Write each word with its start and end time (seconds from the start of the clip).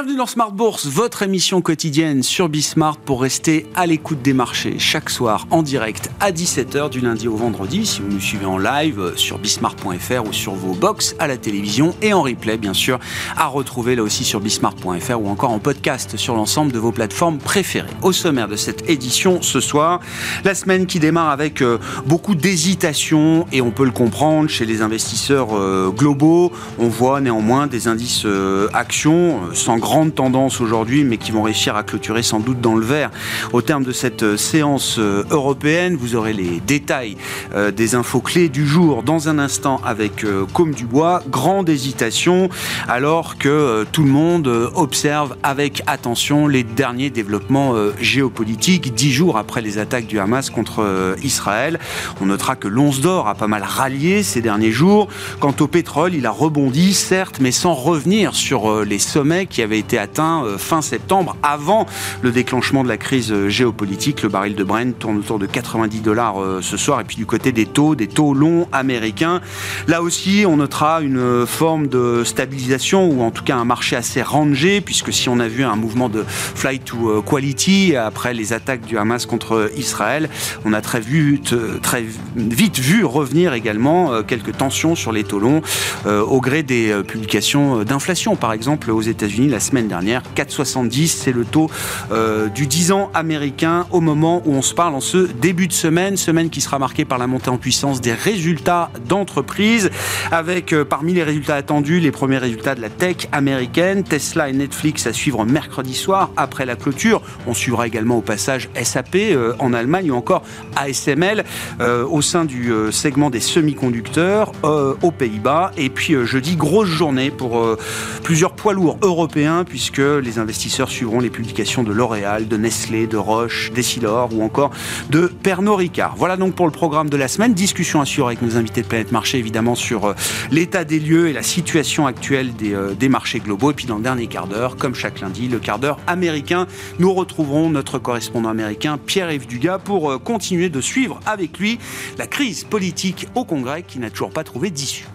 Bienvenue 0.00 0.16
dans 0.16 0.26
Smart 0.26 0.50
Bourse, 0.50 0.86
votre 0.86 1.22
émission 1.24 1.60
quotidienne 1.60 2.22
sur 2.22 2.48
Bismart 2.48 2.96
pour 2.96 3.20
rester 3.20 3.66
à 3.74 3.84
l'écoute 3.84 4.22
des 4.22 4.32
marchés 4.32 4.78
chaque 4.78 5.10
soir 5.10 5.46
en 5.50 5.62
direct 5.62 6.10
à 6.20 6.32
17h 6.32 6.88
du 6.88 7.00
lundi 7.00 7.28
au 7.28 7.36
vendredi 7.36 7.84
si 7.84 8.00
vous 8.00 8.08
nous 8.08 8.18
suivez 8.18 8.46
en 8.46 8.56
live 8.56 9.12
sur 9.16 9.38
bismart.fr 9.38 10.26
ou 10.26 10.32
sur 10.32 10.54
vos 10.54 10.72
box 10.72 11.14
à 11.18 11.26
la 11.26 11.36
télévision 11.36 11.94
et 12.00 12.14
en 12.14 12.22
replay 12.22 12.56
bien 12.56 12.72
sûr 12.72 12.98
à 13.36 13.44
retrouver 13.44 13.94
là 13.94 14.02
aussi 14.02 14.24
sur 14.24 14.40
bismart.fr 14.40 15.20
ou 15.20 15.28
encore 15.28 15.50
en 15.50 15.58
podcast 15.58 16.16
sur 16.16 16.34
l'ensemble 16.34 16.72
de 16.72 16.78
vos 16.78 16.92
plateformes 16.92 17.36
préférées. 17.36 17.90
Au 18.00 18.12
sommaire 18.12 18.48
de 18.48 18.56
cette 18.56 18.88
édition 18.88 19.42
ce 19.42 19.60
soir, 19.60 20.00
la 20.44 20.54
semaine 20.54 20.86
qui 20.86 20.98
démarre 20.98 21.28
avec 21.28 21.60
euh, 21.60 21.76
beaucoup 22.06 22.34
d'hésitation 22.34 23.46
et 23.52 23.60
on 23.60 23.70
peut 23.70 23.84
le 23.84 23.90
comprendre 23.90 24.48
chez 24.48 24.64
les 24.64 24.80
investisseurs 24.80 25.48
euh, 25.52 25.90
globaux, 25.90 26.52
on 26.78 26.88
voit 26.88 27.20
néanmoins 27.20 27.66
des 27.66 27.86
indices 27.86 28.22
euh, 28.24 28.66
actions 28.72 29.40
sans 29.52 29.76
grande 29.90 30.14
tendance 30.14 30.60
aujourd'hui, 30.60 31.02
mais 31.02 31.16
qui 31.16 31.32
vont 31.32 31.42
réussir 31.42 31.74
à 31.74 31.82
clôturer 31.82 32.22
sans 32.22 32.38
doute 32.38 32.60
dans 32.60 32.76
le 32.76 32.86
vert. 32.86 33.10
Au 33.52 33.60
terme 33.60 33.82
de 33.82 33.90
cette 33.90 34.22
euh, 34.22 34.36
séance 34.36 35.00
euh, 35.00 35.24
européenne, 35.30 35.96
vous 35.98 36.14
aurez 36.14 36.32
les 36.32 36.60
détails 36.64 37.16
euh, 37.56 37.72
des 37.72 37.96
infos 37.96 38.20
clés 38.20 38.48
du 38.48 38.68
jour 38.68 39.02
dans 39.02 39.28
un 39.28 39.40
instant 39.40 39.80
avec 39.84 40.24
Comme 40.54 40.74
Dubois. 40.74 41.24
Grande 41.28 41.68
hésitation, 41.68 42.50
alors 42.86 43.36
que 43.36 43.84
tout 43.90 44.04
le 44.04 44.10
monde 44.10 44.46
observe 44.76 45.34
avec 45.42 45.82
attention 45.88 46.46
les 46.46 46.62
derniers 46.62 47.10
développements 47.10 47.74
géopolitiques, 48.00 48.94
dix 48.94 49.10
jours 49.10 49.38
après 49.38 49.60
les 49.60 49.78
attaques 49.78 50.06
du 50.06 50.20
Hamas 50.20 50.50
contre 50.50 51.16
Israël. 51.22 51.80
On 52.20 52.26
notera 52.26 52.54
que 52.54 52.68
l'once 52.68 53.00
d'or 53.00 53.26
a 53.28 53.34
pas 53.34 53.48
mal 53.48 53.62
rallié 53.64 54.22
ces 54.22 54.40
derniers 54.40 54.70
jours. 54.70 55.08
Quant 55.40 55.54
au 55.58 55.66
pétrole, 55.66 56.14
il 56.14 56.26
a 56.26 56.30
rebondi, 56.30 56.94
certes, 56.94 57.38
mais 57.40 57.52
sans 57.52 57.74
revenir 57.74 58.34
sur 58.34 58.84
les 58.84 58.98
sommets 58.98 59.46
qui 59.46 59.62
avaient 59.62 59.69
avait 59.70 59.78
été 59.78 59.98
atteint 59.98 60.44
euh, 60.44 60.58
fin 60.58 60.82
septembre, 60.82 61.36
avant 61.44 61.86
le 62.22 62.32
déclenchement 62.32 62.82
de 62.82 62.88
la 62.88 62.96
crise 62.96 63.30
euh, 63.30 63.48
géopolitique. 63.48 64.22
Le 64.22 64.28
baril 64.28 64.56
de 64.56 64.64
Brent 64.64 64.98
tourne 64.98 65.18
autour 65.18 65.38
de 65.38 65.46
90 65.46 66.00
dollars 66.00 66.42
euh, 66.42 66.60
ce 66.60 66.76
soir. 66.76 67.00
Et 67.00 67.04
puis 67.04 67.16
du 67.16 67.24
côté 67.24 67.52
des 67.52 67.66
taux, 67.66 67.94
des 67.94 68.08
taux 68.08 68.34
longs 68.34 68.66
américains, 68.72 69.40
là 69.86 70.02
aussi, 70.02 70.44
on 70.46 70.56
notera 70.56 71.02
une 71.02 71.46
forme 71.46 71.86
de 71.86 72.24
stabilisation 72.24 73.08
ou 73.08 73.22
en 73.22 73.30
tout 73.30 73.44
cas 73.44 73.56
un 73.56 73.64
marché 73.64 73.94
assez 73.94 74.22
rangé, 74.22 74.80
puisque 74.80 75.12
si 75.12 75.28
on 75.28 75.38
a 75.38 75.46
vu 75.46 75.62
un 75.62 75.76
mouvement 75.76 76.08
de 76.08 76.24
flight 76.26 76.84
to 76.84 77.22
quality 77.22 77.94
après 77.96 78.34
les 78.34 78.52
attaques 78.52 78.84
du 78.84 78.98
Hamas 78.98 79.26
contre 79.26 79.70
Israël, 79.76 80.28
on 80.64 80.72
a 80.72 80.80
très 80.80 81.00
vite, 81.00 81.54
très 81.80 82.04
vite 82.36 82.78
vu 82.78 83.04
revenir 83.04 83.52
également 83.54 84.22
quelques 84.22 84.56
tensions 84.56 84.94
sur 84.94 85.12
les 85.12 85.24
taux 85.24 85.38
longs 85.38 85.62
au 86.06 86.40
gré 86.40 86.62
des 86.62 86.94
publications 87.06 87.84
d'inflation, 87.84 88.36
par 88.36 88.52
exemple 88.52 88.90
aux 88.90 89.02
États-Unis 89.02 89.48
la 89.48 89.59
semaine 89.60 89.88
dernière. 89.88 90.22
4,70, 90.36 91.06
c'est 91.08 91.32
le 91.32 91.44
taux 91.44 91.70
euh, 92.12 92.48
du 92.48 92.66
10 92.66 92.92
ans 92.92 93.10
américain 93.14 93.86
au 93.90 94.00
moment 94.00 94.42
où 94.44 94.54
on 94.54 94.62
se 94.62 94.74
parle 94.74 94.94
en 94.94 95.00
ce 95.00 95.18
début 95.18 95.68
de 95.68 95.72
semaine, 95.72 96.16
semaine 96.16 96.50
qui 96.50 96.60
sera 96.60 96.78
marquée 96.78 97.04
par 97.04 97.18
la 97.18 97.26
montée 97.26 97.50
en 97.50 97.58
puissance 97.58 98.00
des 98.00 98.12
résultats 98.12 98.90
d'entreprise, 99.08 99.90
avec 100.30 100.72
euh, 100.72 100.84
parmi 100.84 101.12
les 101.12 101.22
résultats 101.22 101.56
attendus 101.56 102.00
les 102.00 102.10
premiers 102.10 102.38
résultats 102.38 102.74
de 102.74 102.80
la 102.80 102.90
tech 102.90 103.28
américaine, 103.32 104.02
Tesla 104.02 104.48
et 104.48 104.52
Netflix 104.52 105.06
à 105.06 105.12
suivre 105.12 105.44
mercredi 105.44 105.94
soir 105.94 106.30
après 106.36 106.66
la 106.66 106.76
clôture. 106.76 107.22
On 107.46 107.54
suivra 107.54 107.86
également 107.86 108.18
au 108.18 108.22
passage 108.22 108.68
SAP 108.82 109.16
euh, 109.16 109.54
en 109.58 109.72
Allemagne 109.72 110.10
ou 110.10 110.14
encore 110.14 110.42
ASML 110.76 111.44
au 111.80 112.22
sein 112.22 112.44
du 112.44 112.72
segment 112.90 113.30
des 113.30 113.40
semi-conducteurs 113.40 114.52
aux 114.62 115.10
Pays-Bas. 115.10 115.72
Et 115.76 115.90
puis 115.90 116.14
jeudi, 116.24 116.56
grosse 116.56 116.88
journée 116.88 117.30
pour 117.30 117.76
plusieurs 118.22 118.52
poids 118.52 118.72
lourds 118.72 118.98
européens 119.02 119.49
puisque 119.66 119.98
les 119.98 120.38
investisseurs 120.38 120.88
suivront 120.88 121.20
les 121.20 121.30
publications 121.30 121.82
de 121.82 121.92
L'Oréal, 121.92 122.48
de 122.48 122.56
Nestlé, 122.56 123.06
de 123.06 123.16
Roche, 123.16 123.72
d'Essilor 123.72 124.30
ou 124.34 124.42
encore 124.42 124.70
de 125.10 125.26
Pernod 125.26 125.78
Ricard. 125.78 126.14
Voilà 126.16 126.36
donc 126.36 126.54
pour 126.54 126.66
le 126.66 126.72
programme 126.72 127.10
de 127.10 127.16
la 127.16 127.28
semaine. 127.28 127.52
Discussion 127.52 128.00
assurée 128.00 128.34
avec 128.34 128.42
nos 128.42 128.56
invités 128.56 128.82
de 128.82 128.86
Planète 128.86 129.12
Marché, 129.12 129.38
évidemment, 129.38 129.74
sur 129.74 130.06
euh, 130.06 130.14
l'état 130.50 130.84
des 130.84 131.00
lieux 131.00 131.28
et 131.28 131.32
la 131.32 131.42
situation 131.42 132.06
actuelle 132.06 132.54
des, 132.54 132.74
euh, 132.74 132.94
des 132.94 133.08
marchés 133.08 133.40
globaux. 133.40 133.72
Et 133.72 133.74
puis 133.74 133.86
dans 133.86 133.96
le 133.96 134.02
dernier 134.02 134.26
quart 134.26 134.46
d'heure, 134.46 134.76
comme 134.76 134.94
chaque 134.94 135.20
lundi, 135.20 135.48
le 135.48 135.58
quart 135.58 135.78
d'heure 135.78 135.98
américain, 136.06 136.66
nous 136.98 137.12
retrouverons 137.12 137.70
notre 137.70 137.98
correspondant 137.98 138.50
américain, 138.50 138.98
Pierre-Yves 139.04 139.46
Dugas, 139.46 139.78
pour 139.78 140.10
euh, 140.10 140.18
continuer 140.18 140.68
de 140.68 140.80
suivre 140.80 141.20
avec 141.26 141.58
lui 141.58 141.78
la 142.18 142.26
crise 142.26 142.64
politique 142.64 143.26
au 143.34 143.44
Congrès 143.44 143.82
qui 143.82 143.98
n'a 143.98 144.10
toujours 144.10 144.30
pas 144.30 144.44
trouvé 144.44 144.70
d'issue. 144.70 145.06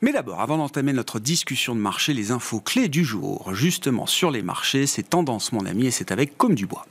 Mais 0.00 0.12
d'abord, 0.12 0.40
avant 0.40 0.58
d'entamer 0.58 0.92
notre 0.92 1.18
discussion 1.18 1.74
de 1.74 1.80
marché, 1.80 2.14
les 2.14 2.30
infos 2.30 2.60
clés 2.60 2.88
du 2.88 3.04
jour, 3.04 3.52
justement 3.52 4.06
sur 4.06 4.30
les 4.30 4.42
marchés, 4.42 4.86
c'est 4.86 5.02
tendance 5.02 5.52
mon 5.52 5.66
ami 5.66 5.86
et 5.86 5.90
c'est 5.90 6.12
avec 6.12 6.38
Comme 6.38 6.54
du 6.54 6.66
Bois. 6.66 6.86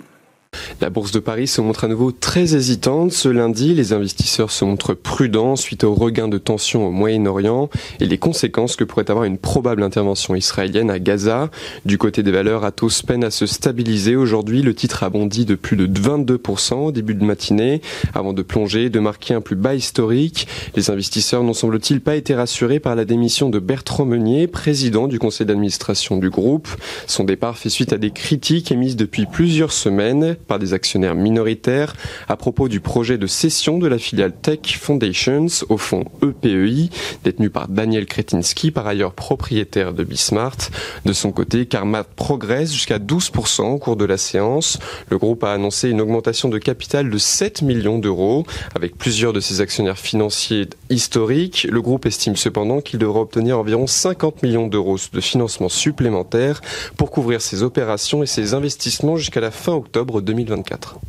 La 0.81 0.90
bourse 0.90 1.12
de 1.12 1.19
Paris 1.19 1.47
se 1.47 1.62
montre 1.62 1.84
à 1.84 1.88
nouveau 1.88 2.12
très 2.12 2.56
hésitante. 2.56 3.12
Ce 3.12 3.29
lundi, 3.29 3.73
les 3.73 3.94
investisseurs 3.94 4.51
se 4.51 4.66
montrent 4.66 4.94
prudents 4.94 5.56
suite 5.56 5.84
au 5.84 5.94
regain 5.94 6.28
de 6.28 6.38
tension 6.38 6.88
au 6.88 6.91
Moyen-Orient 6.91 7.69
et 8.00 8.06
les 8.06 8.18
conséquences 8.18 8.75
que 8.75 8.84
pourrait 8.84 9.09
avoir 9.09 9.25
une 9.25 9.38
probable 9.38 9.84
intervention 9.84 10.35
israélienne 10.35 10.90
à 10.90 11.00
Gaza. 11.00 11.50
Du 11.85 11.97
côté 11.97 12.23
des 12.23 12.31
valeurs, 12.31 12.63
Atos 12.63 13.01
peine 13.01 13.23
à 13.23 13.31
se 13.31 13.45
stabiliser. 13.45 14.16
Aujourd'hui, 14.16 14.62
le 14.62 14.73
titre 14.73 15.03
a 15.03 15.09
bondi 15.09 15.45
de 15.45 15.56
plus 15.56 15.75
de 15.75 15.88
22% 15.88 16.74
au 16.75 16.91
début 16.91 17.16
de 17.16 17.24
matinée 17.24 17.81
avant 18.13 18.34
de 18.34 18.41
plonger 18.41 18.89
de 18.89 19.00
marquer 19.00 19.34
un 19.34 19.41
plus 19.41 19.56
bas 19.56 19.75
historique. 19.75 20.47
Les 20.75 20.89
investisseurs 20.89 21.44
n'ont 21.44 21.53
semble-t-il 21.53 22.01
pas 22.01 22.16
été 22.16 22.35
rassurés 22.35 22.79
par 22.79 22.95
la 22.95 23.06
démission 23.06 23.50
de 23.50 23.59
Bertrand 23.59 24.06
Meunier, 24.06 24.47
président 24.47 25.07
du 25.07 25.19
conseil 25.19 25.45
d'administration 25.47 26.18
du 26.18 26.29
groupe. 26.29 26.68
Son 27.07 27.24
départ 27.24 27.57
fait 27.57 27.69
suite 27.69 27.94
à 27.94 27.97
des 27.97 28.12
critiques 28.12 28.72
émises 28.72 28.95
depuis 28.95 29.25
plusieurs 29.25 29.72
semaines 29.72 30.35
par 30.47 30.59
des 30.59 30.74
actionnaires 30.74 31.16
minoritaires 31.16 31.96
à 32.28 32.35
propos 32.35 32.68
du 32.68 32.80
projet 32.80 33.18
de 33.18 33.28
cession 33.28 33.78
de 33.78 33.88
la 33.88 33.97
filiale 33.97 34.34
Tech 34.34 34.78
Foundations 34.80 35.47
au 35.69 35.78
fonds 35.78 36.06
EPEI, 36.24 36.90
détenu 37.24 37.50
par 37.50 37.68
Daniel 37.68 38.06
Kretinsky, 38.06 38.72
par 38.72 38.88
ailleurs 38.88 39.13
propriétaire 39.13 39.94
de 39.94 40.03
Bismart. 40.03 40.57
De 41.06 41.13
son 41.13 41.31
côté, 41.31 41.66
Karma 41.66 42.03
progresse 42.03 42.72
jusqu'à 42.72 43.00
12% 43.00 43.63
au 43.63 43.78
cours 43.78 43.96
de 43.96 44.06
la 44.06 44.18
séance. 44.18 44.80
Le 45.09 45.18
groupe 45.18 45.44
a 45.44 45.53
annoncé 45.53 45.90
une 45.90 46.02
augmentation 46.02 46.50
de 46.50 46.57
capital 46.57 47.09
de 47.09 47.18
7 47.18 47.62
millions 47.62 48.00
d'euros. 48.00 48.46
Avec 48.75 48.97
plusieurs 48.97 49.34
de 49.34 49.40
ses 49.40 49.62
actionnaires 49.62 49.97
financiers 49.97 50.68
historiques, 50.90 51.68
le 51.70 51.81
groupe 51.81 52.06
estime 52.06 52.36
cependant 52.36 52.81
qu'il 52.81 53.00
devra 53.00 53.22
obtenir 53.22 53.59
environ 53.59 53.88
50 53.88 54.44
millions 54.44 54.68
d'euros 54.68 54.98
de 55.12 55.22
financement 55.22 55.70
supplémentaire 55.70 56.62
pour 56.98 57.12
couvrir 57.12 57.42
ses 57.42 57.64
opérations 57.64 58.24
et 58.24 58.28
ses 58.28 58.53
investissements 58.53 59.18
jusqu'à 59.18 59.42
la 59.42 59.52
fin 59.52 59.74
octobre 59.74 60.22
2024. 60.22 61.00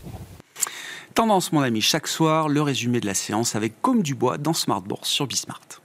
Tendance, 1.15 1.53
mon 1.53 1.62
ami, 1.62 1.81
chaque 1.81 2.06
soir, 2.06 2.49
le 2.49 2.62
résumé 2.62 3.00
de 3.00 3.06
la 3.06 3.15
séance 3.15 3.56
avec 3.56 3.81
Comme 3.83 4.03
du 4.03 4.15
Bois 4.15 4.39
dans 4.39 4.53
Smart 4.53 4.84
sur 5.03 5.27
Bismart. 5.27 5.81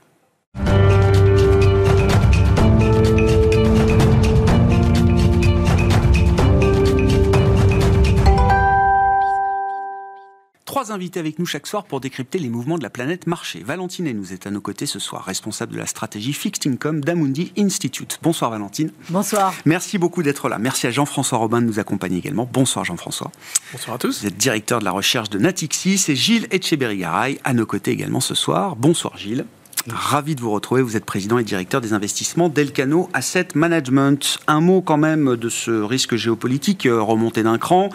Trois 10.74 10.90
invités 10.90 11.20
avec 11.20 11.38
nous 11.38 11.46
chaque 11.46 11.68
soir 11.68 11.84
pour 11.84 12.00
décrypter 12.00 12.40
les 12.40 12.48
mouvements 12.48 12.78
de 12.78 12.82
la 12.82 12.90
planète 12.90 13.28
marché. 13.28 13.62
Valentine 13.64 14.10
nous 14.10 14.32
est 14.32 14.48
à 14.48 14.50
nos 14.50 14.60
côtés 14.60 14.86
ce 14.86 14.98
soir, 14.98 15.22
responsable 15.22 15.74
de 15.74 15.78
la 15.78 15.86
stratégie 15.86 16.32
Fixed 16.32 16.66
Income 16.66 17.00
d'Amundi 17.00 17.52
Institute. 17.56 18.18
Bonsoir 18.24 18.50
Valentine. 18.50 18.90
Bonsoir. 19.08 19.54
Merci 19.66 19.98
beaucoup 19.98 20.24
d'être 20.24 20.48
là. 20.48 20.58
Merci 20.58 20.88
à 20.88 20.90
Jean-François 20.90 21.38
Robin 21.38 21.62
de 21.62 21.66
nous 21.66 21.78
accompagner 21.78 22.18
également. 22.18 22.50
Bonsoir 22.52 22.84
Jean-François. 22.84 23.30
Bonsoir 23.70 23.94
à 23.94 23.98
tous. 24.00 24.22
Vous 24.22 24.26
êtes 24.26 24.36
directeur 24.36 24.80
de 24.80 24.84
la 24.84 24.90
recherche 24.90 25.30
de 25.30 25.38
Natixis 25.38 26.06
et 26.08 26.16
Gilles 26.16 26.48
Etcheberry-Garay 26.50 27.38
à 27.44 27.54
nos 27.54 27.66
côtés 27.66 27.92
également 27.92 28.18
ce 28.18 28.34
soir. 28.34 28.74
Bonsoir 28.74 29.16
Gilles. 29.16 29.44
Ravi 29.90 30.34
de 30.34 30.40
vous 30.40 30.50
retrouver. 30.50 30.80
Vous 30.80 30.96
êtes 30.96 31.04
président 31.04 31.38
et 31.38 31.44
directeur 31.44 31.82
des 31.82 31.92
investissements 31.92 32.48
d'Elcano 32.48 33.10
Asset 33.12 33.48
Management. 33.54 34.38
Un 34.46 34.62
mot 34.62 34.80
quand 34.80 34.96
même 34.96 35.36
de 35.36 35.48
ce 35.50 35.70
risque 35.70 36.16
géopolitique 36.16 36.86
euh, 36.86 37.02
remonté 37.02 37.42
d'un 37.42 37.58
cran. 37.58 37.90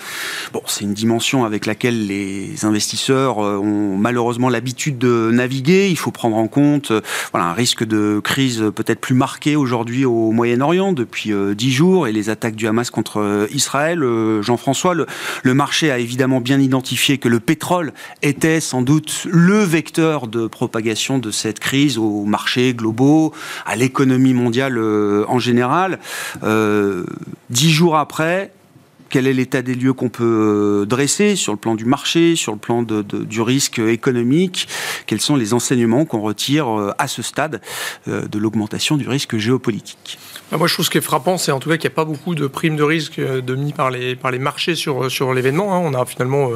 Bon, 0.54 0.62
c'est 0.68 0.84
une 0.84 0.94
dimension 0.94 1.46
avec 1.46 1.66
laquelle 1.66 2.06
les 2.06 2.64
investisseurs 2.64 3.40
euh, 3.40 3.58
ont 3.58 3.98
malheureusement 3.98 4.50
l'habitude 4.50 5.00
de 5.00 5.32
naviguer. 5.34 5.90
Il 5.90 5.98
faut 5.98 6.12
prendre 6.12 6.38
en 6.38 6.48
compte 6.48 6.92
euh, 6.92 7.02
voilà, 7.32 7.48
un 7.48 7.54
risque 7.54 7.84
de 7.84 8.22
crise 8.24 8.66
peut-être 8.76 9.02
plus 9.02 9.16
marqué 9.16 9.56
aujourd'hui 9.56 10.06
au 10.06 10.32
Moyen-Orient 10.32 10.94
depuis 10.94 11.32
dix 11.56 11.72
jours 11.72 12.08
et 12.08 12.12
les 12.12 12.30
attaques 12.30 12.56
du 12.56 12.68
Hamas 12.68 12.92
contre 12.92 13.48
Israël. 13.52 14.04
Jean-François, 14.42 14.94
le, 14.94 15.08
le 15.42 15.54
marché 15.56 15.90
a 15.90 15.98
évidemment 15.98 16.40
bien 16.40 16.60
identifié 16.60 17.18
que 17.18 17.30
le 17.30 17.40
pétrole 17.40 17.94
était 18.22 18.60
sans 18.60 18.84
doute 18.84 19.26
le 19.30 19.64
vecteur 19.64 20.28
de 20.28 20.46
propagation 20.46 21.18
de 21.18 21.32
cette 21.32 21.60
crise 21.60 21.79
aux 21.98 22.26
marchés 22.26 22.74
globaux, 22.74 23.34
à 23.66 23.76
l'économie 23.76 24.34
mondiale 24.34 24.78
euh, 24.78 25.26
en 25.28 25.40
général. 25.40 26.00
Euh, 26.44 27.06
dix 27.50 27.72
jours 27.72 27.98
après, 27.98 28.52
quel 29.10 29.26
est 29.26 29.34
l'état 29.34 29.62
des 29.62 29.74
lieux 29.74 29.94
qu'on 29.94 30.10
peut 30.10 30.86
dresser 30.88 31.36
sur 31.36 31.52
le 31.52 31.58
plan 31.58 31.74
du 31.74 31.86
marché, 31.86 32.36
sur 32.36 32.52
le 32.52 32.60
plan 32.60 32.84
du 32.84 33.42
risque 33.42 33.80
économique? 33.80 34.68
Quels 35.08 35.22
sont 35.22 35.36
les 35.36 35.56
enseignements 35.56 36.06
qu'on 36.06 36.22
retire 36.22 36.94
à 37.00 37.08
ce 37.08 37.24
stade 37.24 37.60
de 38.06 38.38
l'augmentation 38.38 38.98
du 38.98 39.10
risque 39.10 39.38
géopolitique? 39.38 40.20
Moi, 40.58 40.68
je 40.68 40.74
trouve 40.74 40.86
ce 40.86 40.90
qui 40.90 40.98
est 40.98 41.02
frappant, 41.02 41.38
c'est 41.38 41.52
en 41.52 41.60
tout 41.60 41.70
cas 41.70 41.78
qu'il 41.78 41.90
n'y 41.90 41.94
a 41.94 41.96
pas 41.96 42.06
beaucoup 42.06 42.36
de 42.36 42.48
primes 42.48 42.76
de 42.76 42.84
risque 42.84 43.20
de 43.20 43.56
mis 43.56 43.72
par 43.72 43.92
les, 43.92 44.16
par 44.16 44.32
les 44.32 44.40
marchés 44.40 44.76
sur, 44.76 45.12
sur 45.12 45.34
l'événement. 45.34 45.76
Hein. 45.76 45.82
On 45.84 45.94
a 45.94 46.06
finalement 46.06 46.50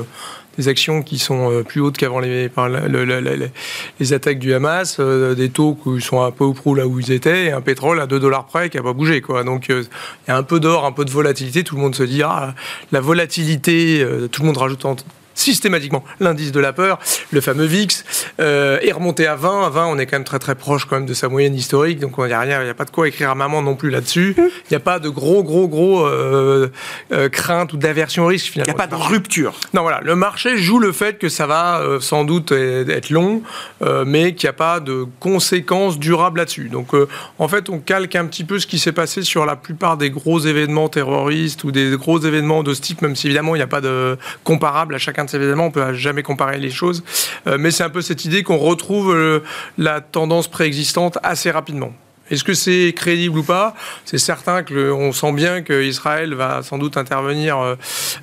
des 0.57 0.67
actions 0.67 1.01
qui 1.01 1.17
sont 1.17 1.51
euh, 1.51 1.63
plus 1.63 1.81
hautes 1.81 1.97
qu'avant 1.97 2.19
les, 2.19 2.49
les, 3.99 4.13
attaques 4.13 4.39
du 4.39 4.53
Hamas, 4.53 4.97
euh, 4.99 5.35
des 5.35 5.49
taux 5.49 5.75
qui 5.75 6.01
sont 6.01 6.21
un 6.21 6.31
peu 6.31 6.43
au 6.43 6.53
prou 6.53 6.75
là 6.75 6.87
où 6.87 6.99
ils 6.99 7.11
étaient, 7.11 7.45
et 7.45 7.51
un 7.51 7.61
pétrole 7.61 7.99
à 7.99 8.07
2 8.07 8.19
dollars 8.19 8.45
près 8.45 8.69
qui 8.69 8.77
n'a 8.77 8.83
pas 8.83 8.93
bougé. 8.93 9.21
Quoi. 9.21 9.43
Donc 9.43 9.69
euh, 9.69 9.83
il 10.27 10.31
y 10.31 10.33
a 10.33 10.37
un 10.37 10.43
peu 10.43 10.59
d'or, 10.59 10.85
un 10.85 10.91
peu 10.91 11.05
de 11.05 11.11
volatilité, 11.11 11.63
tout 11.63 11.75
le 11.75 11.81
monde 11.81 11.95
se 11.95 12.03
dit, 12.03 12.21
ah, 12.23 12.53
la 12.91 13.01
volatilité, 13.01 14.05
tout 14.31 14.41
le 14.41 14.47
monde 14.47 14.57
rajoute 14.57 14.85
en 14.85 14.95
systématiquement 15.33 16.03
l'indice 16.19 16.51
de 16.51 16.59
la 16.59 16.73
peur, 16.73 16.99
le 17.31 17.41
fameux 17.41 17.65
VIX, 17.65 18.03
euh, 18.39 18.79
est 18.81 18.91
remonté 18.91 19.27
à 19.27 19.35
20. 19.35 19.67
À 19.67 19.69
20, 19.69 19.85
on 19.87 19.97
est 19.97 20.05
quand 20.05 20.17
même 20.17 20.23
très 20.23 20.39
très 20.39 20.55
proche 20.55 20.85
quand 20.85 20.95
même 20.95 21.05
de 21.05 21.13
sa 21.13 21.29
moyenne 21.29 21.55
historique, 21.55 21.99
donc 21.99 22.13
il 22.17 22.25
n'y 22.25 22.33
a 22.33 22.39
rien, 22.39 22.61
il 22.61 22.65
n'y 22.65 22.69
a 22.69 22.75
pas 22.75 22.85
de 22.85 22.91
quoi 22.91 23.07
écrire 23.07 23.29
à 23.29 23.35
maman 23.35 23.61
non 23.61 23.75
plus 23.75 23.89
là-dessus. 23.89 24.35
Il 24.37 24.67
n'y 24.71 24.77
a 24.77 24.79
pas 24.79 24.99
de 24.99 25.09
gros 25.09 25.43
gros 25.43 25.67
gros 25.67 26.05
euh, 26.05 26.69
euh, 27.11 27.29
crainte 27.29 27.73
ou 27.73 27.77
d'aversion 27.77 28.23
au 28.23 28.27
risque 28.27 28.51
finalement. 28.51 28.73
Il 28.73 28.75
n'y 28.75 28.81
a 28.81 28.87
pas 28.87 28.95
de 28.95 29.01
rupture. 29.01 29.53
Non 29.73 29.81
voilà, 29.81 30.01
le 30.03 30.15
marché 30.15 30.57
joue 30.57 30.79
le 30.79 30.91
fait 30.91 31.17
que 31.17 31.29
ça 31.29 31.47
va 31.47 31.81
sans 31.99 32.23
doute 32.23 32.51
être 32.51 33.09
long, 33.09 33.41
mais 34.05 34.33
qu'il 34.33 34.47
n'y 34.47 34.51
a 34.51 34.53
pas 34.53 34.79
de 34.79 35.05
conséquences 35.19 35.99
durables 35.99 36.39
là-dessus. 36.39 36.69
Donc 36.69 36.89
en 37.39 37.47
fait, 37.47 37.69
on 37.69 37.79
calque 37.79 38.15
un 38.15 38.25
petit 38.25 38.43
peu 38.43 38.59
ce 38.59 38.67
qui 38.67 38.79
s'est 38.79 38.91
passé 38.91 39.23
sur 39.23 39.45
la 39.45 39.55
plupart 39.55 39.97
des 39.97 40.09
gros 40.09 40.39
événements 40.39 40.89
terroristes 40.89 41.63
ou 41.63 41.71
des 41.71 41.91
gros 41.97 42.19
événements 42.19 42.63
de 42.63 42.73
ce 42.73 42.81
type, 42.81 43.01
même 43.01 43.15
si 43.15 43.27
évidemment 43.27 43.55
il 43.55 43.59
n'y 43.59 43.63
a 43.63 43.67
pas 43.67 43.81
de 43.81 44.17
comparable 44.43 44.95
à 44.95 44.97
chacun 44.97 45.22
événements, 45.25 45.67
on 45.67 45.71
peut 45.71 45.93
jamais 45.93 46.23
comparer 46.23 46.59
les 46.59 46.71
choses, 46.71 47.03
euh, 47.47 47.57
mais 47.59 47.71
c'est 47.71 47.83
un 47.83 47.89
peu 47.89 48.01
cette 48.01 48.25
idée 48.25 48.43
qu'on 48.43 48.57
retrouve 48.57 49.13
euh, 49.13 49.39
la 49.77 50.01
tendance 50.01 50.47
préexistante 50.47 51.17
assez 51.23 51.51
rapidement. 51.51 51.93
Est-ce 52.33 52.43
que 52.43 52.55
c'est 52.55 52.93
crédible 52.95 53.37
ou 53.37 53.43
pas? 53.43 53.75
C'est 54.05 54.17
certain 54.17 54.63
que 54.63 54.91
sent 55.11 55.33
bien 55.33 55.61
qu'Israël 55.61 56.33
va 56.33 56.63
sans 56.63 56.79
doute 56.79 56.97
intervenir 56.97 57.59
euh, 57.59 57.75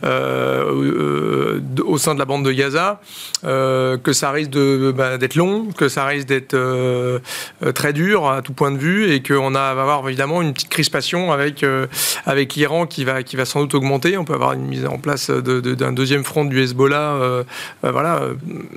euh, 0.02 1.60
au 1.84 1.96
sein 1.96 2.14
de 2.14 2.18
la 2.18 2.24
bande 2.24 2.44
de 2.44 2.50
Gaza, 2.50 3.00
euh, 3.44 3.98
que 3.98 4.12
ça 4.12 4.32
risque 4.32 4.50
bah, 4.50 5.16
d'être 5.16 5.36
long, 5.36 5.66
que 5.66 5.88
ça 5.88 6.06
risque 6.06 6.26
d'être 6.26 6.56
très 7.72 7.92
dur 7.92 8.28
à 8.28 8.42
tout 8.42 8.52
point 8.52 8.72
de 8.72 8.78
vue, 8.78 9.12
et 9.12 9.22
qu'on 9.22 9.52
va 9.52 9.70
avoir 9.70 10.08
évidemment 10.08 10.42
une 10.42 10.54
petite 10.54 10.70
crispation 10.70 11.30
avec 11.32 12.56
l'Iran 12.56 12.86
qui 12.86 13.04
va 13.04 13.44
sans 13.44 13.60
doute 13.60 13.76
augmenter. 13.76 14.18
On 14.18 14.24
peut 14.24 14.34
avoir 14.34 14.54
une 14.54 14.66
mise 14.66 14.86
en 14.86 14.98
place 14.98 15.30
d'un 15.30 15.92
deuxième 15.92 16.24
front 16.24 16.44
du 16.44 16.60
Hezbollah, 16.60 17.44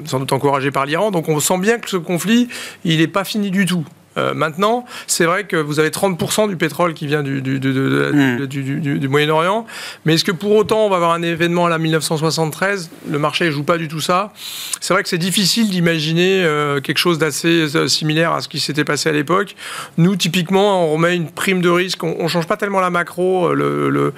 sans 0.06 0.20
doute 0.20 0.32
encouragé 0.32 0.70
par 0.70 0.86
l'Iran. 0.86 1.10
Donc 1.10 1.28
on 1.28 1.40
sent 1.40 1.58
bien 1.58 1.80
que 1.80 1.90
ce 1.90 1.98
conflit, 1.98 2.50
il 2.86 3.00
n'est 3.00 3.08
pas 3.08 3.24
fini 3.24 3.50
du 3.50 3.66
tout. 3.66 3.84
Euh, 4.18 4.34
maintenant, 4.34 4.86
c'est 5.08 5.26
vrai 5.26 5.46
que 5.46 5.56
vous 5.56 5.80
avez 5.80 5.90
30% 5.90 6.48
du 6.48 6.56
pétrole 6.56 6.94
qui 6.94 7.08
vient 7.08 7.24
du, 7.24 7.42
du, 7.42 7.60
du, 7.60 9.08
Moyen-Orient, 9.08 9.66
mais 10.06 10.16
est-ce 10.16 10.24
que 10.24 10.32
pour 10.32 10.56
autant 10.56 10.86
on 10.86 10.90
va 10.90 10.98
avoir 10.98 11.12
un 11.12 11.22
événement 11.22 11.66
à 11.66 11.70
la 11.70 11.78
1973 11.78 12.90
Le 13.10 13.20
marché 13.20 13.46
ne 13.46 13.52
joue 13.52 13.64
pas 13.64 13.78
du 13.78 13.88
tout 13.88 14.00
ça? 14.00 14.34
C'est 14.80 14.94
vrai 14.94 15.04
que 15.04 15.10
c'est 15.10 15.18
difficile 15.18 15.70
d'imaginer 15.70 16.44
euh, 16.44 16.82
quelque 16.82 16.98
chose 16.98 17.18
d'assez 17.18 17.76
euh, 17.76 17.88
similaire 17.88 18.34
à 18.34 18.42
ce 18.42 18.48
qui 18.48 18.60
s'était 18.60 18.86
passé 18.86 19.10
à 19.10 19.12
l'époque. 19.12 19.56
Nous, 19.98 20.16
typiquement, 20.16 20.86
on 20.86 20.94
remet 20.94 21.16
une 21.16 21.30
prime 21.30 21.62
de 21.62 21.70
risque, 21.70 22.04
on 22.04 22.24
ne 22.24 22.28
change 22.28 22.48
pas 22.48 22.58
tellement 22.58 22.80
la 22.80 22.90
macro, 22.90 23.54
le, 23.54 23.90
le 23.90 24.14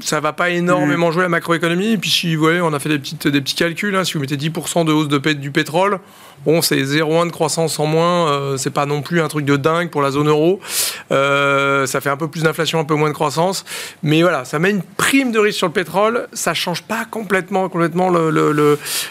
ça 0.00 0.20
va 0.20 0.32
pas 0.32 0.50
énormément 0.50 1.08
hmm. 1.08 1.12
jouer 1.12 1.22
la 1.22 1.28
macroéconomie. 1.28 1.92
Et 1.92 1.98
puis, 1.98 2.10
si 2.10 2.34
vous 2.34 2.42
voyez, 2.42 2.60
on 2.60 2.72
a 2.72 2.78
fait 2.78 2.88
des, 2.88 2.98
petites, 2.98 3.28
des 3.28 3.40
petits 3.40 3.54
calculs. 3.54 3.94
Hein. 3.94 4.04
si 4.04 4.14
vous 4.14 4.20
mettez 4.20 4.36
10% 4.36 4.84
de 4.84 4.92
hausse 4.92 5.08
de, 5.08 5.32
du 5.32 5.50
pétrole, 5.50 6.00
Bon, 6.44 6.60
c'est 6.60 6.76
0,1 6.76 7.26
de 7.26 7.30
croissance 7.30 7.78
en 7.78 7.86
moins, 7.86 8.28
euh, 8.28 8.56
c'est 8.56 8.72
pas 8.72 8.84
non 8.84 9.00
plus 9.00 9.20
un 9.20 9.28
truc 9.28 9.44
de 9.44 9.56
dingue 9.56 9.90
pour 9.90 10.02
la 10.02 10.10
zone 10.10 10.28
euro. 10.28 10.58
Euh, 11.12 11.86
ça 11.86 12.00
fait 12.00 12.10
un 12.10 12.16
peu 12.16 12.26
plus 12.26 12.42
d'inflation, 12.42 12.80
un 12.80 12.84
peu 12.84 12.96
moins 12.96 13.10
de 13.10 13.14
croissance. 13.14 13.64
Mais 14.02 14.22
voilà, 14.22 14.44
ça 14.44 14.58
met 14.58 14.70
une 14.70 14.82
prime 14.82 15.30
de 15.30 15.38
risque 15.38 15.58
sur 15.58 15.68
le 15.68 15.72
pétrole. 15.72 16.26
Ça 16.32 16.52
change 16.52 16.82
pas 16.82 17.04
complètement, 17.04 17.68
complètement 17.68 18.10
le, 18.10 18.30
le, 18.30 18.52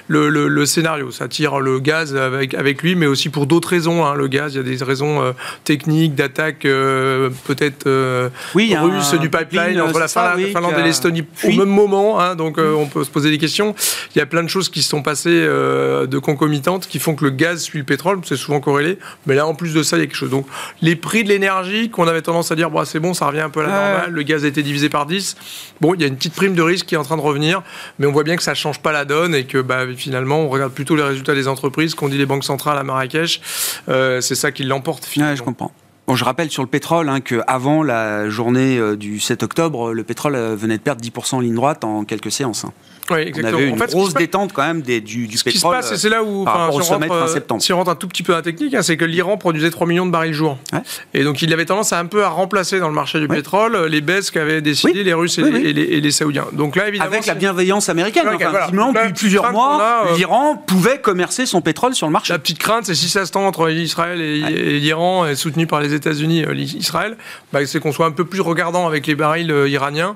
le, 0.10 0.48
le 0.48 0.66
scénario. 0.66 1.12
Ça 1.12 1.30
tire 1.30 1.62
le 1.62 1.80
gaz 1.80 2.16
avec, 2.18 2.54
avec 2.54 2.82
lui, 2.82 2.96
mais 2.96 3.06
aussi 3.06 3.30
pour 3.30 3.46
d'autres 3.46 3.70
raisons. 3.70 4.06
Hein. 4.06 4.14
Le 4.16 4.28
gaz, 4.28 4.54
il 4.54 4.58
y 4.58 4.60
a 4.60 4.64
des 4.64 4.84
raisons 4.84 5.22
euh, 5.22 5.32
techniques, 5.64 6.16
d'attaque 6.16 6.62
peut-être 6.64 8.32
oui, 8.56 8.76
russe 8.76 9.14
du 9.14 9.30
pipeline 9.30 9.80
entre 9.80 10.00
la 10.00 10.10
Finlande, 10.10 10.52
et 10.70 10.84
l'Estonie 10.84 11.24
au 11.44 11.52
même 11.52 11.70
moment. 11.70 12.20
Hein, 12.20 12.36
donc 12.36 12.58
on 12.58 12.86
peut 12.86 13.04
se 13.04 13.10
poser 13.10 13.30
des 13.30 13.38
questions. 13.38 13.76
Il 14.16 14.20
y 14.20 14.22
a 14.22 14.26
plein 14.26 14.44
de 14.44 14.50
choses 14.50 14.70
qui 14.70 14.82
se 14.82 14.90
sont 14.90 15.02
passées 15.02 15.30
de 15.42 16.18
concomitantes 16.20 16.88
qui 16.88 17.00
font 17.00 17.16
que 17.16 17.26
le 17.26 17.32
gaz 17.32 17.62
suit 17.62 17.80
le 17.80 17.86
pétrole, 17.86 18.20
c'est 18.24 18.36
souvent 18.36 18.60
corrélé. 18.60 18.98
Mais 19.26 19.36
là, 19.36 19.48
en 19.48 19.56
plus 19.56 19.74
de 19.74 19.84
ça, 19.84 19.98
il 19.98 20.02
y 20.02 20.04
a 20.04 20.06
quelque 20.06 20.16
chose. 20.16 20.30
Donc, 20.30 20.46
les 20.82 20.96
prix 20.96 21.24
de 21.24 21.30
l'énergie, 21.30 21.90
qu'on 21.90 22.08
avait 22.08 22.22
tendance 22.22 22.52
à 22.52 22.56
dire, 22.56 22.70
bah, 22.70 22.84
c'est 22.86 23.00
bon, 23.00 23.14
ça 23.14 23.28
revient 23.28 23.42
un 23.42 23.50
peu 23.50 23.62
à 23.62 23.64
la 23.64 23.70
normale, 23.70 24.12
le 24.12 24.24
gaz 24.24 24.46
a 24.46 24.48
été 24.48 24.64
divisé 24.64 24.90
par 24.90 25.06
10. 25.06 25.36
Bon, 25.80 25.94
il 25.94 26.02
y 26.02 26.04
a 26.04 26.08
une 26.08 26.16
petite 26.16 26.34
prime 26.34 26.54
de 26.54 26.62
risque 26.62 26.86
qui 26.86 26.96
est 26.96 26.98
en 26.98 27.04
train 27.04 27.18
de 27.18 27.22
revenir, 27.22 27.62
mais 28.00 28.08
on 28.08 28.12
voit 28.12 28.24
bien 28.24 28.36
que 28.36 28.44
ça 28.44 28.52
ne 28.52 28.56
change 28.56 28.80
pas 28.80 28.92
la 28.92 29.06
donne 29.06 29.36
et 29.36 29.46
que 29.46 29.60
bah, 29.60 29.86
finalement, 29.96 30.42
on 30.42 30.50
regarde 30.50 30.74
plutôt 30.74 30.96
les 30.96 31.04
résultats 31.04 31.36
des 31.36 31.48
entreprises, 31.48 31.96
qu'on 31.96 32.10
dit 32.10 32.18
les 32.18 32.26
banques 32.26 32.44
centrales 32.44 32.78
à 32.78 32.84
Marrakech. 32.84 33.42
Euh, 33.90 34.22
c'est 34.22 34.36
ça 34.36 34.52
qui 34.52 34.64
l'emporte 34.64 35.06
finalement. 35.06 35.36
je 35.36 35.44
comprends. 35.44 35.72
Je 36.16 36.24
rappelle 36.24 36.50
sur 36.50 36.64
le 36.64 36.68
pétrole 36.68 37.10
hein, 37.10 37.22
qu'avant 37.22 37.84
la 37.84 38.30
journée 38.30 38.78
euh, 38.78 38.98
du 38.98 39.20
7 39.20 39.44
octobre, 39.44 39.94
le 39.94 40.04
pétrole 40.04 40.36
euh, 40.36 40.56
venait 40.56 40.78
de 40.78 40.82
perdre 40.82 41.02
10% 41.02 41.36
en 41.36 41.40
ligne 41.40 41.56
droite 41.56 41.84
en 41.84 42.04
quelques 42.04 42.32
séances. 42.32 42.66
Hein. 42.66 42.74
Oui, 43.12 43.22
exactement. 43.22 43.58
On 43.58 43.62
avait 43.62 43.70
une 43.70 43.76
grosse 43.78 44.14
détente 44.14 44.54
quand 44.54 44.66
même 44.66 44.82
des, 44.82 45.02
du, 45.02 45.28
du 45.28 45.38
ce 45.38 45.44
pétrole. 45.44 45.78
Qui 45.78 45.84
se 45.84 45.90
passe, 45.90 46.00
c'est 46.00 46.10
là 46.10 46.24
où, 46.24 46.46
par 46.46 46.72
si, 46.72 46.92
on 46.92 46.96
rentre, 46.96 47.08
fin 47.08 47.28
septembre. 47.28 47.62
si 47.62 47.74
on 47.74 47.78
rentre 47.78 47.92
un 47.92 47.96
tout 47.96 48.08
petit 48.08 48.24
peu 48.24 48.34
dans 48.34 48.38
la 48.38 48.44
technique, 48.44 48.74
hein, 48.74 48.82
c'est 48.82 48.98
que 48.98 49.06
l'Iran 49.06 49.38
produisait 49.38 49.70
3 49.70 49.88
millions 49.88 50.06
de 50.06 50.12
barils 50.12 50.34
jour. 50.34 50.58
Ouais. 50.74 50.80
Et 51.14 51.24
donc 51.24 51.42
il 51.42 51.52
avait 51.54 51.66
tendance 51.66 51.94
à 51.94 52.00
un 52.00 52.06
peu 52.06 52.24
à 52.24 52.30
remplacer 52.30 52.80
dans 52.80 52.88
le 52.88 52.94
marché 52.94 53.20
du 53.20 53.28
pétrole 53.28 53.86
les 53.88 54.02
baisses 54.02 54.32
qu'avaient 54.32 54.62
décidé 54.62 55.04
les 55.04 55.14
Russes 55.14 55.38
et, 55.38 55.44
les, 55.44 55.70
et, 55.70 56.02
les, 56.02 56.12
Saoudiens. 56.12 56.48
Donc 56.54 56.76
là, 56.76 56.88
évidemment, 56.88 57.12
avec 57.12 57.26
la 57.26 57.36
bienveillance 57.36 57.90
américaine. 57.90 58.28
Enfin, 58.28 58.92
depuis 58.94 59.14
plusieurs 59.14 59.52
mois, 59.52 60.06
euh, 60.08 60.16
l'Iran 60.18 60.56
pouvait 60.56 61.00
commercer 61.00 61.46
son 61.46 61.62
pétrole 61.62 61.96
sur 61.96 62.08
le 62.08 62.14
marché. 62.14 62.34
La 62.34 62.40
petite 62.40 62.60
crainte, 62.60 62.86
c'est 62.86 62.96
si 62.96 63.10
ça 63.10 63.26
se 63.26 63.32
tend 63.32 63.46
entre 63.46 63.70
Israël 63.72 64.22
et, 64.22 64.80
l'Iran, 64.80 65.36
soutenu 65.36 65.68
par 65.68 65.82
les 65.82 65.94
États-Unis, 65.94 66.44
euh, 66.46 66.54
Israël, 66.56 67.18
bah, 67.52 67.66
c'est 67.66 67.80
qu'on 67.80 67.92
soit 67.92 68.06
un 68.06 68.12
peu 68.12 68.26
plus 68.26 68.42
regardant 68.42 68.88
avec 68.88 69.08
les 69.08 69.16
barils 69.16 69.52
euh, 69.52 69.70
iraniens. 69.70 70.16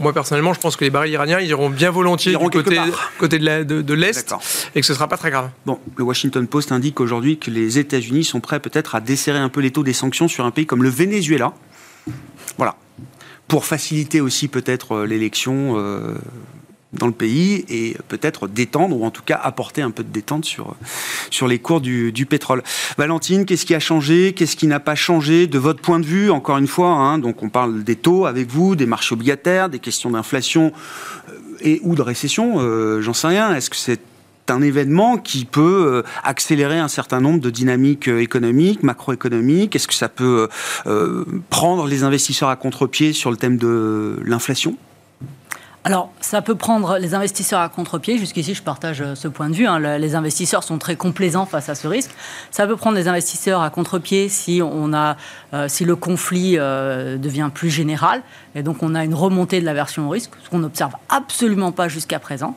Moi, 0.00 0.12
personnellement, 0.12 0.52
je 0.52 0.60
pense 0.60 0.76
que 0.76 0.84
les 0.84 0.90
barils 0.90 1.12
iraniens 1.12 1.40
ils 1.40 1.48
iront 1.48 1.70
bien 1.70 1.90
volontiers 1.90 2.32
du 2.36 2.50
côté, 2.50 2.78
côté 3.18 3.38
de 3.38 3.94
l'Est 3.94 4.34
et 4.74 4.80
que 4.80 4.86
ce 4.86 4.92
ne 4.92 4.96
sera 4.96 5.08
pas 5.08 5.16
très 5.16 5.30
grave. 5.30 5.50
Bon, 5.66 5.78
le 5.96 6.04
Washington 6.04 6.46
Post 6.46 6.72
indique 6.72 7.00
aujourd'hui 7.00 7.38
que 7.38 7.50
les 7.50 7.78
États-Unis 7.78 8.24
sont 8.24 8.40
prêts 8.40 8.60
peut-être 8.60 8.94
à 8.94 9.00
desserrer 9.00 9.38
un 9.38 9.48
peu 9.48 9.60
les 9.60 9.70
taux 9.70 9.82
des 9.82 9.92
sanctions 9.92 10.28
sur 10.28 10.44
un 10.44 10.50
pays 10.50 10.66
comme 10.66 10.82
le 10.82 10.88
Venezuela. 10.88 11.52
Voilà. 12.56 12.76
Pour 13.48 13.64
faciliter 13.64 14.20
aussi 14.20 14.48
peut-être 14.48 14.92
euh, 14.92 15.06
l'élection 15.06 15.74
euh, 15.76 16.14
dans 16.92 17.06
le 17.06 17.12
pays 17.12 17.64
et 17.68 17.96
peut-être 18.08 18.48
détendre 18.48 18.96
ou 18.96 19.04
en 19.04 19.10
tout 19.10 19.22
cas 19.22 19.40
apporter 19.42 19.82
un 19.82 19.90
peu 19.90 20.02
de 20.02 20.10
détente 20.10 20.44
sur, 20.44 20.74
sur 21.30 21.48
les 21.48 21.58
cours 21.58 21.80
du, 21.80 22.26
pétrole. 22.28 22.62
Valentine, 22.98 23.44
qu'est-ce 23.44 23.66
qui 23.66 23.74
a 23.74 23.80
changé? 23.80 24.32
Qu'est-ce 24.34 24.56
qui 24.56 24.66
n'a 24.66 24.80
pas 24.80 24.94
changé 24.94 25.46
de 25.46 25.58
votre 25.58 25.80
point 25.80 26.00
de 26.00 26.06
vue? 26.06 26.30
Encore 26.30 26.58
une 26.58 26.66
fois, 26.66 26.90
hein, 26.90 27.18
donc 27.18 27.42
on 27.42 27.48
parle 27.48 27.82
des 27.82 27.96
taux 27.96 28.26
avec 28.26 28.50
vous, 28.50 28.76
des 28.76 28.86
marchés 28.86 29.14
obligataires, 29.14 29.68
des 29.68 29.78
questions 29.78 30.10
d'inflation 30.10 30.72
euh, 31.28 31.38
et 31.60 31.80
ou 31.82 31.94
de 31.94 32.02
récession, 32.02 32.56
euh, 32.58 33.00
j'en 33.00 33.14
sais 33.14 33.28
rien. 33.28 33.54
Est-ce 33.54 33.70
que 33.70 33.76
c'est 33.76 34.00
un 34.48 34.60
événement 34.60 35.18
qui 35.18 35.44
peut 35.44 35.86
euh, 35.86 36.02
accélérer 36.24 36.78
un 36.78 36.88
certain 36.88 37.20
nombre 37.20 37.40
de 37.40 37.50
dynamiques 37.50 38.08
économiques, 38.08 38.82
macroéconomiques? 38.82 39.74
Est-ce 39.76 39.88
que 39.88 39.94
ça 39.94 40.08
peut 40.08 40.48
prendre 41.48 41.86
les 41.86 42.04
investisseurs 42.04 42.50
à 42.50 42.56
contre-pied 42.56 43.12
sur 43.12 43.30
le 43.30 43.36
thème 43.36 43.56
de 43.56 44.18
l'inflation? 44.24 44.76
Alors, 45.84 46.12
ça 46.20 46.42
peut 46.42 46.54
prendre 46.54 46.98
les 46.98 47.14
investisseurs 47.14 47.58
à 47.58 47.68
contre-pied. 47.68 48.16
Jusqu'ici, 48.16 48.54
je 48.54 48.62
partage 48.62 49.00
euh, 49.00 49.16
ce 49.16 49.26
point 49.26 49.50
de 49.50 49.54
vue. 49.54 49.66
Hein. 49.66 49.98
Les 49.98 50.14
investisseurs 50.14 50.62
sont 50.62 50.78
très 50.78 50.94
complaisants 50.94 51.44
face 51.44 51.68
à 51.68 51.74
ce 51.74 51.88
risque. 51.88 52.12
Ça 52.52 52.68
peut 52.68 52.76
prendre 52.76 52.96
les 52.96 53.08
investisseurs 53.08 53.62
à 53.62 53.70
contre-pied 53.70 54.28
si, 54.28 54.62
euh, 54.62 55.68
si 55.68 55.84
le 55.84 55.96
conflit 55.96 56.54
euh, 56.56 57.18
devient 57.18 57.50
plus 57.52 57.68
général. 57.68 58.22
Et 58.54 58.62
donc, 58.62 58.84
on 58.84 58.94
a 58.94 59.04
une 59.04 59.14
remontée 59.14 59.60
de 59.60 59.66
la 59.66 59.74
version 59.74 60.06
au 60.06 60.10
risque, 60.10 60.30
ce 60.44 60.50
qu'on 60.50 60.60
n'observe 60.60 60.92
absolument 61.08 61.72
pas 61.72 61.88
jusqu'à 61.88 62.20
présent. 62.20 62.54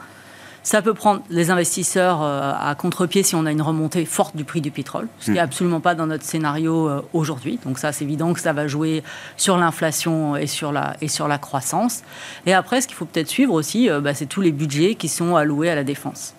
Ça 0.65 0.81
peut 0.81 0.95
prendre 0.95 1.21
les 1.29 1.51
investisseurs 1.51 2.23
euh, 2.23 2.51
à 2.59 2.73
contre-pied 2.73 3.21
si 3.21 3.35
on 3.35 3.45
a 3.45 3.51
une 3.51 3.61
remontée 3.61 4.03
forte 4.03 4.35
du 4.35 4.45
prix 4.45 4.61
du 4.61 4.71
pétrole, 4.71 5.07
ce 5.19 5.25
qui 5.25 5.31
n'est 5.31 5.39
hmm. 5.39 5.43
absolument 5.43 5.79
pas 5.79 5.93
dans 5.93 6.07
notre 6.07 6.23
scénario 6.23 6.89
euh, 6.89 7.01
aujourd'hui. 7.13 7.59
Donc 7.63 7.77
ça, 7.77 7.91
c'est 7.91 8.03
évident 8.03 8.33
que 8.33 8.39
ça 8.39 8.51
va 8.51 8.67
jouer 8.67 9.03
sur 9.37 9.57
l'inflation 9.57 10.35
et, 10.35 10.47
sur 10.47 10.71
la, 10.71 10.97
et 11.01 11.07
sur 11.07 11.27
la 11.27 11.37
croissance. 11.37 12.01
Et 12.47 12.53
après, 12.55 12.81
ce 12.81 12.87
qu'il 12.87 12.95
faut 12.95 13.05
peut-être 13.05 13.29
suivre 13.29 13.53
aussi, 13.53 13.91
euh, 13.91 14.01
bah, 14.01 14.15
c'est 14.15 14.25
tous 14.25 14.41
les 14.41 14.51
budgets 14.51 14.95
qui 14.95 15.07
sont 15.07 15.35
alloués 15.35 15.69
à 15.69 15.75
la 15.75 15.83
défense. 15.83 16.34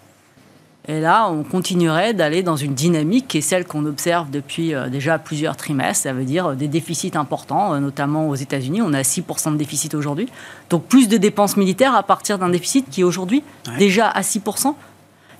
Et 0.89 1.01
là, 1.01 1.29
on 1.29 1.43
continuerait 1.43 2.15
d'aller 2.15 2.45
dans 2.45 2.55
une 2.55 2.75
dynamique 2.75 3.27
qui 3.27 3.39
est 3.39 3.43
celle 3.43 3.67
qu'on 3.67 3.87
observe 3.87 4.31
depuis 4.31 4.73
euh, 4.73 4.89
déjà 4.89 5.19
plusieurs 5.19 5.57
trimestres. 5.57 6.05
Ça 6.05 6.13
veut 6.13 6.25
dire 6.25 6.47
euh, 6.47 6.55
des 6.55 6.69
déficits 6.69 7.13
importants, 7.17 7.75
euh, 7.75 7.81
notamment 7.81 8.29
aux 8.29 8.37
États-Unis. 8.37 8.83
On 8.83 8.93
a 8.93 9.03
6% 9.03 9.53
de 9.53 9.57
déficit 9.57 9.95
aujourd'hui. 9.95 10.29
Donc 10.71 10.85
plus 10.85 11.09
de 11.09 11.17
dépenses 11.17 11.57
militaires 11.57 11.97
à 11.97 12.05
partir 12.05 12.39
d'un 12.39 12.51
déficit 12.51 12.89
qui 12.89 13.01
est 13.01 13.05
aujourd'hui 13.05 13.43
déjà 13.79 14.09
à 14.09 14.21
6%. 14.21 14.75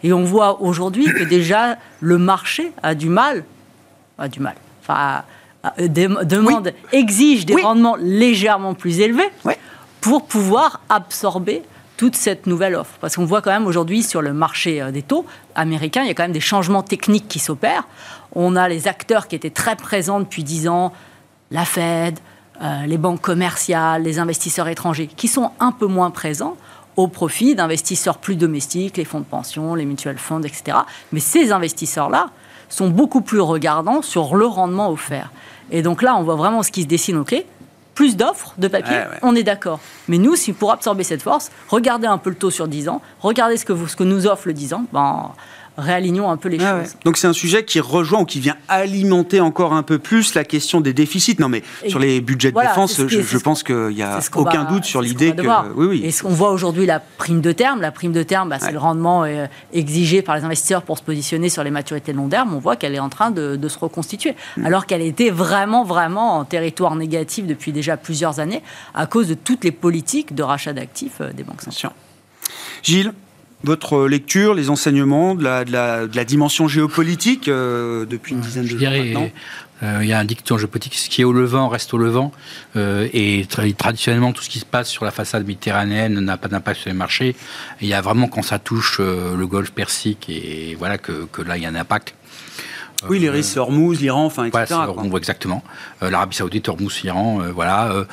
Et 0.03 0.13
on 0.13 0.25
voit 0.25 0.61
aujourd'hui 0.63 1.05
que 1.05 1.23
déjà 1.23 1.79
le 2.01 2.19
marché 2.19 2.73
a 2.83 2.95
du 2.95 3.09
mal, 3.09 3.45
a 4.19 4.29
du 4.29 4.41
mal, 4.41 4.55
enfin, 4.83 5.23
demande, 5.79 6.73
exige 6.93 7.47
des 7.47 7.61
rendements 7.61 7.97
légèrement 7.99 8.75
plus 8.75 9.01
élevés 9.01 9.31
pour 10.01 10.27
pouvoir 10.27 10.81
absorber 10.89 11.63
toute 11.97 12.17
cette 12.17 12.47
nouvelle 12.47 12.75
offre. 12.75 12.95
Parce 13.01 13.17
qu'on 13.17 13.25
voit 13.25 13.43
quand 13.43 13.51
même 13.51 13.67
aujourd'hui 13.67 14.03
sur 14.03 14.23
le 14.23 14.33
marché 14.33 14.81
euh, 14.81 14.91
des 14.91 15.03
taux 15.03 15.27
américains, 15.55 16.03
il 16.03 16.09
y 16.09 16.11
a 16.11 16.15
quand 16.15 16.25
même 16.25 16.33
des 16.33 16.41
changements 16.41 16.83
techniques 16.83 17.29
qui 17.29 17.39
s'opèrent. 17.39 17.87
On 18.35 18.57
a 18.57 18.69
les 18.69 18.89
acteurs 18.89 19.29
qui 19.29 19.37
étaient 19.37 19.51
très 19.51 19.77
présents 19.77 20.21
depuis 20.21 20.45
10 20.45 20.69
ans, 20.69 20.93
la 21.51 21.65
Fed, 21.65 22.19
euh, 22.63 22.87
les 22.87 22.99
banques 22.99 23.21
commerciales, 23.21 24.03
les 24.03 24.19
investisseurs 24.19 24.69
étrangers, 24.69 25.07
qui 25.07 25.29
sont 25.29 25.51
un 25.61 25.73
peu 25.73 25.87
moins 25.87 26.11
présents 26.11 26.57
au 26.97 27.09
profit 27.09 27.55
d'investisseurs 27.55 28.19
plus 28.19 28.37
domestiques, 28.37 28.97
les 28.97 29.05
fonds 29.05 29.21
de 29.21 29.25
pension, 29.25 29.75
les 29.75 29.85
mutual 29.85 30.19
funds, 30.19 30.43
etc. 30.43 30.79
Mais 31.13 31.21
ces 31.21 31.53
investisseurs-là 31.53 32.31
sont 32.69 32.89
beaucoup 32.89 33.21
plus 33.21 33.41
regardants 33.41 34.03
sur 34.03 34.35
le 34.35 34.47
rendement 34.47 34.91
offert. 34.91 35.31
Et 35.71 35.83
donc 35.83 36.03
là, 36.03 36.17
on 36.17 36.23
voit 36.23 36.37
vraiment 36.37 36.63
ce 36.63 36.71
qui 36.71 36.83
se 36.83 36.87
dessine 36.87 37.17
au 37.17 37.25
clé 37.25 37.47
plus 37.97 38.17
d'offres 38.17 38.55
de 38.59 38.69
papier, 38.69 38.95
on 39.23 39.35
est 39.35 39.43
d'accord. 39.43 39.81
Mais 40.07 40.19
nous, 40.19 40.37
si 40.37 40.53
pour 40.53 40.71
absorber 40.71 41.03
cette 41.03 41.23
force, 41.23 41.51
regardez 41.69 42.07
un 42.07 42.19
peu 42.19 42.31
le 42.31 42.37
taux 42.37 42.51
sur 42.53 42.69
10 42.69 42.89
ans, 42.89 43.03
regardez 43.21 43.57
ce 43.57 43.65
que, 43.65 43.73
vous, 43.73 43.89
ce 43.89 43.97
que 43.97 44.05
nous 44.05 44.29
offre 44.29 44.47
le 44.47 44.53
10 44.53 44.75
ans, 44.75 44.85
ben, 44.93 45.33
réalignons 45.77 46.31
un 46.31 46.37
peu 46.37 46.49
les 46.49 46.59
choses. 46.59 46.97
Donc 47.05 47.17
c'est 47.17 47.27
un 47.27 47.33
sujet 47.33 47.65
qui 47.65 47.81
rejoint 47.81 48.21
ou 48.21 48.25
qui 48.25 48.41
vient 48.41 48.57
alimenter 48.69 49.41
encore 49.41 49.73
un 49.73 49.83
peu 49.83 49.99
plus 49.99 50.35
la 50.35 50.45
question 50.45 50.81
des 50.81 50.93
déficits. 50.93 51.37
Non 51.39 51.49
mais 51.49 51.63
sur 51.89 51.99
les 51.99 52.21
budgets 52.21 52.53
de 52.53 52.61
défense, 52.61 53.01
je, 53.07 53.39
pense 53.39 53.63
qu'il 53.63 53.89
n'y 53.89 54.03
a 54.03 54.19
aucun 54.35 54.65
doute 54.65 54.85
sur 54.85 55.03
l'idée 55.03 55.35
que... 55.35 55.47
Oui, 55.75 55.87
oui. 55.87 56.01
Et 56.05 56.11
ce 56.11 56.23
qu'on 56.23 56.31
voit 56.31 56.51
aujourd'hui, 56.51 56.87
la 56.87 57.01
prime 57.01 57.41
de 57.41 57.53
terme, 57.53 57.81
la 57.81 57.93
prime 57.93 58.13
de 58.13 58.23
terme, 58.23 58.49
bah, 58.49 58.59
c'est 58.61 58.73
le 58.73 58.79
rendement 58.79 59.25
euh, 59.25 59.47
exigé 59.73 60.23
par 60.23 60.37
les 60.37 60.45
investisseurs 60.45 60.83
pour 60.83 60.99
se 60.99 61.03
positionner 61.03 61.49
sur 61.49 61.63
les 61.63 61.71
maturités 61.71 62.13
de 62.13 62.17
long 62.17 62.29
terme. 62.29 62.55
On 62.55 62.59
voit 62.59 62.77
qu'elle 62.77 62.95
est 62.95 63.01
en 63.01 63.09
train 63.09 63.31
de, 63.31 63.69
se 63.69 63.79
reconstituer. 63.79 64.37
Mm. 64.57 64.67
Alors 64.67 64.87
qu'elle 64.87 65.03
était 65.03 65.31
vraiment, 65.31 65.85
vraiment 65.85 66.39
en 66.39 66.45
territoire 66.45 66.95
négatif 66.95 67.47
depuis 67.47 67.73
déjà 67.73 67.97
plusieurs 67.97 68.41
années 68.41 68.63
à 68.95 69.07
cause 69.07 69.29
de 69.29 69.35
toutes 69.35 69.65
les 69.65 69.73
politiques 69.73 70.35
de 70.35 70.43
rachat 70.43 70.73
d'actifs 70.73 71.21
euh, 71.21 71.33
des 71.33 71.43
banques 71.43 71.63
centrales. 71.63 71.93
Gilles? 72.83 73.13
Votre 73.65 74.07
lecture, 74.07 74.55
les 74.55 74.71
enseignements 74.71 75.35
de 75.35 75.43
la, 75.43 75.65
de 75.65 76.17
la, 76.17 76.25
dimension 76.25 76.69
géopolitique 76.69 77.49
euh, 77.49 78.05
depuis 78.05 78.35
une 78.35 78.41
dizaine 78.41 78.65
de 78.65 78.69
jours 78.69 78.91
maintenant 78.91 79.31
euh, 79.83 79.99
il 80.01 80.09
y 80.09 80.15
a 80.15 80.19
un 80.19 80.25
dicton 80.25 80.57
géopolitique, 80.57 80.95
ce 80.95 81.11
qui 81.11 81.21
est 81.21 81.25
au 81.25 81.35
levant 81.35 81.69
reste 81.69 81.93
au 81.93 81.99
levant. 81.99 82.33
Euh, 82.77 83.11
et 83.13 83.47
traditionnellement, 83.77 84.33
tout 84.33 84.43
ce 84.43 84.49
qui 84.49 84.59
se 84.59 84.65
passe 84.65 84.89
sur 84.89 85.05
la 85.05 85.11
façade 85.11 85.47
méditerranéenne 85.47 86.19
n'a 86.19 86.39
pas 86.39 86.49
d'impact 86.49 86.81
sur 86.81 86.89
les 86.89 86.97
marchés. 86.97 87.37
il 87.83 87.87
y 87.87 87.93
a 87.93 88.01
vraiment 88.01 88.27
quand 88.27 88.41
ça 88.41 88.59
touche 88.59 89.01
le 89.01 89.47
golfe 89.47 89.73
Persique, 89.73 90.31
et 90.31 90.75
voilà 90.79 90.97
que, 90.97 91.27
que, 91.31 91.43
là, 91.43 91.59
il 91.59 91.63
y 91.63 91.67
a 91.67 91.69
un 91.69 91.75
impact. 91.75 92.15
Oui, 93.11 93.19
les 93.19 93.29
risques 93.29 93.59
Hormuz, 93.59 94.01
l'Iran, 94.01 94.25
enfin, 94.25 94.47
etc. 94.47 94.77
on 94.97 95.11
voit 95.11 95.19
exactement. 95.19 95.63
L'Arabie 96.01 96.37
Saoudite, 96.37 96.71
Hormuz, 96.71 97.03
l'Iran, 97.03 97.43
voilà. 97.55 98.07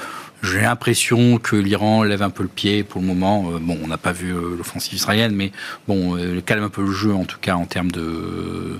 J'ai 0.43 0.59
l'impression 0.59 1.37
que 1.37 1.55
l'Iran 1.55 2.03
lève 2.03 2.21
un 2.21 2.29
peu 2.29 2.43
le 2.43 2.49
pied 2.49 2.83
pour 2.83 2.99
le 2.99 3.07
moment. 3.07 3.49
Euh, 3.49 3.59
bon, 3.61 3.79
on 3.81 3.87
n'a 3.87 3.97
pas 3.97 4.11
vu 4.11 4.35
euh, 4.35 4.57
l'offensive 4.57 4.93
israélienne, 4.93 5.33
mais 5.33 5.53
bon, 5.87 6.17
euh, 6.17 6.41
calme 6.41 6.63
un 6.63 6.69
peu 6.69 6.81
le 6.81 6.91
jeu 6.91 7.13
en 7.13 7.23
tout 7.23 7.37
cas 7.39 7.55
en 7.55 7.65
termes 7.65 7.91
de 7.91 8.77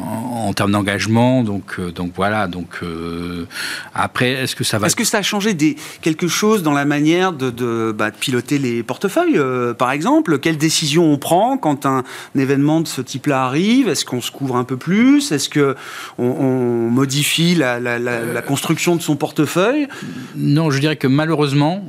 en, 0.00 0.52
termes 0.52 0.72
d'engagement. 0.72 1.42
Donc, 1.42 1.76
euh, 1.78 1.90
donc 1.90 2.12
voilà. 2.14 2.46
Donc 2.46 2.80
euh, 2.82 3.46
après, 3.94 4.30
est-ce 4.30 4.56
que 4.56 4.64
ça 4.64 4.78
va 4.78 4.86
Est-ce 4.86 4.96
que 4.96 5.04
ça 5.04 5.18
a 5.18 5.22
changé 5.22 5.54
des, 5.54 5.76
quelque 6.02 6.28
chose 6.28 6.62
dans 6.62 6.72
la 6.72 6.84
manière 6.84 7.32
de, 7.32 7.50
de, 7.50 7.94
bah, 7.96 8.10
de 8.10 8.16
piloter 8.16 8.58
les 8.58 8.82
portefeuilles, 8.82 9.38
euh, 9.38 9.74
par 9.74 9.90
exemple? 9.90 10.38
Quelles 10.38 10.58
décisions 10.58 11.10
on 11.10 11.18
prend 11.18 11.56
quand 11.56 11.86
un, 11.86 12.04
événement 12.36 12.80
de 12.80 12.86
ce 12.86 13.00
type-là 13.00 13.44
arrive? 13.44 13.88
Est-ce 13.88 14.04
qu'on 14.04 14.20
se 14.20 14.30
couvre 14.30 14.56
un 14.56 14.64
peu 14.64 14.76
plus? 14.76 15.32
Est-ce 15.32 15.48
que 15.48 15.76
on, 16.18 16.90
modifie 16.90 17.54
la, 17.54 17.80
la, 17.80 17.98
la, 17.98 18.42
construction 18.42 18.96
de 18.96 19.02
son 19.02 19.16
portefeuille? 19.16 19.88
Non, 20.36 20.70
je 20.70 20.78
dirais 20.78 20.96
que 20.96 21.06
malheureusement, 21.06 21.84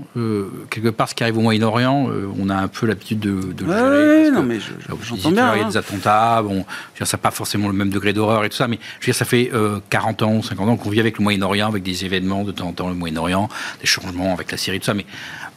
quelque 0.70 0.90
part, 0.90 1.10
ce 1.10 1.16
qui 1.16 1.24
arrive 1.24 1.38
au 1.38 1.42
Moyen-Orient, 1.42 2.10
on 2.40 2.50
a 2.50 2.56
un 2.56 2.68
peu 2.68 2.88
l'habitude 2.88 3.20
de, 3.20 3.54
de 3.54 3.66
le 3.66 3.72
gérer. 3.72 4.32
non, 4.32 4.44
mais 4.44 4.60
j'entends 5.04 5.32
bien. 5.32 5.56
Il 5.56 5.62
y 5.62 5.64
a 5.64 5.68
des 5.68 5.78
attentats. 5.78 6.42
Bon, 6.42 6.66
ça 6.98 7.06
n'a 7.18 7.22
pas 7.22 7.32
forcément 7.32 7.68
le 7.68 7.74
même 7.74 7.90
degré 7.98 8.14
d'horreur 8.14 8.46
et 8.46 8.50
tout 8.50 8.56
ça, 8.56 8.68
mais 8.68 8.80
je 9.00 9.06
veux 9.06 9.12
dire, 9.12 9.16
ça 9.16 9.26
fait 9.26 9.52
40 9.90 10.22
euh, 10.22 10.26
ans, 10.26 10.42
50 10.42 10.70
ans 10.70 10.78
qu'on 10.78 10.90
vit 10.90 11.00
avec 11.00 11.18
le 11.18 11.24
Moyen-Orient, 11.24 11.68
avec 11.68 11.84
des 11.84 12.06
événements 12.06 12.44
de 12.44 12.52
temps 12.52 12.68
en 12.68 12.74
temps, 12.74 12.88
le 12.88 12.96
Moyen-Orient, 12.96 13.50
des 13.82 13.88
changements 13.88 14.34
avec 14.34 14.52
la 14.52 14.58
Syrie, 14.58 14.80
tout 14.80 14.86
ça, 14.86 14.94
mais 14.94 15.06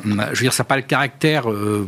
je 0.04 0.11
veux 0.11 0.35
dire, 0.35 0.52
ça 0.52 0.62
n'a 0.62 0.66
pas 0.66 0.76
le 0.76 0.82
caractère, 0.82 1.50
euh, 1.50 1.87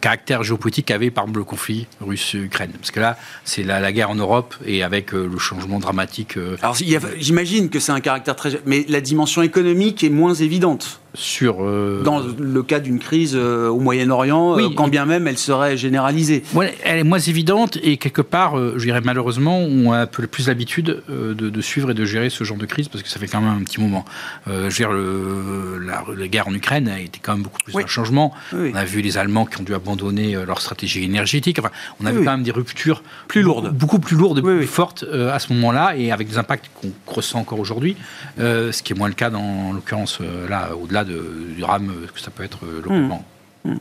caractère 0.00 0.42
géopolitique 0.42 0.86
qu'avait 0.86 1.10
par 1.10 1.24
exemple 1.24 1.38
le 1.38 1.44
conflit 1.44 1.86
russe-Ukraine. 2.00 2.72
Parce 2.72 2.90
que 2.90 3.00
là, 3.00 3.16
c'est 3.44 3.62
la, 3.62 3.92
guerre 3.92 4.10
en 4.10 4.14
Europe 4.14 4.54
et 4.66 4.82
avec 4.82 5.14
euh, 5.14 5.28
le 5.30 5.38
changement 5.38 5.78
dramatique. 5.78 6.36
Alors, 6.60 6.76
j'imagine 7.18 7.70
que 7.70 7.80
c'est 7.80 7.92
un 7.92 8.00
caractère 8.00 8.36
très. 8.36 8.60
Mais 8.66 8.84
la 8.88 9.00
dimension 9.00 9.42
économique 9.42 10.04
est 10.04 10.10
moins 10.10 10.34
évidente 10.34 11.00
sur... 11.14 11.58
Euh, 11.60 12.02
Dans 12.02 12.20
le 12.38 12.62
cas 12.62 12.80
d'une 12.80 12.98
crise 12.98 13.34
euh, 13.34 13.68
au 13.68 13.78
Moyen-Orient, 13.78 14.58
euh, 14.58 14.68
quand 14.74 14.88
bien 14.88 15.06
même 15.06 15.26
elle 15.26 15.38
serait 15.38 15.76
généralisée. 15.76 16.42
elle 16.82 16.98
est 16.98 17.04
moins 17.04 17.18
évidente 17.18 17.78
et 17.82 17.96
quelque 17.96 18.22
part, 18.22 18.56
je 18.56 18.84
dirais 18.84 19.00
malheureusement, 19.02 19.60
on 19.60 19.92
a 19.92 19.98
un 19.98 20.06
peu 20.06 20.26
plus 20.26 20.48
l'habitude 20.48 21.02
de, 21.08 21.60
suivre 21.60 21.92
et 21.92 21.94
de 21.94 22.04
gérer 22.04 22.30
ce 22.30 22.44
genre 22.44 22.58
de 22.58 22.66
crise 22.66 22.88
parce 22.88 23.02
que 23.02 23.08
ça 23.08 23.18
fait 23.20 23.28
quand 23.28 23.40
même 23.40 23.56
un 23.56 23.62
petit 23.62 23.80
moment. 23.80 24.04
je 24.46 24.84
veux 24.84 24.92
le, 24.92 25.78
la, 25.86 26.28
guerre 26.28 26.48
en 26.48 26.54
Ukraine 26.54 26.88
a 26.88 27.00
été 27.00 27.20
quand 27.22 27.34
même 27.34 27.42
beaucoup 27.42 27.60
plus 27.62 27.76
un 27.76 27.86
changement. 27.86 28.32
On 28.52 28.74
a 28.74 28.84
vu 28.84 29.00
les 29.00 29.16
Allemands 29.16 29.46
qui 29.46 29.60
ont 29.60 29.64
dû 29.64 29.74
abandonner 29.74 30.36
leur 30.46 30.60
stratégie 30.60 31.04
énergétique. 31.04 31.58
Enfin, 31.58 31.70
on 32.00 32.06
a 32.06 32.12
vu 32.12 32.24
quand 32.24 32.32
même 32.32 32.42
des 32.42 32.50
ruptures 32.50 33.02
plus 33.28 33.42
lourdes, 33.42 33.70
beaucoup 33.70 33.98
plus 33.98 34.16
lourdes, 34.16 34.42
plus 34.42 34.66
fortes 34.66 35.04
à 35.04 35.38
ce 35.38 35.52
moment-là 35.52 35.94
et 35.96 36.10
avec 36.10 36.28
des 36.28 36.38
impacts 36.38 36.70
qu'on 36.74 36.92
ressent 37.06 37.38
encore 37.38 37.60
aujourd'hui, 37.60 37.96
ce 38.38 38.82
qui 38.82 38.92
est 38.92 38.96
moins 38.96 39.08
le 39.08 39.14
cas 39.14 39.30
dans 39.30 39.72
l'occurrence 39.72 40.18
là, 40.48 40.70
au-delà 40.74 41.03
du 41.04 41.60
drame 41.60 41.92
que 42.14 42.20
ça 42.20 42.30
peut 42.30 42.42
être 42.42 42.64
euh, 42.64 42.82
localement. 42.82 43.24
Mmh. 43.64 43.72
Mmh. 43.72 43.78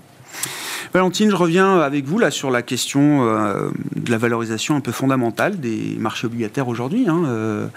Valentine, 0.94 1.30
je 1.30 1.36
reviens 1.36 1.80
avec 1.80 2.06
vous 2.06 2.20
là 2.20 2.30
sur 2.30 2.52
la 2.52 2.62
question 2.62 3.26
euh, 3.28 3.70
de 3.96 4.12
la 4.12 4.18
valorisation 4.18 4.76
un 4.76 4.80
peu 4.80 4.92
fondamentale 4.92 5.60
des 5.60 5.96
marchés 6.00 6.28
obligataires 6.28 6.68
aujourd'hui. 6.68 7.06
Hein. 7.08 7.24
Euh, 7.26 7.68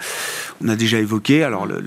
on 0.63 0.67
a 0.67 0.75
déjà 0.75 0.99
évoqué 0.99 1.43
alors 1.43 1.65
le, 1.65 1.81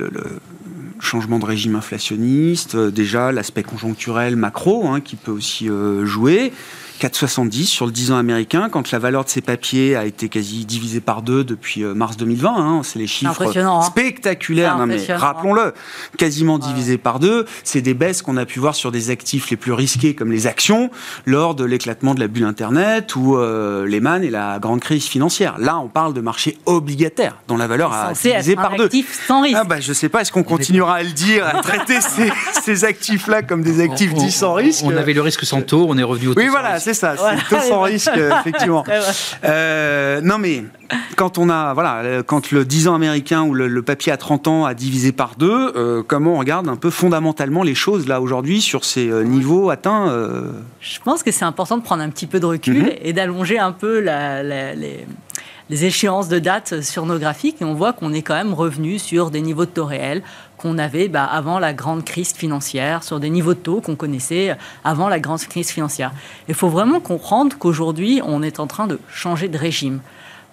changement 0.98 1.38
de 1.38 1.46
régime 1.46 1.76
inflationniste, 1.76 2.76
déjà 2.76 3.32
l'aspect 3.32 3.62
conjoncturel 3.62 4.36
macro 4.36 4.88
hein, 4.88 5.00
qui 5.00 5.16
peut 5.16 5.32
aussi 5.32 5.68
jouer. 6.02 6.52
4,70 7.00 7.64
sur 7.64 7.86
le 7.86 7.92
10 7.92 8.12
ans 8.12 8.18
américain, 8.18 8.68
quand 8.70 8.90
la 8.90 8.98
valeur 8.98 9.24
de 9.24 9.30
ces 9.30 9.40
papiers 9.40 9.96
a 9.96 10.04
été 10.04 10.28
quasi 10.28 10.66
divisée 10.66 11.00
par 11.00 11.22
deux 11.22 11.44
depuis 11.44 11.82
euh, 11.82 11.94
mars 11.94 12.16
2020. 12.18 12.54
Hein, 12.54 12.82
c'est 12.84 12.98
les 12.98 13.06
chiffres 13.06 13.56
hein. 13.56 13.82
spectaculaires, 13.82 14.76
mais 14.86 14.98
rappelons-le, 15.08 15.72
quasiment 16.18 16.58
divisé 16.58 16.98
par 16.98 17.18
deux. 17.18 17.46
C'est 17.64 17.80
des 17.80 17.94
baisses 17.94 18.20
qu'on 18.20 18.36
a 18.36 18.44
pu 18.44 18.60
voir 18.60 18.74
sur 18.74 18.92
des 18.92 19.10
actifs 19.10 19.50
les 19.50 19.56
plus 19.56 19.72
risqués 19.72 20.14
comme 20.14 20.30
les 20.30 20.46
actions 20.46 20.90
lors 21.24 21.54
de 21.54 21.64
l'éclatement 21.64 22.14
de 22.14 22.20
la 22.20 22.28
bulle 22.28 22.44
Internet 22.44 23.16
ou 23.16 23.36
euh, 23.36 23.86
Lehman 23.86 24.22
et 24.22 24.30
la 24.30 24.58
grande 24.58 24.80
crise 24.80 25.06
financière. 25.06 25.56
Là, 25.58 25.78
on 25.78 25.88
parle 25.88 26.12
de 26.12 26.20
marché 26.20 26.58
obligataire 26.66 27.38
dont 27.48 27.56
la 27.56 27.66
valeur 27.66 27.92
a 27.92 28.12
divisé 28.12 28.56
par 28.56 28.76
deux. 28.76 28.90
Sans 29.26 29.42
risque. 29.42 29.56
Ah 29.58 29.64
bah, 29.64 29.80
je 29.80 29.92
sais 29.92 30.08
pas, 30.08 30.20
est-ce 30.20 30.32
qu'on 30.32 30.42
continuera 30.42 30.96
à 30.96 31.02
le 31.02 31.10
dire, 31.10 31.46
à 31.46 31.62
traiter 31.62 31.98
ces, 32.62 32.84
actifs-là 32.84 33.42
comme 33.42 33.62
des 33.62 33.80
actifs 33.80 34.12
dits 34.14 34.30
sans 34.30 34.54
risque? 34.54 34.84
On 34.84 34.96
avait 34.96 35.14
le 35.14 35.22
risque 35.22 35.44
sans 35.44 35.62
taux, 35.62 35.86
on 35.88 35.96
est 35.96 36.02
revenu 36.02 36.28
au 36.28 36.34
taux 36.34 36.40
Oui, 36.40 36.48
voilà, 36.48 36.78
c'est 36.94 37.00
ça, 37.00 37.14
c'est 37.16 37.48
taux 37.48 37.62
sans 37.62 37.82
risque, 37.82 38.10
effectivement. 38.16 38.84
Euh, 39.44 40.20
non, 40.22 40.38
mais 40.38 40.64
quand 41.16 41.38
on 41.38 41.48
a, 41.48 41.72
voilà, 41.74 42.22
quand 42.22 42.50
le 42.50 42.64
10 42.64 42.88
ans 42.88 42.94
américain 42.94 43.42
ou 43.42 43.54
le, 43.54 43.82
papier 43.82 44.12
à 44.12 44.16
30 44.16 44.48
ans 44.48 44.64
a 44.64 44.74
divisé 44.74 45.12
par 45.12 45.34
deux, 45.36 45.72
euh, 45.76 46.02
comment 46.06 46.34
on 46.34 46.38
regarde 46.38 46.68
un 46.68 46.76
peu 46.76 46.90
fondamentalement 46.90 47.62
les 47.62 47.74
choses 47.74 48.06
là 48.06 48.20
aujourd'hui 48.20 48.60
sur 48.60 48.84
ces 48.84 49.08
euh, 49.08 49.22
niveaux 49.22 49.70
atteints 49.70 50.12
Je 50.80 50.98
pense 51.00 51.22
que 51.22 51.30
c'est 51.30 51.44
important 51.44 51.78
de 51.78 51.82
prendre 51.82 52.02
un 52.02 52.10
petit 52.10 52.26
peu 52.26 52.40
de 52.40 52.46
recul 52.46 52.82
mhm. 52.82 52.90
et 53.02 53.12
d'allonger 53.12 53.58
un 53.58 53.72
peu 53.72 54.00
les, 54.00 55.06
les 55.70 55.84
échéances 55.84 56.28
de 56.28 56.40
date 56.40 56.82
sur 56.82 57.06
nos 57.06 57.18
graphiques 57.18 57.62
et 57.62 57.64
on 57.64 57.74
voit 57.74 57.92
qu'on 57.92 58.12
est 58.12 58.22
quand 58.22 58.34
même 58.34 58.54
revenu 58.54 58.98
sur 58.98 59.30
des 59.30 59.40
niveaux 59.40 59.66
de 59.66 59.70
taux 59.70 59.86
réels 59.86 60.22
qu'on 60.56 60.78
avait 60.78 61.06
bah, 61.06 61.24
avant 61.24 61.60
la 61.60 61.72
grande 61.72 62.04
crise 62.04 62.32
financière, 62.32 63.04
sur 63.04 63.20
des 63.20 63.30
niveaux 63.30 63.54
de 63.54 63.60
taux 63.60 63.80
qu'on 63.80 63.94
connaissait 63.94 64.56
avant 64.82 65.08
la 65.08 65.20
grande 65.20 65.40
crise 65.40 65.70
financière. 65.70 66.12
Il 66.48 66.54
faut 66.54 66.68
vraiment 66.68 66.98
comprendre 66.98 67.56
qu'aujourd'hui, 67.56 68.20
on 68.24 68.42
est 68.42 68.58
en 68.58 68.66
train 68.66 68.88
de 68.88 68.98
changer 69.08 69.46
de 69.46 69.56
régime. 69.56 70.00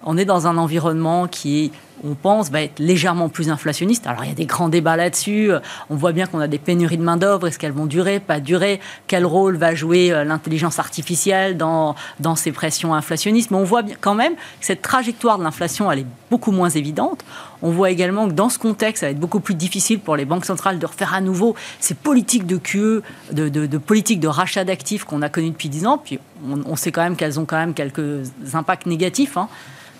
On 0.04 0.16
est 0.16 0.24
dans 0.24 0.46
un 0.46 0.56
environnement 0.56 1.26
qui 1.26 1.72
on 2.04 2.14
pense, 2.14 2.50
va 2.50 2.62
être 2.62 2.78
légèrement 2.78 3.28
plus 3.28 3.50
inflationniste. 3.50 4.06
Alors 4.06 4.24
il 4.24 4.28
y 4.28 4.32
a 4.32 4.34
des 4.34 4.46
grands 4.46 4.68
débats 4.68 4.96
là-dessus. 4.96 5.50
On 5.90 5.96
voit 5.96 6.12
bien 6.12 6.26
qu'on 6.26 6.40
a 6.40 6.46
des 6.46 6.58
pénuries 6.58 6.98
de 6.98 7.02
main-d'œuvre. 7.02 7.46
Est-ce 7.46 7.58
qu'elles 7.58 7.72
vont 7.72 7.86
durer, 7.86 8.20
pas 8.20 8.40
durer 8.40 8.80
Quel 9.06 9.24
rôle 9.26 9.56
va 9.56 9.74
jouer 9.74 10.12
euh, 10.12 10.24
l'intelligence 10.24 10.78
artificielle 10.78 11.56
dans, 11.56 11.96
ces 12.36 12.52
pressions 12.52 12.94
inflationnistes? 12.94 13.50
Mais 13.50 13.56
on 13.56 13.64
voit 13.64 13.82
bien 13.82 13.96
quand 14.00 14.14
même 14.14 14.34
que 14.34 14.40
cette 14.60 14.82
trajectoire 14.82 15.38
de 15.38 15.44
l'inflation, 15.44 15.90
elle 15.90 16.00
est 16.00 16.06
beaucoup 16.30 16.52
moins 16.52 16.70
évidente. 16.70 17.24
On 17.62 17.70
voit 17.70 17.90
également 17.90 18.28
que 18.28 18.32
dans 18.32 18.48
ce 18.48 18.58
contexte, 18.58 19.00
ça 19.00 19.06
va 19.06 19.10
être 19.10 19.20
beaucoup 19.20 19.40
plus 19.40 19.54
difficile 19.54 19.98
pour 19.98 20.14
les 20.14 20.24
banques 20.24 20.44
centrales 20.44 20.78
de 20.78 20.86
refaire 20.86 21.14
à 21.14 21.20
nouveau 21.20 21.56
ces 21.80 21.94
politiques 21.94 22.46
de 22.46 22.58
QE, 22.58 23.02
de, 23.32 23.48
de, 23.48 23.66
de 23.66 23.78
politiques 23.78 24.20
de 24.20 24.28
rachat 24.28 24.64
d'actifs 24.64 25.04
qu'on 25.04 25.22
a 25.22 25.28
connues 25.28 25.50
depuis 25.50 25.68
10 25.68 25.86
ans. 25.86 25.98
Puis 25.98 26.20
on, 26.48 26.60
on 26.64 26.76
sait 26.76 26.92
quand 26.92 27.02
même 27.02 27.16
qu'elles 27.16 27.40
ont 27.40 27.44
quand 27.44 27.56
même 27.56 27.74
quelques 27.74 28.30
impacts 28.54 28.86
négatifs. 28.86 29.36
Hein 29.36 29.48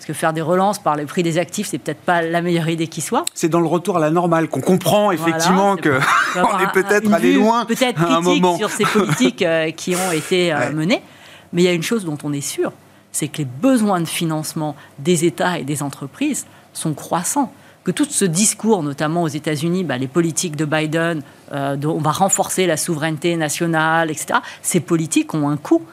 que 0.09 0.13
faire 0.13 0.33
des 0.33 0.41
relances 0.41 0.79
par 0.79 0.95
le 0.95 1.05
prix 1.05 1.21
des 1.21 1.37
actifs, 1.37 1.67
c'est 1.67 1.77
peut-être 1.77 2.01
pas 2.01 2.23
la 2.23 2.41
meilleure 2.41 2.67
idée 2.67 2.87
qui 2.87 2.99
soit. 2.99 3.25
C'est 3.35 3.47
dans 3.47 3.59
le 3.59 3.67
retour 3.67 3.97
à 3.97 3.99
la 3.99 4.09
normale 4.09 4.47
qu'on 4.47 4.59
comprend 4.59 5.11
effectivement 5.11 5.75
qu'on 5.75 5.83
que 5.83 5.89
est 6.63 6.71
peut-être 6.73 7.13
allé 7.13 7.33
loin 7.33 7.63
peut-être 7.65 8.01
à 8.01 8.15
un 8.15 8.19
moment. 8.19 8.57
sur 8.57 8.71
ces 8.71 8.85
politiques 8.85 9.43
euh, 9.43 9.69
qui 9.69 9.95
ont 9.95 10.11
été 10.11 10.51
euh, 10.51 10.71
menées. 10.71 11.03
Mais 11.53 11.61
il 11.61 11.65
y 11.65 11.67
a 11.67 11.73
une 11.73 11.83
chose 11.83 12.05
dont 12.05 12.17
on 12.23 12.33
est 12.33 12.41
sûr, 12.41 12.71
c'est 13.11 13.27
que 13.27 13.37
les 13.37 13.45
besoins 13.45 14.01
de 14.01 14.07
financement 14.07 14.75
des 14.97 15.25
États 15.25 15.59
et 15.59 15.63
des 15.63 15.83
entreprises 15.83 16.47
sont 16.73 16.95
croissants 16.95 17.53
que 17.83 17.91
tout 17.91 18.07
ce 18.09 18.25
discours, 18.25 18.81
notamment 18.81 19.21
aux 19.21 19.27
États-Unis, 19.27 19.83
bah, 19.83 19.99
les 19.99 20.07
politiques 20.07 20.55
de 20.55 20.65
Biden, 20.65 21.21
euh, 21.51 21.77
on 21.85 21.99
va 21.99 22.11
renforcer 22.11 22.65
la 22.65 22.77
souveraineté 22.77 23.35
nationale, 23.35 24.09
etc., 24.09 24.39
ces 24.63 24.79
politiques 24.79 25.35
ont 25.35 25.49
un 25.49 25.57
coût 25.57 25.83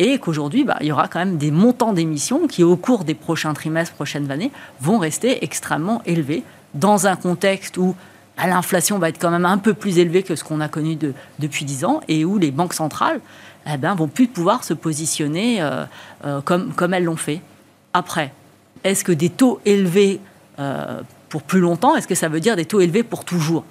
et 0.00 0.18
qu'aujourd'hui, 0.18 0.64
bah, 0.64 0.78
il 0.80 0.86
y 0.86 0.92
aura 0.92 1.08
quand 1.08 1.18
même 1.18 1.36
des 1.36 1.50
montants 1.50 1.92
d'émissions 1.92 2.46
qui, 2.46 2.64
au 2.64 2.76
cours 2.76 3.04
des 3.04 3.14
prochains 3.14 3.52
trimestres, 3.52 3.94
prochaines 3.94 4.30
années, 4.30 4.50
vont 4.80 4.98
rester 4.98 5.44
extrêmement 5.44 6.00
élevés 6.06 6.42
dans 6.72 7.06
un 7.06 7.16
contexte 7.16 7.76
où 7.76 7.94
bah, 8.38 8.46
l'inflation 8.46 8.98
va 8.98 9.10
être 9.10 9.20
quand 9.20 9.30
même 9.30 9.44
un 9.44 9.58
peu 9.58 9.74
plus 9.74 9.98
élevée 9.98 10.22
que 10.22 10.36
ce 10.36 10.42
qu'on 10.42 10.62
a 10.62 10.68
connu 10.68 10.96
depuis 11.38 11.66
10 11.66 11.84
ans 11.84 12.00
et 12.08 12.24
où 12.24 12.38
les 12.38 12.50
banques 12.50 12.72
centrales 12.72 13.20
eh 13.70 13.76
ben, 13.76 13.94
vont 13.94 14.08
plus 14.08 14.26
pouvoir 14.26 14.64
se 14.64 14.72
positionner 14.72 15.60
euh, 15.60 15.84
euh, 16.24 16.40
comme, 16.40 16.72
comme 16.72 16.94
elles 16.94 17.04
l'ont 17.04 17.16
fait. 17.16 17.42
Après, 17.92 18.32
est-ce 18.84 19.04
que 19.04 19.12
des 19.12 19.28
taux 19.28 19.60
élevés 19.66 20.18
euh, 20.58 21.02
pour 21.28 21.42
plus 21.42 21.60
longtemps, 21.60 21.94
est-ce 21.94 22.08
que 22.08 22.14
ça 22.14 22.28
veut 22.28 22.40
dire 22.40 22.56
des 22.56 22.64
taux 22.64 22.80
élevés 22.80 23.02
pour 23.02 23.26
toujours? 23.26 23.64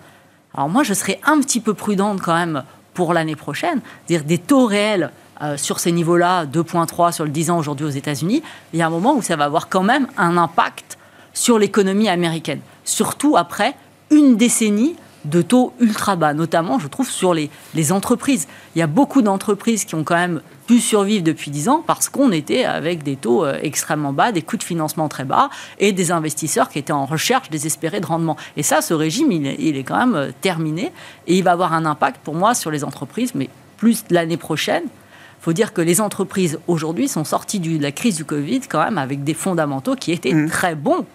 Alors 0.53 0.69
moi, 0.69 0.83
je 0.83 0.93
serais 0.93 1.19
un 1.23 1.39
petit 1.39 1.59
peu 1.59 1.73
prudente 1.73 2.21
quand 2.21 2.35
même 2.35 2.63
pour 2.93 3.13
l'année 3.13 3.35
prochaine, 3.35 3.81
dire 4.07 4.23
des 4.23 4.37
taux 4.37 4.67
réels 4.67 5.09
euh, 5.41 5.57
sur 5.57 5.79
ces 5.79 5.91
niveaux-là, 5.91 6.45
2,3 6.45 7.11
sur 7.11 7.25
le 7.25 7.31
10 7.31 7.51
ans 7.51 7.57
aujourd'hui 7.57 7.85
aux 7.85 7.91
États-Unis, 7.91 8.43
il 8.73 8.79
y 8.79 8.81
a 8.81 8.87
un 8.87 8.89
moment 8.89 9.15
où 9.15 9.21
ça 9.21 9.35
va 9.35 9.45
avoir 9.45 9.69
quand 9.69 9.83
même 9.83 10.07
un 10.17 10.37
impact 10.37 10.97
sur 11.33 11.59
l'économie 11.59 12.09
américaine. 12.09 12.59
Surtout 12.83 13.37
après 13.37 13.75
une 14.11 14.35
décennie 14.35 14.95
de 15.25 15.41
taux 15.41 15.73
ultra 15.79 16.15
bas, 16.15 16.33
notamment, 16.33 16.79
je 16.79 16.87
trouve, 16.87 17.09
sur 17.09 17.33
les, 17.33 17.49
entreprises. 17.91 18.47
Il 18.75 18.79
y 18.79 18.81
a 18.81 18.87
beaucoup 18.87 19.21
d'entreprises 19.21 19.85
qui 19.85 19.95
ont 19.95 20.03
quand 20.03 20.15
même 20.15 20.41
pu 20.67 20.79
survivre 20.79 21.23
depuis 21.23 21.51
10 21.51 21.69
ans 21.69 21.83
parce 21.85 22.09
qu'on 22.09 22.31
était 22.31 22.63
avec 22.63 23.03
des 23.03 23.15
taux 23.15 23.43
euh, 23.43 23.57
extrêmement 23.61 24.13
bas, 24.13 24.31
des 24.31 24.41
coûts 24.41 24.57
de 24.57 24.63
financement 24.63 25.09
très 25.09 25.25
bas 25.25 25.49
et 25.79 25.91
des 25.91 26.11
investisseurs 26.11 26.69
qui 26.69 26.79
étaient 26.79 26.93
en 26.93 27.05
recherche 27.05 27.49
désespérée 27.49 27.99
de 27.99 28.05
rendement. 28.05 28.37
Et 28.55 28.63
ça, 28.63 28.81
ce 28.81 28.93
régime, 28.93 29.31
il, 29.31 29.45
il 29.59 29.77
est 29.77 29.83
quand 29.83 29.97
même 29.97 30.15
euh, 30.15 30.31
terminé 30.41 30.91
et 31.27 31.37
il 31.37 31.43
va 31.43 31.51
avoir 31.51 31.73
un 31.73 31.85
impact 31.85 32.21
pour 32.23 32.35
moi 32.35 32.53
sur 32.53 32.69
les 32.69 32.83
entreprises, 32.83 33.33
mais 33.33 33.49
plus 33.77 34.03
l'année 34.09 34.37
prochaine 34.37 34.83
faut 35.49 35.53
dire 35.53 35.73
que 35.73 35.81
les 35.81 35.99
entreprises 35.99 36.59
aujourd'hui 36.67 37.07
sont 37.07 37.23
sorties 37.23 37.59
de 37.59 37.81
la 37.81 37.91
crise 37.91 38.17
du 38.17 38.23
Covid 38.23 38.59
quand 38.69 38.83
même 38.83 38.99
avec 38.99 39.23
des 39.23 39.33
fondamentaux 39.33 39.95
qui 39.95 40.11
étaient 40.11 40.31
mmh. 40.31 40.47
très 40.47 40.75
bons. 40.75 41.07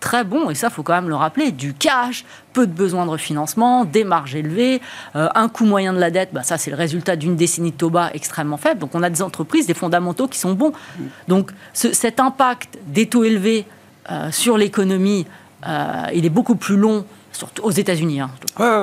Très 0.00 0.24
bons, 0.24 0.48
et 0.48 0.54
ça, 0.54 0.70
faut 0.70 0.82
quand 0.82 0.94
même 0.94 1.10
le 1.10 1.14
rappeler. 1.14 1.52
Du 1.52 1.74
cash, 1.74 2.24
peu 2.54 2.66
de 2.66 2.72
besoins 2.72 3.04
de 3.04 3.10
refinancement, 3.10 3.84
des 3.84 4.02
marges 4.02 4.34
élevées, 4.34 4.80
euh, 5.14 5.28
un 5.34 5.48
coût 5.50 5.66
moyen 5.66 5.92
de 5.92 5.98
la 5.98 6.10
dette, 6.10 6.30
bah, 6.32 6.42
ça, 6.42 6.56
c'est 6.56 6.70
le 6.70 6.76
résultat 6.76 7.16
d'une 7.16 7.36
décennie 7.36 7.70
de 7.70 7.76
taux 7.76 7.90
bas 7.90 8.10
extrêmement 8.14 8.56
faible. 8.56 8.80
Donc, 8.80 8.94
on 8.94 9.02
a 9.02 9.10
des 9.10 9.20
entreprises, 9.20 9.66
des 9.66 9.74
fondamentaux 9.74 10.26
qui 10.26 10.38
sont 10.38 10.54
bons. 10.54 10.72
Mmh. 10.72 11.02
Donc, 11.28 11.52
ce, 11.74 11.92
cet 11.92 12.18
impact 12.18 12.78
des 12.86 13.06
taux 13.06 13.24
élevés 13.24 13.66
euh, 14.10 14.32
sur 14.32 14.56
l'économie, 14.56 15.26
euh, 15.68 16.06
il 16.14 16.24
est 16.24 16.30
beaucoup 16.30 16.56
plus 16.56 16.78
long 16.78 17.04
surtout 17.32 17.62
aux 17.62 17.70
États-Unis, 17.70 18.20
hein. 18.20 18.30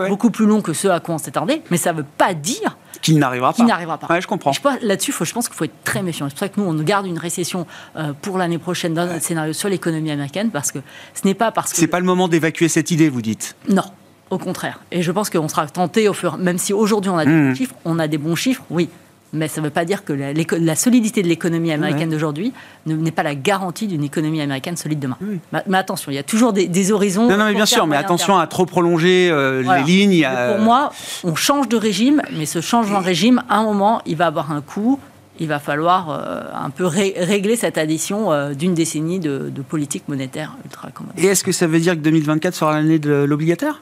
beaucoup 0.07 0.31
plus 0.31 0.45
long 0.45 0.61
que 0.61 0.73
ce 0.73 0.87
à 0.87 0.99
quoi 0.99 1.15
on 1.15 1.17
s'attendait, 1.17 1.61
mais 1.71 1.77
ça 1.77 1.93
ne 1.93 1.99
veut 1.99 2.05
pas 2.17 2.33
dire 2.33 2.77
qu'il 3.01 3.17
n'arrivera 3.19 3.53
pas. 3.53 3.63
n'arrivera 3.63 3.97
pas. 3.97 4.19
je 4.19 4.27
comprends. 4.27 4.51
Là-dessus, 4.81 5.13
je 5.17 5.33
pense 5.33 5.47
qu'il 5.47 5.55
faut 5.55 5.65
être 5.65 5.83
très 5.83 6.01
méfiant. 6.01 6.27
C'est 6.27 6.33
pour 6.33 6.39
ça 6.39 6.49
que 6.49 6.59
nous, 6.59 6.67
on 6.67 6.73
garde 6.83 7.05
une 7.05 7.17
récession 7.17 7.65
euh, 7.95 8.13
pour 8.21 8.37
l'année 8.37 8.57
prochaine 8.57 8.93
dans 8.93 9.05
notre 9.05 9.23
scénario 9.23 9.53
sur 9.53 9.69
l'économie 9.69 10.11
américaine, 10.11 10.49
parce 10.51 10.71
que 10.71 10.79
ce 11.13 11.25
n'est 11.25 11.33
pas 11.33 11.51
parce 11.51 11.71
que. 11.71 11.77
C'est 11.77 11.87
pas 11.87 11.99
le 11.99 12.05
moment 12.05 12.27
d'évacuer 12.27 12.67
cette 12.67 12.91
idée, 12.91 13.09
vous 13.09 13.21
dites 13.21 13.55
Non. 13.69 13.83
Au 14.29 14.37
contraire. 14.37 14.79
Et 14.91 15.01
je 15.01 15.11
pense 15.11 15.29
qu'on 15.31 15.47
sera 15.47 15.65
tenté, 15.67 16.07
au 16.07 16.13
fur, 16.13 16.37
même 16.37 16.59
si 16.59 16.71
aujourd'hui 16.71 17.09
on 17.09 17.17
a 17.17 17.25
des 17.25 17.31
bons 17.31 17.49
mmh. 17.49 17.55
chiffres, 17.55 17.75
on 17.83 17.97
a 17.97 18.07
des 18.07 18.17
bons 18.19 18.35
chiffres, 18.35 18.63
oui 18.69 18.89
mais 19.33 19.47
ça 19.47 19.61
ne 19.61 19.65
veut 19.65 19.71
pas 19.71 19.85
dire 19.85 20.03
que 20.03 20.13
la, 20.13 20.75
solidité 20.75 21.21
de 21.21 21.27
l'économie 21.27 21.71
américaine 21.71 22.09
d'aujourd'hui 22.09 22.53
n'est 22.85 23.11
pas 23.11 23.23
la 23.23 23.35
garantie 23.35 23.87
d'une 23.87 24.03
économie 24.03 24.41
américaine 24.41 24.77
solide 24.77 24.99
demain. 24.99 25.17
Mais, 25.51 25.77
attention, 25.77 26.11
il 26.11 26.15
y 26.15 26.19
a 26.19 26.23
toujours 26.23 26.53
des, 26.53 26.91
horizons. 26.91 27.27
Non, 27.29 27.37
non, 27.37 27.45
mais 27.45 27.53
bien 27.53 27.65
sûr, 27.65 27.85
mais 27.87 27.97
attention 27.97 28.37
à 28.37 28.47
trop 28.47 28.65
prolonger 28.65 29.29
euh, 29.31 29.61
les 29.61 29.83
lignes. 29.83 30.27
Pour 30.47 30.59
moi, 30.59 30.91
on 31.23 31.35
change 31.35 31.67
de 31.67 31.77
régime, 31.77 32.21
mais 32.37 32.45
ce 32.45 32.61
changement 32.61 32.99
de 32.99 33.05
régime, 33.05 33.43
à 33.49 33.57
un 33.57 33.63
moment, 33.63 34.01
il 34.05 34.15
va 34.15 34.27
avoir 34.27 34.51
un 34.51 34.61
coût. 34.61 34.99
Il 35.41 35.47
va 35.47 35.59
falloir 35.59 36.09
euh, 36.09 36.41
un 36.53 36.69
peu 36.69 36.85
régler 36.85 37.55
cette 37.55 37.77
addition 37.77 38.29
euh, 38.29 38.53
d'une 38.53 38.73
décennie 38.73 39.19
de, 39.19 39.49
de, 39.49 39.61
politique 39.61 40.03
monétaire 40.09 40.57
ultra 40.65 40.89
commode. 40.91 41.13
Et 41.17 41.27
est-ce 41.27 41.45
que 41.45 41.53
ça 41.53 41.65
veut 41.65 41.79
dire 41.79 41.93
que 41.93 42.01
2024 42.01 42.53
sera 42.53 42.73
l'année 42.73 42.99
de 42.99 43.23
l'obligataire? 43.23 43.81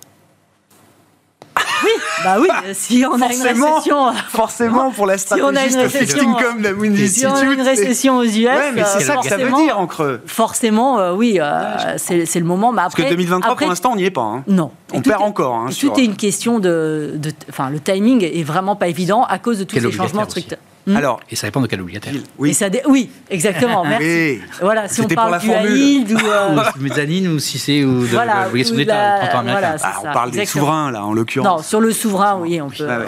Bah 2.23 2.37
oui, 2.39 2.47
si 2.73 3.05
on 3.05 3.21
a 3.21 3.33
une 3.33 3.41
récession. 3.41 4.13
Forcément, 4.29 4.91
pour 4.91 5.05
la 5.05 5.17
stratégie 5.17 5.47
si 5.47 5.51
on 5.51 5.55
a 5.55 5.65
une 5.65 5.77
récession, 5.77 6.33
comme 6.33 6.61
la 6.61 7.07
si 7.07 7.25
on 7.25 7.35
a 7.35 7.43
une 7.43 7.61
récession 7.61 8.17
aux 8.17 8.23
US. 8.23 8.45
Ouais, 8.45 8.71
mais 8.73 8.83
c'est 8.85 9.01
ça 9.01 9.17
que 9.17 9.27
ça 9.27 9.37
veut 9.37 9.51
dire 9.51 9.79
en 9.79 9.87
creux. 9.87 10.21
Forcément, 10.25 10.99
euh, 10.99 11.13
oui, 11.13 11.39
euh, 11.39 11.95
c'est 11.97 12.39
le 12.39 12.45
moment. 12.45 12.71
Mais 12.71 12.81
après, 12.81 13.03
Parce 13.03 13.11
que 13.11 13.15
2023, 13.15 13.55
pour 13.55 13.67
l'instant, 13.67 13.91
on 13.93 13.95
n'y 13.95 14.05
est 14.05 14.11
pas. 14.11 14.21
Hein. 14.21 14.43
Non. 14.47 14.71
On 14.93 15.01
perd 15.01 15.21
encore. 15.21 15.55
Hein, 15.55 15.69
tout 15.79 15.93
est 15.99 16.05
une 16.05 16.15
question 16.15 16.59
de. 16.59 17.19
Enfin, 17.49 17.69
le 17.69 17.79
timing 17.79 18.23
est 18.23 18.43
vraiment 18.43 18.75
pas 18.75 18.87
évident 18.87 19.23
à 19.23 19.39
cause 19.39 19.59
de 19.59 19.63
tous 19.63 19.79
ces 19.79 19.91
changements 19.91 20.25
structurels. 20.25 20.59
Hmm. 20.87 20.95
Alors, 20.95 21.19
et 21.29 21.35
ça 21.35 21.47
dépend 21.47 21.59
de 21.59 21.67
quel 21.67 21.81
obligataire. 21.81 22.13
Oui, 22.37 22.53
ça 22.53 22.67
oui 22.87 23.09
exactement. 23.29 23.83
Merci. 23.83 24.39
Voilà, 24.61 24.87
si 24.87 25.01
on 25.01 25.07
parle 25.09 25.37
du 25.39 25.49
yield 25.49 26.13
ou, 26.13 26.17
euh... 26.17 26.55
ou 26.55 26.81
mezzanine 26.81 27.27
ou 27.27 27.39
si 27.39 27.59
c'est 27.59 27.83
ou 27.83 28.03
de 28.03 28.05
voilà, 28.05 28.45
l'obligation 28.45 28.75
d'État, 28.75 29.41
voilà, 29.43 29.75
ah, 29.83 29.99
on 29.99 30.13
parle 30.13 30.31
des 30.31 30.45
souverains 30.45 30.91
là, 30.91 31.03
en 31.03 31.13
l'occurrence. 31.13 31.57
Non, 31.57 31.61
sur 31.61 31.81
le 31.81 31.91
souverain, 31.91 32.39
oui, 32.39 32.61
on 32.61 32.69
peut. 32.69 32.87
Ah, 32.89 32.99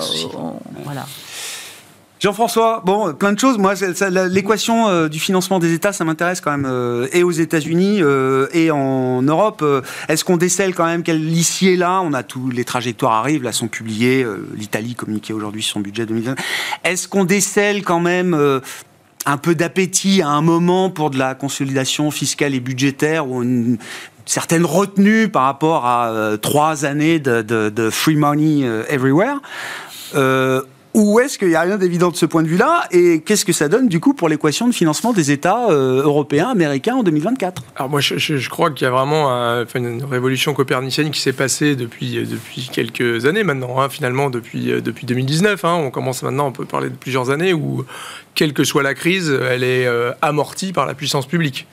voilà. 0.84 1.06
Jean-François, 2.20 2.82
bon, 2.86 3.14
plein 3.14 3.32
de 3.32 3.40
choses. 3.40 3.58
Moi, 3.58 3.76
l'équation 4.28 4.90
euh, 4.90 5.08
du 5.08 5.20
financement 5.20 5.58
des 5.58 5.74
États, 5.74 5.94
ça 5.94 6.04
m'intéresse 6.04 6.42
quand 6.42 6.52
même, 6.52 6.68
euh, 6.70 7.08
et 7.14 7.24
aux 7.24 7.32
États-Unis 7.32 8.00
euh, 8.02 8.48
et 8.52 8.72
en 8.72 9.22
Europe. 9.22 9.64
Est-ce 10.10 10.26
qu'on 10.26 10.36
décèle 10.36 10.76
quand 10.76 10.86
même 10.86 11.04
quel 11.04 11.26
est 11.26 11.76
là? 11.78 12.02
On 12.04 12.12
a 12.12 12.24
tous 12.24 12.50
les 12.50 12.66
trajectoires 12.66 13.14
arrivent, 13.14 13.44
là, 13.44 13.54
sont 13.54 13.70
publiées. 13.70 14.26
L'Italie 14.54 14.96
communiquait 14.96 15.32
aujourd'hui 15.32 15.64
son 15.64 15.80
budget 15.80 16.06
2020. 16.06 16.36
Est-ce 16.84 17.08
qu'on 17.08 17.24
décèle 17.24 17.84
quand 17.84 18.02
même 18.02 18.62
un 19.26 19.38
peu 19.38 19.56
d'appétit 19.56 20.22
à 20.22 20.28
un 20.28 20.42
moment 20.42 20.90
pour 20.90 21.12
de 21.12 21.18
la 21.18 21.36
consolidation 21.36 22.12
fiscale 22.12 22.54
et 22.54 22.60
budgétaire 22.60 23.30
ou 23.30 23.44
une 23.44 23.78
certaine 24.26 24.66
retenue 24.66 25.30
par 25.30 25.44
rapport 25.44 25.86
à 25.86 26.38
trois 26.42 26.84
années 26.84 27.20
de, 27.20 27.90
free 27.90 28.18
money 28.18 28.68
everywhere? 28.90 29.40
Ou 31.00 31.20
est-ce 31.22 31.40
qu'il 31.40 31.48
n'y 31.48 31.56
a 31.56 31.62
rien 31.62 31.78
d'évident 31.78 32.10
de 32.10 32.16
ce 32.18 32.26
point 32.26 32.44
de 32.44 32.48
vue-là 32.48 32.84
Et 32.92 33.22
qu'est-ce 33.22 33.46
que 33.46 33.54
ça 33.54 33.70
donne 33.70 33.88
du 33.88 34.02
coup 34.02 34.14
pour 34.14 34.28
l'équation 34.28 34.68
de 34.68 34.74
financement 34.74 35.14
des 35.14 35.32
États 35.32 35.70
euh, 35.70 36.04
européens, 36.04 36.50
américains 36.50 36.96
en 36.96 37.04
2024 37.04 37.64
Alors 37.78 37.90
moi 37.90 38.02
je, 38.02 38.50
crois 38.50 38.70
qu'il 38.72 38.84
y 38.84 38.88
a 38.88 38.92
vraiment 38.92 39.30
une 39.76 40.04
révolution 40.04 40.54
copernicienne 40.54 41.10
qui 41.12 41.22
s'est 41.22 41.34
passée 41.34 41.78
depuis, 41.78 42.18
euh, 42.18 42.26
quelques 42.74 43.26
années 43.26 43.44
maintenant, 43.44 43.80
hein, 43.80 43.88
finalement 43.88 44.30
depuis, 44.30 44.72
euh, 44.72 44.82
depuis 44.82 45.06
2019. 45.06 45.64
Hein. 45.64 45.76
on 45.76 45.90
commence 45.90 46.22
maintenant, 46.22 46.48
on 46.48 46.52
peut 46.52 46.66
parler 46.66 46.90
de 46.90 46.96
plusieurs 46.96 47.30
années 47.30 47.54
où, 47.54 47.86
quelle 48.36 48.54
que 48.54 48.66
soit 48.66 48.84
la 48.84 48.94
crise, 48.94 49.30
elle 49.50 49.64
est 49.64 49.88
amortie 50.22 50.74
par 50.74 50.86
la 50.86 50.94
puissance 50.94 51.28
publique. 51.28 51.66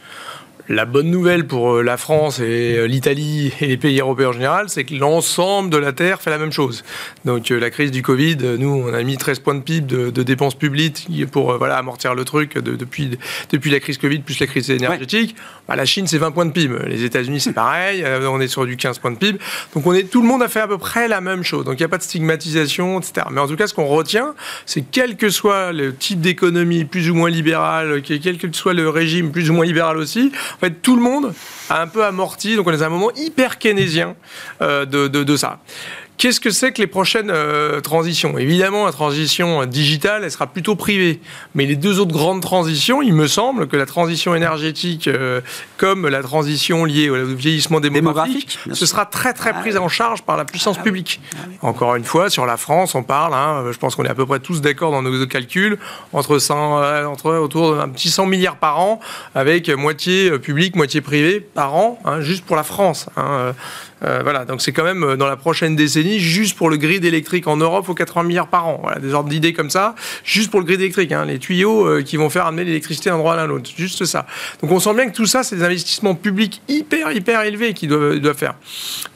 La 0.69 0.85
bonne 0.85 1.11
nouvelle 1.13 1.47
pour 1.47 1.77
euh, 1.77 1.83
la 1.83 1.97
France 1.97 2.41
et 2.41 2.77
euh, 2.77 2.87
l'Italie 2.87 3.53
et 3.61 3.69
les 3.69 3.77
pays 3.77 4.01
européens 4.01 4.31
en 4.31 4.33
général, 4.33 4.69
c'est 4.69 4.83
que 4.83 4.95
l'ensemble 4.95 5.71
de 5.71 5.77
la 5.77 5.93
Terre 5.93 6.21
fait 6.21 6.31
la 6.31 6.39
même 6.39 6.51
chose. 6.51 6.83
Donc 7.25 7.53
euh, 7.53 7.61
la 7.61 7.71
crise 7.71 7.93
du 7.93 8.03
Covid, 8.03 8.37
nous, 8.59 8.85
on 8.85 8.93
a 8.93 9.01
mis 9.05 9.17
13 9.17 9.39
points 9.39 9.55
de 9.55 9.61
PIB 9.61 10.11
de, 10.11 10.23
dépenses 10.25 10.57
publiques 10.57 11.07
pour 11.31 11.57
voilà, 11.57 11.77
amortir 11.77 12.17
le 12.17 12.25
truc 12.25 12.59
depuis, 12.59 13.17
depuis 13.51 13.71
la 13.71 13.79
crise 13.79 13.97
Covid 13.99 14.19
plus 14.19 14.41
la 14.41 14.49
crise 14.49 14.69
énergétique. 14.71 15.37
Bah, 15.69 15.77
la 15.77 15.85
Chine, 15.85 16.09
c'est 16.09 16.19
20 16.19 16.33
points 16.33 16.47
de 16.47 16.51
PIB. 16.51 16.75
Les 16.89 17.05
États-Unis, 17.05 17.41
c'est 17.41 17.53
pareil. 17.53 18.05
On 18.29 18.41
est 18.41 18.49
sur 18.49 18.67
du 18.67 18.77
15 18.77 18.99
points 18.99 19.13
de 19.13 19.19
PIB. 19.19 19.39
Donc 19.73 19.87
on 19.87 19.95
est, 19.95 20.11
tout 20.11 20.21
le 20.21 20.27
monde 20.27 20.43
a 20.43 20.49
fait 20.49 20.61
à 20.61 20.67
peu 20.67 20.79
près 20.79 21.07
la 21.07 21.21
même 21.21 21.45
chose. 21.45 21.65
Donc 21.65 21.75
il 21.75 21.83
n'y 21.83 21.87
a 21.87 21.89
pas 21.89 21.99
de 21.99 22.03
stigmatisation, 22.03 22.99
etc. 22.99 23.29
Mais 23.31 23.41
en 23.41 23.47
tout 23.47 23.57
cas, 23.57 23.69
ce 23.69 23.75
qu'on 23.75 23.87
retient, 23.87 24.35
c'est 24.65 24.83
quel 24.91 25.17
que 25.17 25.31
soit 25.31 25.73
le 25.73 25.95
type 25.95 26.21
d'économie 26.21 26.85
plus 26.85 27.09
ou 27.09 27.15
moins 27.15 27.31
libérale, 27.31 28.03
quel 28.03 28.39
que 28.39 28.49
soit 28.53 28.75
le 28.75 28.89
régime 28.89 29.31
plus 29.31 29.49
ou 29.49 29.53
moins 29.53 29.65
libéral 29.65 29.97
aussi, 29.97 30.33
En 30.57 30.59
fait, 30.59 30.83
tout 30.83 30.97
le 30.97 31.03
monde 31.03 31.35
a 31.69 31.83
un 31.83 31.87
peu 31.87 32.05
amorti, 32.05 32.57
donc 32.57 32.67
on 32.67 32.73
est 32.73 32.83
à 32.83 32.87
un 32.87 32.91
moment 32.91 33.11
hyper 33.15 33.59
keynésien 33.59 34.17
euh, 34.63 34.87
de 34.87 35.37
ça. 35.37 35.61
Qu'est-ce 36.19 36.41
que 36.41 36.51
c'est 36.51 36.73
que 36.73 36.81
les 36.81 36.87
prochaines 36.87 37.31
euh, 37.31 37.81
transitions? 37.83 38.39
Évidemment, 38.39 38.87
la 38.87 38.93
transition 38.93 39.67
digitale, 39.67 40.25
elle 40.25 40.31
sera 40.31 40.47
plutôt 40.47 40.75
privée. 40.75 41.21
Mais 41.55 41.67
les 41.67 41.77
deux 41.77 42.01
autres 42.01 42.13
grandes 42.13 42.41
transitions, 42.41 43.03
il 43.03 43.13
me 43.13 43.27
semble 43.27 43.69
que 43.69 43.77
la 43.77 43.85
transition 43.85 44.35
énergétique 44.35 45.09
euh, 45.09 45.43
comme 45.77 46.09
la 46.09 46.23
transition 46.23 46.87
liée 46.87 47.11
au 47.11 47.27
vieillissement 47.27 47.81
démographique, 47.81 48.59
ce 48.73 48.87
sera 48.87 49.05
très 49.05 49.35
très 49.35 49.51
ah 49.55 49.61
prise 49.61 49.77
en 49.77 49.89
charge 49.89 50.23
par 50.23 50.39
la 50.39 50.47
puissance 50.47 50.77
ah 50.81 50.83
publique. 50.83 51.21
Ah 51.35 51.49
Encore 51.61 51.97
une 51.97 52.05
fois, 52.05 52.31
sur 52.31 52.47
la 52.47 52.57
France, 52.57 52.95
on 52.95 53.03
parle, 53.03 53.35
hein, 53.35 53.65
je 53.71 53.77
pense 53.77 53.95
qu'on 53.95 54.05
est 54.05 54.11
à 54.11 54.15
peu 54.15 54.25
près 54.25 54.41
tous 54.41 54.63
d'accord 54.63 54.93
dans 54.93 55.03
nos 55.03 55.27
calculs, 55.27 55.79
entre, 56.15 56.39
100, 56.39 56.83
euh, 56.83 57.05
entre 57.05 57.37
autour 57.37 57.77
d'un 57.77 57.91
petit 57.91 58.09
100 58.09 58.25
milliards 58.25 58.57
par 58.57 58.81
an, 58.81 59.01
avec 59.35 59.69
moitié 59.69 60.39
public, 60.39 60.77
moitié 60.77 61.03
privé 61.03 61.41
par 61.41 61.75
an, 61.75 61.99
hein, 62.07 62.23
juste 62.23 62.47
pour 62.47 62.57
la 62.57 62.63
France. 62.63 63.09
Hein, 63.19 63.55
euh, 64.05 64.21
voilà, 64.23 64.45
donc 64.45 64.61
c'est 64.61 64.73
quand 64.73 64.85
même 64.85 65.03
euh, 65.03 65.17
dans 65.17 65.27
la 65.27 65.37
prochaine 65.37 65.75
décennie, 65.75 66.19
juste 66.19 66.57
pour 66.57 66.69
le 66.69 66.77
grid 66.77 67.05
électrique 67.05 67.47
en 67.47 67.57
Europe, 67.57 67.87
faut 67.87 67.95
80 67.95 68.25
milliards 68.25 68.49
par 68.49 68.67
an. 68.67 68.79
Voilà, 68.83 69.01
des 69.01 69.15
ordres 69.15 69.31
d'idées 69.31 69.55
comme 69.55 69.71
ça, 69.71 69.95
juste 70.23 70.51
pour 70.51 70.61
le 70.61 70.67
grid 70.67 70.81
électrique, 70.81 71.13
hein, 71.13 71.25
les 71.25 71.39
tuyaux 71.39 71.87
euh, 71.87 72.03
qui 72.03 72.19
vont 72.19 72.29
faire 72.29 72.47
amener 72.47 72.65
l'électricité 72.65 73.09
d'un 73.09 73.17
endroit 73.17 73.35
à 73.35 73.47
l'autre, 73.47 73.71
juste 73.75 74.05
ça. 74.05 74.27
Donc 74.61 74.71
on 74.71 74.81
sent 74.81 74.93
bien 74.95 75.09
que 75.09 75.17
tout 75.17 75.27
ça, 75.27 75.43
c'est 75.43 75.57
des 75.57 75.65
investissements 75.65 76.15
publics 76.15 76.61
hyper, 76.69 77.13
hyper 77.13 77.43
élevés 77.43 77.73
qu'ils 77.73 77.89
doivent, 77.89 78.19
doivent, 78.19 78.37
faire. 78.37 78.55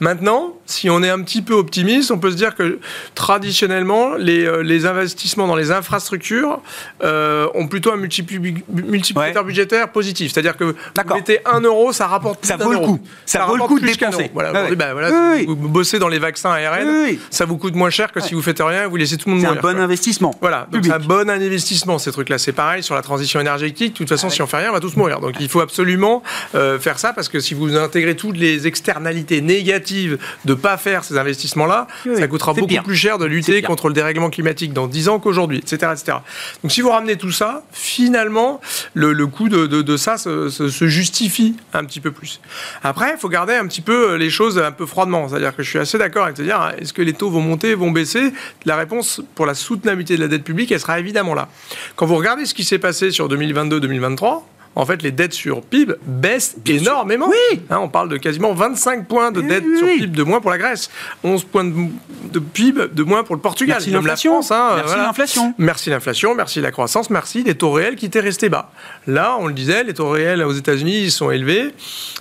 Maintenant, 0.01 0.57
si 0.71 0.91
on 0.91 1.03
est 1.03 1.11
un 1.11 1.21
petit 1.23 1.43
peu 1.43 1.55
optimiste, 1.55 2.11
on 2.11 2.19
peut 2.19 2.31
se 2.31 2.37
dire 2.37 2.55
que 2.55 2.79
traditionnellement, 3.15 4.15
les, 4.17 4.63
les 4.63 4.87
investissements 4.87 5.47
dans 5.47 5.57
les 5.57 5.71
infrastructures 5.71 6.61
ont 7.03 7.67
plutôt 7.69 7.93
un 7.93 7.97
multiplicateur 7.97 9.45
budgétaire 9.45 9.91
positif. 9.93 10.33
C'est-à-dire 10.33 10.57
que 10.57 10.65
vous 10.65 11.15
mettez 11.15 11.41
1 11.47 11.61
euro, 11.61 11.93
ça 11.93 12.07
rapporte 12.07 12.41
plus 12.41 12.49
ça 12.49 12.57
vaut 12.57 12.73
le 12.73 12.79
coup. 12.79 13.01
Ça, 13.27 13.47
vaut 13.47 13.57
le 13.57 13.63
coup 13.63 13.81
de 13.81 13.87
dépenser. 13.87 14.31
Voilà, 14.33 14.53
voilà, 14.53 15.37
vous 15.47 15.57
bossez 15.57 15.99
dans 15.99 16.09
les 16.09 16.19
vaccins 16.19 16.51
ARN, 16.51 16.89
ça 17.31 17.45
vous 17.45 17.57
coûte 17.57 17.75
moins 17.75 17.91
cher 17.91 18.13
que 18.13 18.21
si 18.21 18.35
vous 18.35 18.43
faites 18.43 18.61
rien 18.61 18.85
et 18.85 18.87
vous 18.87 18.97
laissez 18.97 19.17
tout 19.17 19.29
le 19.29 19.37
monde 19.37 19.45
mourir. 19.45 19.61
C'est 19.61 19.69
un 19.69 19.73
bon 19.73 19.81
investissement. 19.81 20.35
Voilà, 20.41 20.67
donc 20.71 20.85
c'est 20.85 20.93
un 20.93 20.99
bon 20.99 21.29
investissement 21.29 21.99
ces 21.99 22.13
trucs-là. 22.13 22.39
C'est 22.39 22.53
pareil 22.53 22.83
sur 22.83 22.95
la 22.95 23.03
transition 23.03 23.41
énergétique. 23.41 23.93
De 23.93 23.99
toute 23.99 24.09
façon, 24.09 24.31
si 24.31 24.43
on 24.43 24.47
fait 24.47 24.59
rien, 24.59 24.71
on 24.71 24.75
va 24.75 24.81
tous 24.81 24.97
mourir. 24.97 25.21
Donc 25.21 25.35
il 25.41 25.49
faut 25.49 25.61
absolument 25.61 26.23
euh, 26.55 26.79
faire 26.79 26.99
ça 26.99 27.13
parce 27.13 27.29
que 27.29 27.41
si 27.41 27.55
vous 27.55 27.77
intégrez 27.77 28.17
toutes 28.17 28.37
les 28.37 28.67
externalités 28.67 29.41
négatives 29.41 30.19
de 30.45 30.55
pas 30.61 30.77
faire 30.77 31.05
ces 31.05 31.19
investissements-là, 31.19 31.87
ça 32.17 32.29
coûtera 32.29 32.55
beaucoup 32.55 32.83
plus 32.85 32.97
cher 32.97 33.19
de 33.19 33.25
lutter 33.25 33.63
contre 33.63 33.89
le 33.89 33.95
dérèglement 33.95 34.31
climatique 34.31 34.73
dans 34.73 34.87
10 34.87 35.09
ans 35.09 35.19
qu'aujourd'hui, 35.19 35.59
etc., 35.59 35.93
etc. 35.93 36.19
Donc 36.63 36.73
si 36.73 36.81
vous 36.81 36.91
ramenez 36.91 37.17
tout 37.17 37.33
ça, 37.33 37.63
finalement, 37.73 38.61
le, 38.95 39.27
coût 39.27 39.49
de, 39.49 39.97
ça 39.97 40.17
se, 40.17 40.49
se, 40.49 40.87
justifie 40.87 41.57
un 41.73 41.85
petit 41.85 42.01
peu 42.01 42.11
plus. 42.11 42.41
Après, 42.83 43.13
il 43.15 43.19
faut 43.19 43.29
garder 43.29 43.55
un 43.55 43.67
petit 43.67 43.81
peu 43.81 44.17
les 44.17 44.31
choses 44.31 44.59
un 44.59 44.73
peu 44.73 44.87
froidement. 44.87 45.29
C'est-à-dire 45.29 45.55
que 45.55 45.63
je 45.63 45.69
suis 45.69 45.79
assez 45.79 45.99
d'accord 45.99 46.25
avec 46.25 46.37
te 46.37 46.43
dire, 46.43 46.61
hein, 46.61 46.73
est-ce 46.79 46.93
que 46.93 47.03
les 47.03 47.13
taux 47.13 47.31
vont 47.31 47.41
monter, 47.41 47.75
vont 47.75 47.91
baisser? 47.91 48.33
La 48.65 48.77
réponse 48.77 49.23
pour 49.35 49.47
la 49.47 49.55
soutenabilité 49.55 50.17
de 50.17 50.21
la 50.21 50.29
dette 50.29 50.45
publique, 50.45 50.73
elle 50.73 50.81
sera 50.81 50.99
évidemment 50.99 51.35
là. 51.35 51.49
Quand 51.97 52.07
vous 52.07 52.17
regardez 52.17 52.47
ce 52.47 52.55
qui 52.55 52.65
s'est 52.65 52.79
passé 52.79 53.11
sur 53.11 53.29
2022-2023, 53.29 54.43
en 54.77 54.87
fait, 54.87 55.03
les 55.03 55.11
dettes 55.11 55.33
sur 55.33 55.63
PIB 55.63 55.95
baissent 56.07 56.57
énormément. 56.65 57.29
Oui. 57.29 57.61
Hein, 57.71 57.79
on 57.83 57.89
parle 57.89 58.09
de 58.09 58.17
quasiment 58.17 58.55
25 58.55 59.09
points 59.09 59.33
de 59.33 59.41
dette 59.41 59.65
sur 59.77 59.87
PIB 59.87 60.07
de 60.17 60.23
moins 60.23 60.41
pour 60.41 60.51
la 60.51 60.59
Grèce, 60.59 60.91
11 61.25 61.45
points 61.45 61.65
de, 61.65 62.39
PIB 62.39 62.89
de 62.93 63.03
moins 63.03 63.25
pour 63.25 63.35
le 63.35 63.41
Portugal. 63.41 63.79
Merci 63.79 63.91
l'inflation. 63.91 64.41
Hein, 64.51 64.77
merci 64.77 64.97
l'inflation. 64.97 65.55
Merci 65.59 65.91
l'inflation, 65.91 66.35
merci 66.35 66.61
la 66.61 66.71
croissance, 66.71 67.11
merci 67.11 67.43
les 67.43 67.57
taux 67.57 67.73
réels 67.73 67.97
qui 67.97 68.07
étaient 68.07 68.21
restés 68.21 68.49
bas. 68.49 68.71
Là, 69.09 69.37
on 69.41 69.49
le 69.49 69.55
disait, 69.55 69.83
les 69.83 69.95
taux 69.95 70.11
réels 70.11 70.43
aux 70.43 70.53
États-Unis 70.53 71.03
ils 71.03 71.13
sont 71.13 71.31
élevés. 71.31 71.75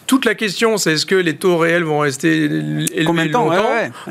Toute 0.07 0.25
la 0.25 0.33
question, 0.33 0.77
c'est 0.77 0.93
est-ce 0.93 1.05
que 1.05 1.15
les 1.15 1.35
taux 1.35 1.57
réels 1.57 1.83
vont 1.83 1.99
rester 1.99 2.45
élevés 2.45 3.05
Combien 3.05 3.27
de 3.27 3.31
temps 3.31 3.51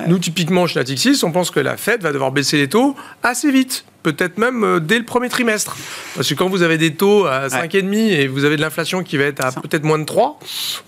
Nous, 0.07 0.19
typiquement, 0.19 0.67
chez 0.69 0.79
Natixis, 0.79 1.25
on 1.25 1.33
pense 1.33 1.51
que 1.51 1.61
la 1.61 1.77
Fed 1.77 2.03
va 2.03 2.13
devoir 2.13 2.31
baisser 2.31 2.59
les 2.59 2.69
taux 2.69 2.95
assez 3.23 3.51
vite 3.51 3.85
peut-être 4.03 4.39
même 4.39 4.65
euh, 4.65 4.81
dès 4.81 4.99
le 4.99 5.05
premier 5.05 5.29
trimestre. 5.29 5.77
Parce 6.15 6.29
que 6.29 6.35
quand 6.35 6.49
vous 6.49 6.63
avez 6.63 6.79
des 6.79 6.95
taux 6.95 7.27
à 7.27 7.49
5,5 7.49 7.95
et 7.95 8.27
vous 8.27 8.45
avez 8.45 8.57
de 8.57 8.61
l'inflation 8.61 9.03
qui 9.03 9.17
va 9.17 9.25
être 9.25 9.45
à 9.45 9.53
peut-être 9.53 9.85
moins 9.85 9.99
de 9.99 10.05
3, 10.05 10.39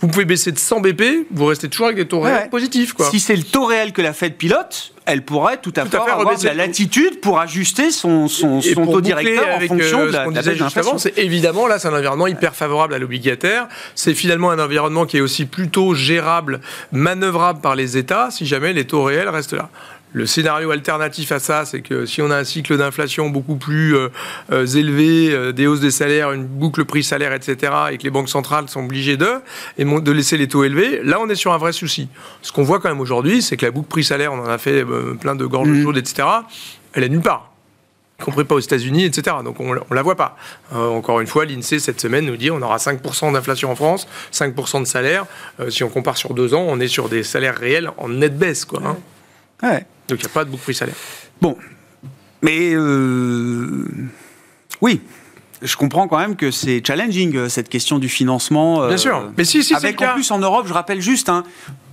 vous 0.00 0.08
pouvez 0.08 0.24
baisser 0.24 0.52
de 0.52 0.58
100 0.58 0.80
BP, 0.80 1.02
vous 1.30 1.46
restez 1.46 1.68
toujours 1.68 1.86
avec 1.86 1.96
des 1.96 2.06
taux 2.06 2.20
réels 2.20 2.50
positifs. 2.50 2.92
Quoi. 2.92 3.10
Si 3.10 3.20
c'est 3.20 3.36
le 3.36 3.42
taux 3.42 3.64
réel 3.64 3.92
que 3.92 4.02
la 4.02 4.12
Fed 4.12 4.34
pilote, 4.34 4.92
elle 5.06 5.22
pourrait 5.22 5.58
tout 5.58 5.72
à, 5.76 5.84
fait, 5.84 5.96
avoir 5.96 6.38
de 6.38 6.44
la 6.44 6.54
latitude 6.54 7.20
pour 7.20 7.40
ajuster 7.40 7.90
son, 7.90 8.28
son, 8.28 8.60
son 8.60 8.86
taux 8.86 9.00
directeur 9.00 9.56
en 9.56 9.60
fonction 9.60 10.00
euh, 10.00 10.06
de 10.06 10.12
la, 10.12 10.70
ce 10.70 10.80
qu'on 10.80 10.98
C'est 10.98 11.18
évidemment, 11.18 11.66
là, 11.66 11.78
c'est 11.78 11.88
un 11.88 11.96
environnement 11.96 12.26
hyper 12.26 12.54
favorable 12.54 12.94
à 12.94 12.98
l'obligataire. 12.98 13.66
C'est 13.94 14.14
finalement 14.14 14.50
un 14.50 14.58
environnement 14.58 15.06
qui 15.06 15.16
est 15.16 15.20
aussi 15.20 15.46
plutôt 15.46 15.94
gérable, 15.94 16.60
manœuvrable 16.92 17.60
par 17.60 17.74
les 17.74 17.96
États, 17.96 18.30
si 18.30 18.46
jamais 18.46 18.72
les 18.72 18.86
taux 18.86 19.02
réels 19.02 19.28
restent 19.28 19.54
là. 19.54 19.68
Le 20.12 20.26
scénario 20.26 20.72
alternatif 20.72 21.30
à 21.30 21.38
ça, 21.38 21.64
c'est 21.64 21.82
que 21.82 22.04
si 22.04 22.20
on 22.20 22.30
a 22.32 22.36
un 22.36 22.44
cycle 22.44 22.76
d'inflation 22.76 23.30
beaucoup 23.30 23.54
plus 23.54 23.94
euh, 23.94 24.08
euh, 24.50 24.66
élevé, 24.66 25.32
euh, 25.32 25.52
des 25.52 25.68
hausses 25.68 25.80
des 25.80 25.92
salaires, 25.92 26.32
une 26.32 26.44
boucle 26.44 26.84
prix-salaire, 26.84 27.32
etc., 27.32 27.72
et 27.92 27.98
que 27.98 28.02
les 28.02 28.10
banques 28.10 28.28
centrales 28.28 28.68
sont 28.68 28.84
obligées 28.84 29.16
de, 29.16 29.28
et 29.78 29.84
de 29.84 30.12
laisser 30.12 30.36
les 30.36 30.48
taux 30.48 30.64
élevés, 30.64 31.00
là 31.04 31.18
on 31.20 31.28
est 31.28 31.36
sur 31.36 31.52
un 31.52 31.58
vrai 31.58 31.72
souci. 31.72 32.08
Ce 32.42 32.50
qu'on 32.50 32.64
voit 32.64 32.80
quand 32.80 32.88
même 32.88 33.00
aujourd'hui, 33.00 33.40
c'est 33.40 33.56
que 33.56 33.64
la 33.64 33.70
boucle 33.70 33.88
prix-salaire, 33.88 34.32
on 34.32 34.40
en 34.40 34.48
a 34.48 34.58
fait 34.58 34.84
plein 35.20 35.36
de 35.36 35.46
gorges 35.46 35.68
mmh. 35.68 35.82
chaudes, 35.84 35.96
etc., 35.96 36.26
elle 36.92 37.04
est 37.04 37.08
nulle 37.08 37.22
part 37.22 37.46
y 38.18 38.22
compris 38.22 38.44
pas 38.44 38.54
aux 38.54 38.60
États-Unis, 38.60 39.06
etc. 39.06 39.36
Donc 39.42 39.60
on, 39.60 39.74
ne 39.74 39.94
la 39.94 40.02
voit 40.02 40.14
pas. 40.14 40.36
encore 40.74 41.20
une 41.20 41.26
fois, 41.26 41.46
l'INSEE 41.46 41.78
cette 41.78 42.02
semaine 42.02 42.26
nous 42.26 42.36
dit 42.36 42.50
on 42.50 42.60
aura 42.60 42.76
5% 42.76 43.32
d'inflation 43.32 43.70
en 43.70 43.74
France, 43.74 44.06
5% 44.30 44.80
de 44.80 44.84
salaire. 44.84 45.24
si 45.70 45.84
on 45.84 45.88
compare 45.88 46.18
sur 46.18 46.34
deux 46.34 46.52
ans, 46.52 46.66
on 46.68 46.80
est 46.80 46.88
sur 46.88 47.08
des 47.08 47.22
salaires 47.22 47.56
réels 47.56 47.90
en 47.96 48.10
nette 48.10 48.36
baisse, 48.36 48.66
quoi. 48.66 48.82
Hein. 48.84 48.98
Ouais. 49.62 49.86
Donc 50.10 50.20
il 50.20 50.26
n'y 50.26 50.30
a 50.30 50.34
pas 50.34 50.44
de 50.44 50.50
boucle 50.50 50.62
prix 50.62 50.74
salaire. 50.74 50.96
Bon. 51.40 51.56
Mais 52.42 52.72
euh, 52.72 53.86
oui, 54.80 55.00
je 55.62 55.76
comprends 55.76 56.08
quand 56.08 56.18
même 56.18 56.36
que 56.36 56.50
c'est 56.50 56.82
challenging 56.86 57.36
euh, 57.36 57.48
cette 57.48 57.68
question 57.68 57.98
du 57.98 58.08
financement. 58.08 58.86
Bien 58.88 58.96
sûr. 58.96 59.16
Euh, 59.16 59.28
Mais 59.36 59.44
si, 59.44 59.62
si, 59.62 59.74
avec 59.74 60.00
en 60.00 60.14
plus 60.14 60.30
en 60.30 60.38
Europe, 60.38 60.66
je 60.66 60.72
rappelle 60.72 61.00
juste, 61.00 61.28
hein, 61.28 61.44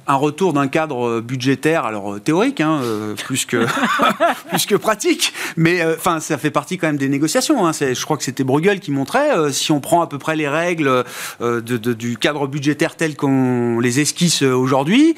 un 0.08 0.16
retour 0.16 0.54
d'un 0.54 0.68
cadre 0.68 1.08
euh, 1.08 1.22
budgétaire, 1.22 1.86
alors 1.86 2.14
euh, 2.14 2.20
théorique, 2.20 2.62
hein, 2.62 2.80
euh, 2.82 3.14
plus, 3.16 3.46
que, 3.46 3.66
plus 4.50 4.66
que 4.66 4.76
pratique, 4.76 5.34
mais 5.58 5.84
enfin 5.84 6.20
ça 6.20 6.38
fait 6.38 6.52
partie 6.52 6.78
quand 6.78 6.88
même 6.88 6.98
des 6.98 7.10
négociations. 7.10 7.68
Hein. 7.68 7.72
Je 7.74 8.04
crois 8.04 8.18
que 8.18 8.24
c'était 8.24 8.44
Bruegel 8.44 8.80
qui 8.80 8.92
montrait, 8.92 9.52
si 9.52 9.72
on 9.72 9.80
prend 9.80 10.02
à 10.02 10.08
peu 10.08 10.18
près 10.18 10.36
les 10.36 10.48
règles 10.48 11.04
de, 11.42 11.78
du 11.78 12.18
cadre 12.18 12.48
budgétaire 12.48 12.96
tel 12.96 13.16
qu'on 13.16 13.80
les 13.80 14.00
esquisse 14.00 14.42
aujourd'hui, 14.42 15.16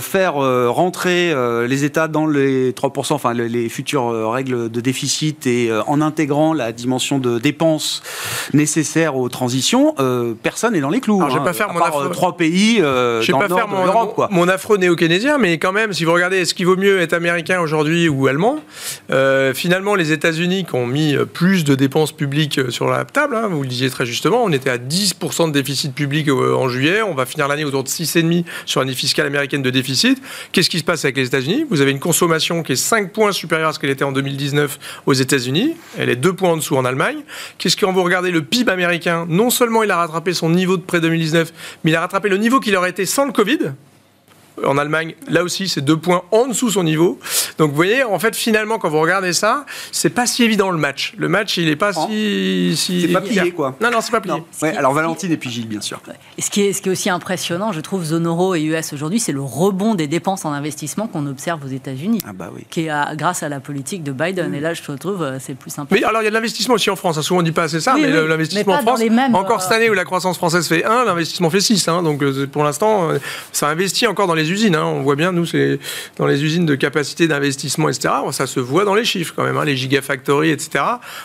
faire 0.00 0.34
rentrer 0.34 1.34
les 1.66 1.84
États 1.84 2.08
dans 2.08 2.26
les 2.26 2.72
3%, 2.72 3.12
enfin 3.14 3.32
les, 3.34 3.68
futures 3.68 4.30
règles 4.30 4.70
de 4.70 4.80
déficit 4.80 5.46
et 5.46 5.70
en 5.86 6.00
intégrant 6.00 6.52
la 6.52 6.72
dimension 6.72 7.18
de 7.18 7.38
dépenses 7.38 8.02
nécessaires 8.52 9.16
aux 9.16 9.28
transitions, 9.28 9.94
personne 10.42 10.74
n'est 10.74 10.80
dans 10.80 10.90
les 10.90 11.00
clous. 11.00 11.22
Alors, 11.22 11.36
hein, 11.36 11.38
vais 11.38 11.44
pas 11.44 11.52
faire 11.52 11.72
mon 11.72 12.10
trois 12.10 12.36
pays 12.36 12.80
dans 12.80 12.86
le 12.86 13.48
nord 13.48 13.68
de 13.68 13.86
l'Europe. 13.86 14.25
Mon 14.30 14.48
afro 14.48 14.78
néo-keynésien, 14.78 15.38
mais 15.38 15.58
quand 15.58 15.72
même, 15.72 15.92
si 15.92 16.04
vous 16.04 16.12
regardez, 16.12 16.38
est-ce 16.38 16.54
qu'il 16.54 16.66
vaut 16.66 16.76
mieux 16.76 17.00
être 17.00 17.12
américain 17.12 17.60
aujourd'hui 17.60 18.08
ou 18.08 18.26
allemand 18.26 18.60
euh, 19.10 19.54
Finalement, 19.54 19.94
les 19.94 20.12
États-Unis 20.12 20.64
qui 20.64 20.74
ont 20.74 20.86
mis 20.86 21.16
plus 21.32 21.64
de 21.64 21.74
dépenses 21.74 22.12
publiques 22.12 22.60
sur 22.70 22.88
la 22.88 23.04
table, 23.04 23.36
hein, 23.36 23.48
vous 23.48 23.62
le 23.62 23.68
disiez 23.68 23.90
très 23.90 24.06
justement, 24.06 24.42
on 24.44 24.52
était 24.52 24.70
à 24.70 24.78
10% 24.78 25.48
de 25.48 25.52
déficit 25.52 25.94
public 25.94 26.28
euh, 26.28 26.54
en 26.54 26.68
juillet, 26.68 27.02
on 27.02 27.14
va 27.14 27.26
finir 27.26 27.48
l'année 27.48 27.64
autour 27.64 27.84
de 27.84 27.88
6,5% 27.88 28.44
sur 28.64 28.80
l'année 28.80 28.94
fiscale 28.94 29.26
américaine 29.26 29.62
de 29.62 29.70
déficit. 29.70 30.20
Qu'est-ce 30.52 30.70
qui 30.70 30.78
se 30.78 30.84
passe 30.84 31.04
avec 31.04 31.16
les 31.16 31.26
États-Unis? 31.26 31.66
Vous 31.70 31.80
avez 31.80 31.90
une 31.90 32.00
consommation 32.00 32.62
qui 32.62 32.72
est 32.72 32.76
5 32.76 33.12
points 33.12 33.32
supérieure 33.32 33.70
à 33.70 33.72
ce 33.72 33.78
qu'elle 33.78 33.90
était 33.90 34.04
en 34.04 34.12
2019 34.12 34.78
aux 35.06 35.12
États-Unis, 35.12 35.74
elle 35.98 36.10
est 36.10 36.16
2 36.16 36.32
points 36.32 36.50
en 36.50 36.56
dessous 36.56 36.76
en 36.76 36.84
Allemagne. 36.84 37.18
Qu'est-ce 37.58 37.76
qu'on 37.76 37.92
vous 37.92 38.02
regardez 38.02 38.30
le 38.30 38.42
PIB 38.42 38.70
américain 38.70 39.26
Non 39.28 39.50
seulement 39.50 39.82
il 39.82 39.90
a 39.90 39.96
rattrapé 39.96 40.32
son 40.32 40.50
niveau 40.50 40.76
de 40.76 40.82
près 40.82 41.00
2019, 41.00 41.52
mais 41.84 41.90
il 41.90 41.96
a 41.96 42.00
rattrapé 42.00 42.28
le 42.28 42.36
niveau 42.36 42.60
qu'il 42.60 42.76
aurait 42.76 42.90
été 42.90 43.06
sans 43.06 43.26
le 43.26 43.32
Covid 43.32 43.58
en 44.64 44.78
Allemagne, 44.78 45.14
là 45.28 45.42
aussi, 45.42 45.68
c'est 45.68 45.80
deux 45.80 45.96
points 45.96 46.22
en 46.30 46.46
dessous 46.46 46.70
son 46.70 46.82
niveau. 46.82 47.18
Donc 47.58 47.70
vous 47.70 47.76
voyez, 47.76 48.04
en 48.04 48.18
fait, 48.18 48.34
finalement, 48.36 48.78
quand 48.78 48.88
vous 48.88 49.00
regardez 49.00 49.32
ça, 49.32 49.66
c'est 49.92 50.10
pas 50.10 50.26
si 50.26 50.42
évident 50.44 50.70
le 50.70 50.78
match. 50.78 51.14
Le 51.16 51.28
match, 51.28 51.56
il 51.56 51.68
est 51.68 51.76
pas 51.76 51.92
si. 51.92 52.74
si 52.76 53.02
c'est 53.02 53.08
pas 53.08 53.20
plié, 53.20 53.52
quoi. 53.52 53.76
Non, 53.80 53.90
non, 53.90 54.00
c'est 54.00 54.12
pas 54.12 54.20
plié. 54.20 54.42
alors 54.76 54.92
Valentine 54.92 55.32
et 55.32 55.36
puis 55.36 55.50
Gilles, 55.50 55.68
bien 55.68 55.80
sûr. 55.80 56.00
Et 56.38 56.42
ce 56.42 56.50
qui, 56.50 56.62
est, 56.62 56.72
ce 56.72 56.82
qui 56.82 56.88
est 56.88 56.92
aussi 56.92 57.10
impressionnant, 57.10 57.72
je 57.72 57.80
trouve, 57.80 58.04
zone 58.04 58.26
euro 58.26 58.54
et 58.54 58.62
US 58.62 58.92
aujourd'hui, 58.92 59.20
c'est 59.20 59.32
le 59.32 59.42
rebond 59.42 59.94
des 59.94 60.06
dépenses 60.06 60.44
en 60.44 60.52
investissement 60.52 61.06
qu'on 61.06 61.26
observe 61.26 61.64
aux 61.64 61.68
États-Unis. 61.68 62.22
Ah 62.26 62.32
bah 62.32 62.50
oui. 62.54 62.62
Qui 62.70 62.86
est 62.86 63.16
grâce 63.16 63.42
à 63.42 63.48
la 63.48 63.60
politique 63.60 64.02
de 64.02 64.12
Biden. 64.12 64.54
Et 64.54 64.60
là, 64.60 64.74
je 64.74 64.82
trouve, 64.82 65.22
euh, 65.22 65.38
c'est 65.40 65.54
plus 65.54 65.70
simple. 65.70 65.92
Mais 65.94 66.04
alors, 66.04 66.22
il 66.22 66.24
y 66.24 66.28
a 66.28 66.30
de 66.30 66.34
l'investissement 66.34 66.74
aussi 66.74 66.90
en 66.90 66.96
France. 66.96 67.18
Hein. 67.18 67.22
Souvent, 67.22 67.40
on 67.40 67.42
dit 67.42 67.52
pas 67.52 67.64
assez 67.64 67.80
ça, 67.80 67.94
mais 67.94 68.10
l'investissement 68.10 68.74
en 68.74 68.82
France. 68.82 69.00
encore 69.32 69.62
cette 69.62 69.72
année 69.72 69.90
où 69.90 69.94
la 69.94 70.04
croissance 70.04 70.36
française 70.36 70.66
fait 70.66 70.84
1, 70.84 71.04
l'investissement 71.04 71.50
fait 71.50 71.60
6. 71.60 71.88
Hein. 71.88 72.02
donc, 72.02 72.22
euh, 72.22 72.46
pour 72.46 72.64
l'instant, 72.64 73.10
euh, 73.10 73.18
ça 73.52 73.68
investit 73.68 74.06
encore 74.06 74.26
dans 74.26 74.34
les 74.34 74.45
usines. 74.50 74.74
Hein. 74.74 74.84
On 74.84 75.02
voit 75.02 75.16
bien 75.16 75.32
nous, 75.32 75.46
c'est 75.46 75.78
dans 76.16 76.26
les 76.26 76.42
usines 76.44 76.66
de 76.66 76.74
capacité 76.74 77.28
d'investissement 77.28 77.88
etc. 77.88 78.14
Ça 78.32 78.46
se 78.46 78.60
voit 78.60 78.84
dans 78.84 78.94
les 78.94 79.04
chiffres 79.04 79.32
quand 79.36 79.44
même, 79.44 79.56
hein, 79.56 79.64
les 79.64 79.76
gigafactories, 79.76 80.50
etc. 80.50 80.84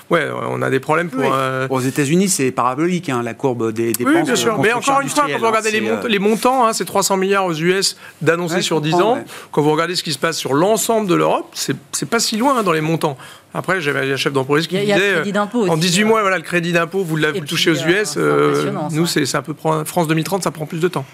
Ouais, 0.10 0.28
on 0.50 0.62
a 0.62 0.70
des 0.70 0.80
problèmes 0.80 1.10
pour. 1.10 1.24
Euh, 1.24 1.68
Aux 1.70 1.80
États-Unis, 1.80 2.30
c'est 2.30 2.52
parabolique, 2.52 3.10
hein, 3.10 3.22
la 3.24 3.34
courbe 3.34 3.72
des 3.72 3.92
dépenses. 3.92 4.14
Oui, 4.16 4.24
bien 4.24 4.36
sûr. 4.36 4.60
Mais 4.60 4.74
encore 4.74 5.02
une 5.02 5.10
fois, 5.10 5.26
quand 5.28 5.38
vous 5.38 5.48
regardez 5.48 5.72
les, 5.72 5.82
les, 6.08 6.20
montants, 6.20 6.66
hein, 6.66 6.74
c'est 6.74 6.86
300 6.86 7.18
milliards 7.18 7.46
aux 7.46 7.54
US 7.54 7.98
d'annoncer 8.22 8.62
sur 8.62 8.82
10 8.82 8.96
ans. 8.96 9.24
Quand 9.52 9.62
vous 9.62 9.72
regardez 9.72 9.96
ce 9.96 10.04
qui 10.04 10.14
se 10.14 10.20
passe 10.20 10.38
sur 10.38 10.54
l'ensemble 10.54 11.08
de 11.08 11.16
l'Europe, 11.16 11.50
c'est 11.54 12.10
pas 12.10 12.20
si 12.20 12.38
loin 12.38 12.64
dans 12.64 12.74
les 12.74 12.82
montants. 12.82 13.18
Après, 13.54 13.82
j'avais 13.82 14.12
un 14.12 14.16
chef 14.16 14.32
d'entreprise 14.32 14.68
qui 14.68 14.78
disait 14.78 15.16
en 15.54 15.78
18 15.78 16.04
mois, 16.06 16.22
voilà, 16.22 16.38
le 16.38 16.44
crédit 16.44 16.72
d'impôt, 16.72 17.04
vous, 17.04 17.18
vous 17.18 17.40
touchez 17.42 17.72
aux 17.72 17.76
US. 17.76 18.18
nous, 18.92 19.06
c'est 19.06 19.36
un 19.36 19.42
peu 19.42 19.54
France 19.86 20.08
2030, 20.08 20.44
ça 20.44 20.52
prend 20.52 20.66
plus 20.66 20.80
de 20.80 20.88
temps. 20.88 21.06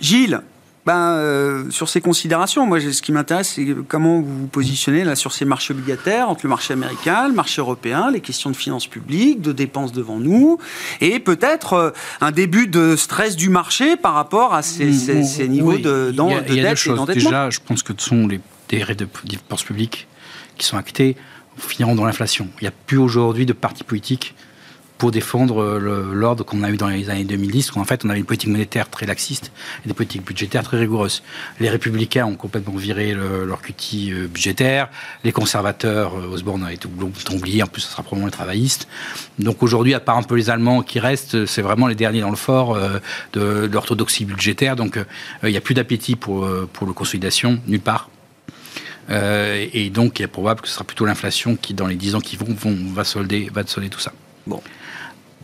Gilles, 0.00 0.40
ben, 0.88 1.12
euh, 1.12 1.70
sur 1.70 1.86
ces 1.90 2.00
considérations, 2.00 2.64
moi, 2.64 2.80
ce 2.80 3.02
qui 3.02 3.12
m'intéresse, 3.12 3.52
c'est 3.56 3.76
comment 3.88 4.22
vous 4.22 4.38
vous 4.38 4.46
positionnez 4.46 5.04
là, 5.04 5.16
sur 5.16 5.34
ces 5.34 5.44
marchés 5.44 5.74
obligataires, 5.74 6.30
entre 6.30 6.40
le 6.44 6.48
marché 6.48 6.72
américain, 6.72 7.28
le 7.28 7.34
marché 7.34 7.60
européen, 7.60 8.10
les 8.10 8.22
questions 8.22 8.48
de 8.48 8.56
finances 8.56 8.86
publiques, 8.86 9.42
de 9.42 9.52
dépenses 9.52 9.92
devant 9.92 10.18
nous, 10.18 10.56
et 11.02 11.18
peut-être 11.18 11.74
euh, 11.74 11.90
un 12.22 12.30
début 12.30 12.68
de 12.68 12.96
stress 12.96 13.36
du 13.36 13.50
marché 13.50 13.98
par 13.98 14.14
rapport 14.14 14.54
à 14.54 14.62
ces, 14.62 14.86
niveaux 15.46 15.76
de, 15.76 16.10
dette 16.10 16.56
et 16.56 16.62
d'endettement. 16.62 17.04
Déjà, 17.04 17.50
je 17.50 17.58
pense 17.62 17.82
que 17.82 17.92
ce 17.94 18.08
sont 18.08 18.26
les, 18.26 18.40
dépenses 18.70 19.64
publiques 19.64 20.08
qui 20.56 20.64
sont 20.64 20.78
actées 20.78 21.16
finiront 21.58 21.96
dans 21.96 22.06
l'inflation. 22.06 22.48
Il 22.62 22.64
n'y 22.64 22.68
a 22.68 22.74
plus 22.86 22.96
aujourd'hui 22.96 23.44
de 23.44 23.52
parti 23.52 23.84
politique 23.84 24.34
pour 24.98 25.12
défendre 25.12 25.62
euh, 25.62 26.10
l'ordre 26.12 26.44
qu'on 26.44 26.62
a 26.64 26.70
eu 26.70 26.76
dans 26.76 26.88
les 26.88 27.08
années 27.08 27.24
2010, 27.24 27.72
où 27.72 27.78
en 27.78 27.84
fait 27.84 28.04
on 28.04 28.10
avait 28.10 28.18
une 28.18 28.24
politique 28.24 28.50
monétaire 28.50 28.90
très 28.90 29.06
laxiste 29.06 29.52
et 29.84 29.88
des 29.88 29.94
politiques 29.94 30.24
budgétaires 30.24 30.64
très 30.64 30.78
rigoureuses. 30.78 31.22
Les 31.60 31.70
républicains 31.70 32.26
ont 32.26 32.34
complètement 32.34 32.74
viré 32.74 33.14
leur 33.14 33.62
cutie 33.62 34.12
euh, 34.12 34.26
budgétaire, 34.26 34.88
les 35.24 35.32
conservateurs, 35.32 36.14
euh, 36.18 36.32
Osborne 36.32 36.64
a 36.64 36.72
été 36.72 36.88
oublié, 37.32 37.62
en 37.62 37.68
plus 37.68 37.82
ça 37.82 37.90
sera 37.90 38.02
probablement 38.02 38.26
les 38.26 38.32
travaillistes. 38.32 38.88
Donc 39.38 39.62
aujourd'hui, 39.62 39.94
à 39.94 40.00
part 40.00 40.18
un 40.18 40.22
peu 40.24 40.34
les 40.34 40.50
Allemands 40.50 40.82
qui 40.82 40.98
restent, 40.98 41.46
c'est 41.46 41.62
vraiment 41.62 41.86
les 41.86 41.94
derniers 41.94 42.20
dans 42.20 42.30
le 42.30 42.36
fort 42.36 42.76
de, 43.32 43.68
l'orthodoxie 43.72 44.24
budgétaire, 44.24 44.74
donc 44.74 44.98
il 45.44 45.50
n'y 45.50 45.56
a 45.56 45.60
plus 45.60 45.74
d'appétit 45.74 46.16
pour, 46.16 46.48
pour 46.72 46.86
la 46.86 46.92
consolidation, 46.92 47.60
nulle 47.66 47.80
part. 47.80 48.10
et 49.10 49.90
donc, 49.90 50.18
il 50.18 50.24
est 50.24 50.26
probable 50.26 50.60
que 50.60 50.68
ce 50.68 50.74
sera 50.74 50.84
plutôt 50.84 51.06
l'inflation 51.06 51.56
qui, 51.56 51.74
dans 51.74 51.86
les 51.86 51.94
10 51.94 52.16
ans 52.16 52.20
qui 52.20 52.36
vont, 52.36 52.52
vont 52.52 52.76
va, 52.92 53.04
solder, 53.04 53.48
va 53.52 53.64
solder 53.66 53.88
tout 53.88 54.00
ça. 54.00 54.12
Bon. 54.46 54.60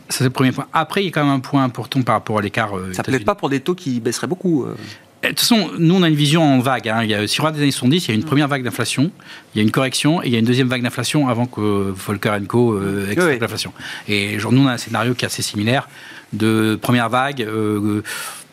Ça, 0.09 0.19
c'est 0.19 0.23
le 0.25 0.29
premier 0.29 0.51
point. 0.51 0.67
Après, 0.73 1.01
il 1.01 1.05
y 1.05 1.07
a 1.09 1.11
quand 1.11 1.23
même 1.23 1.33
un 1.33 1.39
point 1.39 1.63
important 1.63 2.01
par 2.01 2.15
rapport 2.15 2.37
à 2.37 2.41
l'écart. 2.41 2.77
Euh, 2.77 2.93
ça 2.93 3.01
ne 3.01 3.17
plaît 3.17 3.25
pas 3.25 3.35
pour 3.35 3.49
des 3.49 3.59
taux 3.59 3.75
qui 3.75 3.99
baisseraient 3.99 4.27
beaucoup. 4.27 4.63
Euh. 4.63 4.75
De 5.23 5.29
toute 5.29 5.39
façon, 5.39 5.71
nous, 5.79 5.95
on 5.95 6.03
a 6.03 6.07
une 6.07 6.15
vision 6.15 6.43
en 6.43 6.59
vague. 6.59 6.87
Hein. 6.87 7.03
Il 7.03 7.09
y 7.09 7.15
a, 7.15 7.27
si 7.27 7.39
on 7.41 7.43
regarde 7.43 7.55
des 7.55 7.63
années 7.63 7.71
70, 7.71 8.05
il 8.05 8.07
y 8.09 8.11
a 8.11 8.15
une 8.15 8.23
première 8.23 8.47
vague 8.47 8.63
d'inflation, 8.63 9.11
il 9.53 9.57
y 9.57 9.61
a 9.61 9.63
une 9.63 9.71
correction, 9.71 10.21
et 10.21 10.27
il 10.27 10.33
y 10.33 10.35
a 10.35 10.39
une 10.39 10.45
deuxième 10.45 10.67
vague 10.67 10.83
d'inflation 10.83 11.27
avant 11.27 11.47
que 11.47 11.61
Volcker 11.61 12.37
Co. 12.47 12.73
Euh, 12.73 13.37
l'inflation. 13.39 13.73
Et 14.07 14.37
genre, 14.37 14.51
nous, 14.51 14.61
on 14.61 14.67
a 14.67 14.73
un 14.73 14.77
scénario 14.77 15.15
qui 15.15 15.25
est 15.25 15.27
assez 15.27 15.41
similaire 15.41 15.89
de 16.33 16.77
première 16.79 17.09
vague, 17.09 17.41
euh, 17.41 18.03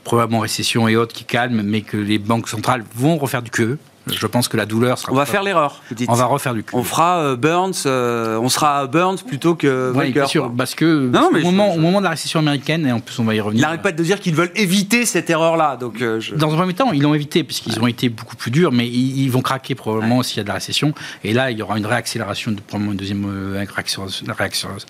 probablement 0.04 0.40
récession 0.40 0.88
et 0.88 0.96
autres 0.96 1.14
qui 1.14 1.24
calment, 1.24 1.62
mais 1.62 1.82
que 1.82 1.96
les 1.96 2.18
banques 2.18 2.48
centrales 2.48 2.84
vont 2.94 3.18
refaire 3.18 3.42
du 3.42 3.50
QE. 3.50 3.76
Je 4.06 4.26
pense 4.26 4.48
que 4.48 4.56
la 4.56 4.66
douleur 4.66 4.98
sera. 4.98 5.12
On 5.12 5.16
va 5.16 5.26
faire 5.26 5.42
l'erreur. 5.42 5.80
On 6.08 6.14
va 6.14 6.24
refaire 6.24 6.54
du. 6.54 6.64
On 6.72 6.82
fera 6.82 7.20
euh, 7.20 7.36
Burns. 7.36 7.72
Euh, 7.86 8.38
on 8.38 8.48
sera 8.48 8.86
Burns 8.86 9.18
plutôt 9.26 9.54
que 9.54 9.92
oui, 9.94 10.10
bien 10.10 10.26
sûr, 10.26 10.52
parce 10.56 10.74
que 10.74 11.06
au, 11.06 11.50
moment, 11.50 11.74
au, 11.74 11.78
moment, 11.78 11.98
de 11.98 12.04
la 12.04 12.10
récession 12.10 12.40
américaine, 12.40 12.86
et 12.86 12.92
en 12.92 13.00
plus 13.00 13.18
on 13.18 13.24
va 13.24 13.34
y 13.34 13.40
revenir. 13.40 13.60
Il 13.60 13.62
n'arrête 13.62 13.82
pas 13.82 13.92
de 13.92 14.02
dire 14.02 14.18
qu'ils 14.18 14.34
veulent 14.34 14.52
éviter 14.56 15.04
cette 15.06 15.30
erreur-là. 15.30 15.76
Donc 15.76 16.02
euh, 16.02 16.20
dans 16.36 16.52
un 16.52 16.56
premier 16.56 16.74
temps, 16.74 16.92
ils 16.92 17.02
l'ont 17.02 17.14
évité 17.14 17.44
puisqu'ils 17.44 17.78
ont 17.80 17.86
été 17.86 18.08
beaucoup 18.08 18.36
plus 18.36 18.50
durs, 18.50 18.72
mais 18.72 18.88
ils, 18.88 19.28
vont 19.28 19.42
craquer 19.42 19.74
probablement 19.74 20.22
s'il 20.22 20.38
y 20.38 20.40
a 20.40 20.42
de 20.42 20.48
la 20.48 20.54
récession. 20.54 20.92
Et 21.24 21.32
là, 21.32 21.50
il 21.50 21.58
y 21.58 21.62
aura 21.62 21.78
une 21.78 21.86
réaccélération, 21.86 22.54
probablement 22.66 22.92
une 22.92 22.98
deuxième 22.98 23.24
réaccélération, 23.54 24.06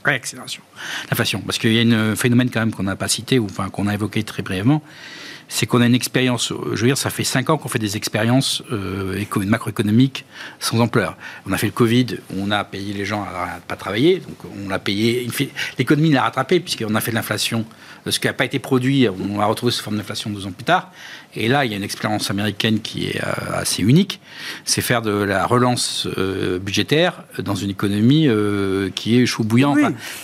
réaccélération, 0.05 0.62
l'inflation, 1.11 1.42
parce 1.44 1.59
qu'il 1.59 1.72
y 1.72 1.94
a 1.94 1.96
un 1.96 2.16
phénomène 2.16 2.51
quand 2.51 2.61
même 2.61 2.72
qu'on 2.72 2.83
n'a 2.85 2.96
pas 2.96 3.09
cité 3.09 3.38
ou 3.38 3.44
enfin 3.44 3.68
qu'on 3.68 3.87
a 3.87 3.94
évoqué 3.94 4.22
très 4.22 4.42
brièvement 4.42 4.83
c'est 5.48 5.66
qu'on 5.66 5.81
a 5.81 5.87
une 5.87 5.94
expérience, 5.94 6.52
je 6.72 6.81
veux 6.81 6.87
dire, 6.87 6.98
ça 6.98 7.11
fait 7.11 7.24
cinq 7.24 7.50
ans 7.50 7.59
qu'on 7.59 7.68
fait 7.68 7.78
des 7.78 7.96
expériences 7.96 8.62
euh, 8.72 9.22
macroéconomiques 9.46 10.24
sans 10.61 10.81
ampleur. 10.81 11.16
On 11.46 11.52
a 11.52 11.59
fait 11.59 11.66
le 11.66 11.72
Covid, 11.72 12.18
on 12.37 12.50
a 12.50 12.64
payé 12.64 12.92
les 12.94 13.05
gens 13.05 13.22
à, 13.22 13.57
ne 13.57 13.61
pas 13.61 13.76
travailler, 13.76 14.18
donc 14.18 14.37
on 14.64 14.68
l'a 14.68 14.78
payé, 14.78 15.28
l'économie 15.78 16.11
l'a 16.11 16.22
rattrapé 16.22 16.61
puisqu'on 16.61 16.94
a 16.94 17.00
fait 17.00 17.11
de 17.11 17.16
l'inflation, 17.16 17.64
ce 18.10 18.18
qui 18.18 18.26
n'a 18.26 18.32
pas 18.32 18.44
été 18.44 18.58
produit, 18.58 19.06
on 19.08 19.40
a 19.40 19.46
retrouvé 19.46 19.72
cette 19.72 19.82
forme 19.82 19.96
d'inflation 19.96 20.30
deux 20.30 20.46
ans 20.46 20.52
plus 20.52 20.64
tard. 20.64 20.90
Et 21.34 21.48
là, 21.48 21.64
il 21.64 21.70
y 21.70 21.74
a 21.74 21.76
une 21.76 21.82
expérience 21.82 22.30
américaine 22.30 22.80
qui 22.80 23.06
est 23.06 23.22
euh, 23.22 23.32
assez 23.54 23.82
unique, 23.82 24.20
c'est 24.64 24.82
faire 24.82 25.00
de 25.00 25.10
la 25.10 25.46
relance 25.46 26.06
euh, 26.18 26.58
budgétaire 26.58 27.24
dans 27.38 27.54
une 27.54 27.70
économie 27.70 28.28
euh, 28.28 28.90
qui 28.94 29.18
est 29.18 29.26
chaud 29.26 29.44
bouillant, 29.44 29.76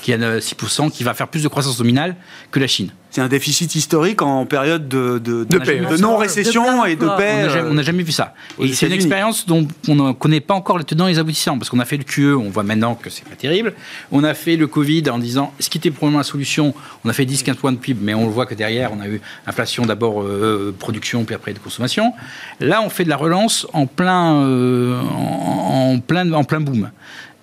qui 0.02 0.12
a 0.12 0.38
6%, 0.38 0.90
qui 0.90 1.04
va 1.04 1.14
faire 1.14 1.28
plus 1.28 1.42
de 1.42 1.48
croissance 1.48 1.78
nominale 1.78 2.16
que 2.50 2.60
la 2.60 2.66
Chine. 2.66 2.90
C'est 3.10 3.22
un 3.22 3.28
déficit 3.28 3.74
historique 3.74 4.20
en 4.20 4.44
période 4.44 4.86
de, 4.86 5.18
de, 5.18 5.44
de, 5.44 5.96
non-récession 5.96 6.84
et 6.84 6.94
de 6.94 7.08
paix. 7.16 7.46
On 7.70 7.74
n'a 7.74 7.82
jamais, 7.82 8.02
vu 8.02 8.12
ça. 8.12 8.34
Et 8.60 8.72
c'est 8.74 8.86
une 8.86 8.92
expérience 8.92 9.46
dont 9.46 9.66
on 9.88 9.94
ne 9.94 10.12
connaît 10.12 10.40
pas 10.40 10.52
encore 10.52 10.76
les 10.76 10.84
tenants 10.84 11.06
et 11.06 11.12
les 11.12 11.18
aboutissants, 11.18 11.56
parce 11.58 11.70
qu'on 11.70 11.78
a 11.78 11.86
fait 11.86 11.96
le 11.96 12.04
QE, 12.04 12.36
on 12.36 12.50
voit 12.50 12.64
maintenant 12.64 12.94
que 12.94 13.08
c'est 13.08 13.26
pas 13.26 13.34
terrible. 13.34 13.72
On 14.12 14.24
a 14.24 14.34
fait 14.34 14.56
le 14.56 14.66
Covid 14.66 15.08
en 15.08 15.18
disant 15.18 15.54
ce 15.58 15.70
qui 15.70 15.78
était 15.78 15.90
probablement 15.90 16.18
la 16.18 16.24
solution. 16.24 16.74
On 17.04 17.08
a 17.08 17.14
fait 17.14 17.24
10-15 17.24 17.54
de 17.72 17.78
PIB, 17.78 18.00
mais 18.02 18.14
on 18.14 18.28
voit 18.28 18.46
que 18.46 18.54
derrière, 18.54 18.92
on 18.92 19.00
a 19.00 19.08
eu 19.08 19.20
inflation 19.46 19.86
d'abord 19.86 20.24
production 20.78 21.24
puis 21.24 21.34
après 21.34 21.52
de 21.52 21.58
consommation. 21.58 22.12
Là, 22.60 22.82
on 22.82 22.90
fait 22.90 23.04
de 23.04 23.08
la 23.08 23.16
relance 23.16 23.66
en 23.72 23.86
plein, 23.86 24.42
euh, 24.42 25.00
en, 25.00 25.98
plein, 26.00 26.30
en 26.32 26.44
plein 26.44 26.60
boom. 26.60 26.90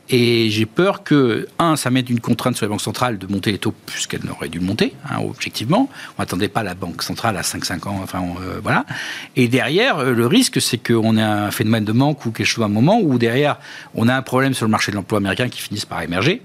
Et 0.08 0.52
j'ai 0.52 0.68
peur 0.68 1.04
que, 1.04 1.48
un, 1.58 1.76
ça 1.76 1.90
mette 1.90 2.12
une 2.12 2.20
contrainte 2.20 2.56
sur 2.56 2.68
les 2.68 2.70
banques 2.70 2.82
centrales 2.82 3.18
de 3.18 3.26
monter 3.26 3.52
les 3.52 3.58
taux 3.58 3.72
plus 3.72 4.06
qu'elles 4.06 4.24
n'auraient 4.24 4.50
dû 4.50 4.60
le 4.60 4.66
monter, 4.66 4.94
hein, 5.10 5.18
objectivement. 5.28 5.90
On 6.18 6.22
n'attendait 6.22 6.48
pas 6.48 6.62
la 6.62 6.76
banque 6.76 7.02
centrale 7.02 7.36
à 7.38 7.42
5-5 7.42 7.88
ans, 7.88 8.00
enfin, 8.04 8.22
euh, 8.22 8.60
voilà. 8.62 8.86
Et 9.36 9.48
derrière, 9.48 9.98
euh, 9.98 10.14
le 10.14 10.28
risque, 10.28 10.62
c'est 10.62 10.78
qu'on 10.78 11.18
ait 11.18 11.22
un 11.24 11.50
phénomène 11.50 11.86
de 11.86 11.92
manque 11.92 12.24
ou 12.28 12.32
quelque 12.32 12.46
chose 12.46 12.62
à 12.62 12.68
un 12.68 12.70
moment 12.70 13.00
où 13.02 13.18
derrière, 13.18 13.58
on 13.96 14.08
a 14.08 14.16
un 14.16 14.22
problème 14.22 14.54
sur 14.54 14.68
le 14.68 14.72
marché 14.72 14.92
de 14.92 14.98
l'emploi 14.98 15.18
américain 15.18 15.50
qui 15.50 15.60
finisse 15.60 15.86
par 15.86 16.04
émerger 16.04 16.44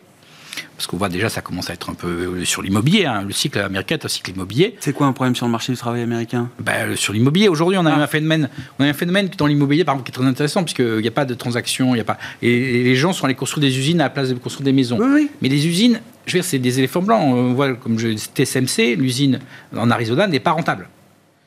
parce 0.76 0.86
qu'on 0.86 0.96
voit 0.96 1.08
déjà 1.08 1.28
ça 1.28 1.40
commence 1.40 1.70
à 1.70 1.74
être 1.74 1.90
un 1.90 1.94
peu 1.94 2.08
euh, 2.08 2.44
sur 2.44 2.62
l'immobilier. 2.62 3.04
Hein. 3.04 3.22
Le 3.26 3.32
cycle 3.32 3.58
américain 3.58 3.96
est 3.96 4.04
un 4.04 4.08
cycle 4.08 4.30
immobilier. 4.30 4.76
C'est 4.80 4.92
quoi 4.92 5.06
un 5.06 5.12
problème 5.12 5.36
sur 5.36 5.46
le 5.46 5.52
marché 5.52 5.72
du 5.72 5.78
travail 5.78 6.02
américain? 6.02 6.48
Ben, 6.58 6.96
Sur 6.96 7.12
l'immobilier, 7.12 7.48
aujourd'hui, 7.48 7.78
on 7.78 7.86
a 7.86 7.92
ah. 7.92 8.02
un 8.02 8.06
phénomène, 8.06 8.48
on 8.78 8.84
a 8.84 8.88
un 8.88 8.92
phénomène 8.92 9.28
dans 9.36 9.46
l'immobilier, 9.46 9.84
par 9.84 9.94
exemple, 9.94 10.10
qui 10.10 10.16
est 10.16 10.20
très 10.20 10.28
intéressant, 10.28 10.64
puisqu'il 10.64 10.98
n'y 10.98 11.08
a 11.08 11.12
pas 11.12 11.24
de 11.24 11.34
transactions, 11.34 11.94
y 11.94 12.00
a 12.00 12.04
pas, 12.04 12.18
et 12.42 12.82
les 12.82 12.96
gens 12.96 13.12
sont 13.12 13.24
allés 13.26 13.34
construire 13.34 13.68
des 13.68 13.78
usines 13.78 14.00
à 14.00 14.04
la 14.04 14.10
place 14.10 14.28
de 14.30 14.34
construire 14.34 14.64
des 14.64 14.72
maisons. 14.72 14.98
Mais 15.42 15.48
les 15.48 15.66
usines, 15.66 16.00
je 16.26 16.32
veux 16.32 16.40
dire, 16.40 16.48
c'est 16.48 16.58
des 16.58 16.78
éléphants 16.78 17.02
blancs. 17.02 17.22
On 17.22 17.52
voit, 17.54 17.74
comme 17.74 17.98
je 17.98 18.08
TSMC, 18.08 18.96
l'usine 18.96 19.40
en 19.76 19.90
Arizona 19.90 20.26
n'est 20.26 20.40
pas 20.40 20.52
rentable. 20.52 20.88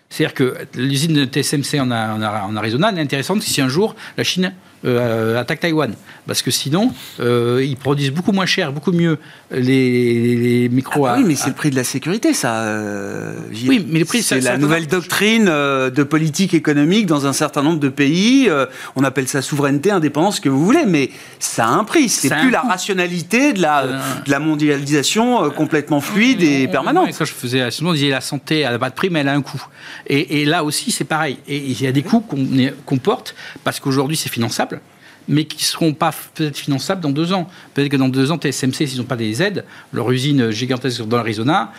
C'est-à-dire 0.10 0.36
que 0.36 0.56
l'usine 0.76 1.14
de 1.14 1.26
TSMC 1.26 1.80
en, 1.80 1.90
en 1.90 2.56
Arizona 2.56 2.92
n'est 2.92 3.02
intéressante 3.02 3.42
si 3.42 3.62
un 3.62 3.68
jour 3.68 3.96
la 4.16 4.24
Chine 4.24 4.54
euh, 4.86 5.40
attaque 5.40 5.62
Taïwan. 5.62 5.94
Parce 6.28 6.42
que 6.42 6.52
sinon, 6.52 6.94
euh, 7.20 7.64
ils 7.64 7.78
produisent 7.78 8.12
beaucoup 8.12 8.32
moins 8.32 8.46
cher, 8.46 8.72
beaucoup 8.72 8.92
mieux 8.92 9.18
les, 9.52 10.70
micros. 10.72 11.06
Ah 11.06 11.14
bah 11.14 11.18
oui, 11.20 11.26
mais 11.26 11.36
c'est 11.36 11.50
le 11.50 11.56
prix 11.56 11.70
de 11.70 11.76
la 11.76 11.84
sécurité, 11.84 12.34
ça. 12.34 12.64
Euh, 12.64 13.34
oui, 13.68 13.86
mais 13.90 14.00
le 14.00 14.06
prix, 14.06 14.24
c'est 14.24 14.42
la 14.42 14.58
nouvelle 14.58 14.88
doctrine 14.88 15.46
de 15.46 16.04
politique 16.04 16.54
économique 16.54 17.06
dans 17.06 17.28
un 17.28 17.34
certain 17.34 17.62
nombre 17.62 17.80
de 17.80 17.90
pays. 17.90 18.50
on 18.96 19.04
appelle 19.04 19.28
ça 19.28 19.42
souveraineté, 19.42 19.92
indépendance, 19.92 20.38
ce 20.38 20.42
que 20.42 20.50
vous 20.50 20.64
voulez, 20.64 20.86
mais 20.86 21.12
ça 21.40 21.66
a 21.66 21.70
un 21.70 21.84
prix. 21.84 22.10
C'est 22.10 22.30
plus 22.30 22.52
la 22.52 22.62
rationalité 22.62 23.54
de 23.54 23.62
la, 23.62 23.86
de 24.26 24.32
la 24.32 24.40
mondialisation 24.40 25.50
complètement 25.52 26.02
fluide 26.02 26.42
et 26.42 26.68
permanente. 26.68 27.12
ça, 27.14 27.26
je 27.26 27.34
faisais, 27.34 27.68
on 27.82 27.94
disait 27.94 28.10
la 28.10 28.22
santé, 28.22 28.60
elle 28.60 28.72
n'a 28.72 28.80
pas 28.80 28.90
de 28.90 28.96
prix, 28.96 29.10
mais 29.10 29.20
elle 29.20 29.30
a 29.30 29.34
un 29.34 29.42
coût. 29.42 29.66
Et, 30.08 30.42
et 30.42 30.46
là 30.46 30.64
aussi, 30.64 30.92
c'est 30.92 31.04
pareil. 31.04 31.38
Et 31.48 31.58
il 31.58 31.82
y 31.82 31.88
a 31.88 31.92
des 31.92 32.04
coûts 32.04 32.22
qu'on 32.22 32.98
porte 32.98 33.36
parce 33.64 33.80
qu'aujourd'hui, 33.80 34.18
c'est 34.18 34.30
finançable 34.30 34.73
mais 35.28 35.46
qui 35.46 35.58
ne 35.58 35.62
seront 35.62 35.94
pas 35.94 36.14
peut-être 36.34 36.58
finançables 36.58 37.02
dans 37.02 37.10
deux 37.10 37.34
ans. 37.34 37.48
Peut-être 37.74 37.90
que 37.90 37.98
dans 37.98 38.10
deux 38.10 38.32
ans, 38.32 38.38
TSMC, 38.38 38.88
s'ils 38.88 38.98
n'ont 38.98 39.06
pas 39.06 39.16
des 39.16 39.42
aides, 39.42 39.66
leur 39.92 40.12
usine 40.12 40.52
gigantesque 40.52 41.06
dans 41.06 41.18
l'Arizona. 41.18 41.72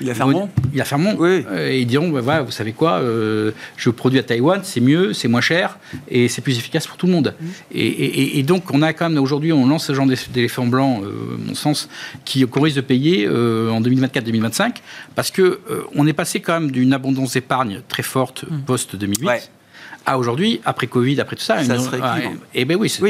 Ils 0.72 0.78
la 0.78 0.84
fermeront. 0.84 1.16
Oui. 1.18 1.44
Euh, 1.50 1.70
et 1.70 1.80
ils 1.80 1.86
diront, 1.86 2.08
bah, 2.10 2.20
voilà, 2.20 2.42
vous 2.42 2.50
savez 2.50 2.72
quoi, 2.72 2.94
euh, 2.94 3.52
je 3.76 3.90
produis 3.90 4.18
à 4.18 4.22
Taïwan, 4.22 4.60
c'est 4.62 4.80
mieux, 4.80 5.12
c'est 5.12 5.28
moins 5.28 5.40
cher, 5.40 5.78
et 6.08 6.28
c'est 6.28 6.42
plus 6.42 6.58
efficace 6.58 6.86
pour 6.86 6.96
tout 6.96 7.06
le 7.06 7.12
monde. 7.12 7.34
Mmh. 7.40 7.46
Et, 7.74 8.42
donc, 8.42 8.72
on 8.72 8.82
a 8.82 8.92
quand 8.92 9.08
même, 9.08 9.22
aujourd'hui, 9.22 9.52
on 9.52 9.66
lance 9.66 9.86
ce 9.86 9.94
genre 9.94 10.06
d'éléphant 10.32 10.66
blanc, 10.66 11.02
euh, 11.02 11.36
mon 11.38 11.54
sens, 11.54 11.88
qu'on 12.26 12.60
risque 12.60 12.76
de 12.76 12.82
payer 12.82 13.28
en 13.28 13.80
2024-2025, 13.80 14.76
parce 15.14 15.30
qu'on 15.30 16.06
est 16.06 16.12
passé 16.12 16.40
quand 16.40 16.60
même 16.60 16.70
d'une 16.70 16.92
abondance 16.92 17.34
d'épargne 17.34 17.80
très 17.88 18.02
forte 18.02 18.44
mmh. 18.44 18.58
post-2008 18.66 19.48
à 20.06 20.18
aujourd'hui, 20.18 20.60
après 20.64 20.86
Covid, 20.86 21.20
après 21.20 21.36
tout 21.36 21.42
ça. 21.42 21.64
Ça 21.64 21.78
serait 21.78 21.98
Et 22.54 22.62
eh 22.62 22.64
ben 22.64 22.76
oui, 22.78 22.88
c'est 22.88 23.02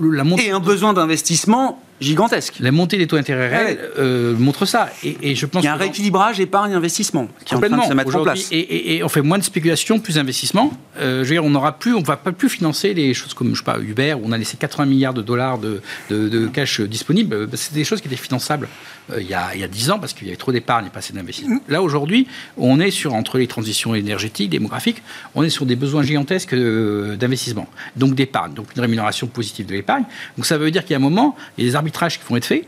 la 0.00 0.24
montée. 0.24 0.46
Et 0.46 0.50
un 0.50 0.60
besoin 0.60 0.92
d'investissement 0.92 1.83
gigantesque. 2.00 2.54
La 2.60 2.72
montée 2.72 2.98
des 2.98 3.06
taux 3.06 3.16
d'intérêt 3.16 3.48
réels 3.48 3.64
Ouais. 3.78 3.78
euh, 3.98 4.34
montre 4.36 4.66
ça. 4.66 4.90
Et, 5.04 5.16
et 5.22 5.34
je 5.34 5.46
pense 5.46 5.62
Il 5.62 5.66
y 5.66 5.68
a 5.68 5.74
un 5.74 5.76
rééquilibrage 5.76 6.40
épargne-investissement 6.40 7.28
qui 7.44 7.54
est 7.54 7.56
en 7.56 7.60
train 7.60 7.76
de 7.76 7.82
se 7.82 7.92
mettre 7.92 8.16
en 8.16 8.22
place. 8.22 8.48
Et, 8.52 8.58
et- 8.58 8.96
et 8.96 9.04
on 9.04 9.08
fait 9.08 9.22
moins 9.22 9.38
de 9.38 9.44
spéculation, 9.44 9.98
plus 10.00 10.14
d'investissement. 10.16 10.72
Euh, 10.98 11.18
je 11.24 11.28
veux 11.28 11.34
dire, 11.36 11.44
on 11.44 11.50
n'aura 11.50 11.78
plus, 11.78 11.94
on 11.94 12.02
va 12.02 12.16
pas 12.16 12.32
plus 12.32 12.48
financer 12.48 12.94
les 12.94 13.14
choses 13.14 13.34
comme 13.34 13.52
je 13.54 13.58
sais 13.58 13.64
pas 13.64 13.78
Uber 13.80 14.14
où 14.14 14.22
on 14.24 14.32
a 14.32 14.38
laissé 14.38 14.56
80 14.56 14.86
milliards 14.86 15.14
de 15.14 15.22
dollars 15.22 15.58
de, 15.58 15.80
de, 16.10 16.28
de 16.28 16.46
cash 16.48 16.80
disponible. 16.80 17.34
Euh, 17.34 17.46
C'est 17.54 17.74
des 17.74 17.84
choses 17.84 18.00
qui 18.00 18.08
étaient 18.08 18.16
finançables 18.16 18.68
euh, 19.12 19.20
il 19.20 19.26
y 19.28 19.34
a 19.34 19.54
il 19.54 19.60
y 19.60 19.64
a 19.64 19.68
10 19.68 19.90
ans 19.90 19.98
parce 19.98 20.12
qu'il 20.14 20.26
y 20.26 20.30
avait 20.30 20.36
trop 20.36 20.52
d'épargne 20.52 20.86
et 20.86 20.90
pas 20.90 20.98
assez 20.98 21.12
d'investissement. 21.12 21.60
Là 21.68 21.82
aujourd'hui, 21.82 22.26
on 22.56 22.80
est 22.80 22.90
sur 22.90 23.14
entre 23.14 23.38
les 23.38 23.46
transitions 23.46 23.94
énergétiques, 23.94 24.50
démographiques, 24.50 25.02
on 25.34 25.42
est 25.42 25.50
sur 25.50 25.66
des 25.66 25.76
besoins 25.76 26.02
gigantesques 26.02 26.54
d'investissement, 26.54 27.68
donc 27.96 28.14
d'épargne, 28.14 28.54
donc 28.54 28.66
une 28.74 28.80
rémunération 28.82 29.26
positive 29.26 29.66
de 29.66 29.72
l'épargne. 29.74 30.04
Donc 30.36 30.46
ça 30.46 30.58
veut 30.58 30.70
dire 30.70 30.82
qu'il 30.82 30.92
y 30.92 30.94
a 30.94 30.98
un 30.98 31.00
moment, 31.00 31.36
il 31.58 31.64
y 31.64 31.68
a 31.68 31.70
des 31.70 31.76
arbitrages 31.84 32.18
qui 32.18 32.24
vont 32.28 32.36
être 32.36 32.46
faits 32.46 32.66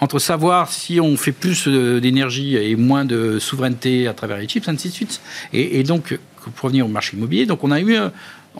entre 0.00 0.18
savoir 0.18 0.72
si 0.72 0.98
on 1.00 1.16
fait 1.16 1.32
plus 1.32 1.64
euh, 1.66 2.00
d'énergie 2.00 2.56
et 2.56 2.74
moins 2.74 3.04
de 3.04 3.38
souveraineté 3.38 4.08
à 4.08 4.14
travers 4.14 4.38
les 4.38 4.48
chips, 4.48 4.66
ainsi 4.66 4.88
de 4.88 4.94
suite. 4.94 5.20
Et, 5.52 5.78
et 5.78 5.82
donc, 5.82 6.18
pour 6.56 6.64
revenir 6.64 6.86
au 6.86 6.88
marché 6.88 7.16
immobilier, 7.16 7.44
donc 7.44 7.62
on 7.64 7.70
a 7.70 7.80
eu, 7.80 7.96
euh, 7.96 8.08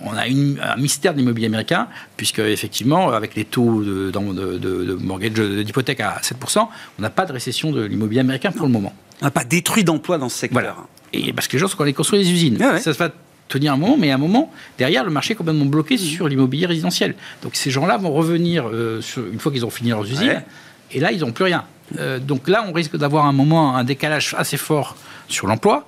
on 0.03 0.13
a 0.13 0.25
un 0.25 0.77
mystère 0.77 1.15
de 1.15 1.19
l'immobilier 1.19 1.47
américain, 1.47 1.89
puisque 2.17 2.41
effectivement, 2.41 3.11
avec 3.11 3.35
les 3.35 3.45
taux 3.45 3.83
de, 3.83 4.11
de, 4.11 4.95
mortgage, 5.01 5.33
d'hypothèque 5.33 6.01
à 6.01 6.19
7%, 6.21 6.69
on 6.99 7.03
n'a 7.03 7.11
pas 7.11 7.25
de 7.25 7.33
récession 7.33 7.73
de 7.73 7.83
l'immobilier 7.83 8.21
américain 8.21 8.53
pour 8.53 8.67
le 8.67 8.73
moment. 8.73 8.93
On 9.23 9.25
n'a 9.25 9.31
pas 9.31 9.45
détruit 9.45 9.85
d'emplois 9.85 10.19
dans 10.19 10.29
ce 10.29 10.39
secteur. 10.39 10.61
Voilà. 10.61 10.77
Et 11.13 11.33
parce 11.33 11.49
que 11.49 11.55
les 11.55 11.59
gens 11.59 11.69
sont 11.69 11.77
quand 11.77 11.87
ils 11.87 11.95
construisent 11.95 12.27
des 12.27 12.33
usines. 12.33 12.59
Ah 12.61 12.75
ouais. 12.75 12.81
Ça 12.81 12.93
va 12.93 13.11
tenir 13.51 13.73
un 13.75 13.77
moment, 13.77 13.97
mais 13.99 14.11
à 14.11 14.15
un 14.15 14.19
moment, 14.19 14.51
derrière, 14.79 15.05
le 15.05 15.11
marché 15.11 15.33
est 15.35 15.37
complètement 15.37 15.67
bloqué 15.67 15.99
sur 15.99 16.27
l'immobilier 16.29 16.65
résidentiel. 16.67 17.15
Donc 17.43 17.55
ces 17.57 17.71
gens-là 17.71 17.99
vont 17.99 18.13
revenir 18.13 18.69
euh, 18.69 19.01
sur- 19.03 19.27
une 19.27 19.39
fois 19.39 19.53
qu'ils 19.53 19.67
ont 19.67 19.71
fini 19.71 19.91
leurs 19.91 20.05
usines, 20.11 20.29
Ouais. 20.29 20.45
et 20.93 21.01
là, 21.01 21.13
ils 21.13 21.21
n'ont 21.21 21.33
plus 21.33 21.45
rien. 21.45 21.65
Euh, 21.99 22.19
donc 22.19 22.49
là, 22.49 22.65
on 22.67 22.73
risque 22.73 22.97
d'avoir 22.97 23.27
un 23.27 23.33
moment, 23.33 23.77
un 23.77 23.85
décalage 23.85 24.35
assez 24.39 24.57
fort 24.57 24.97
sur 25.29 25.47
l'emploi, 25.49 25.87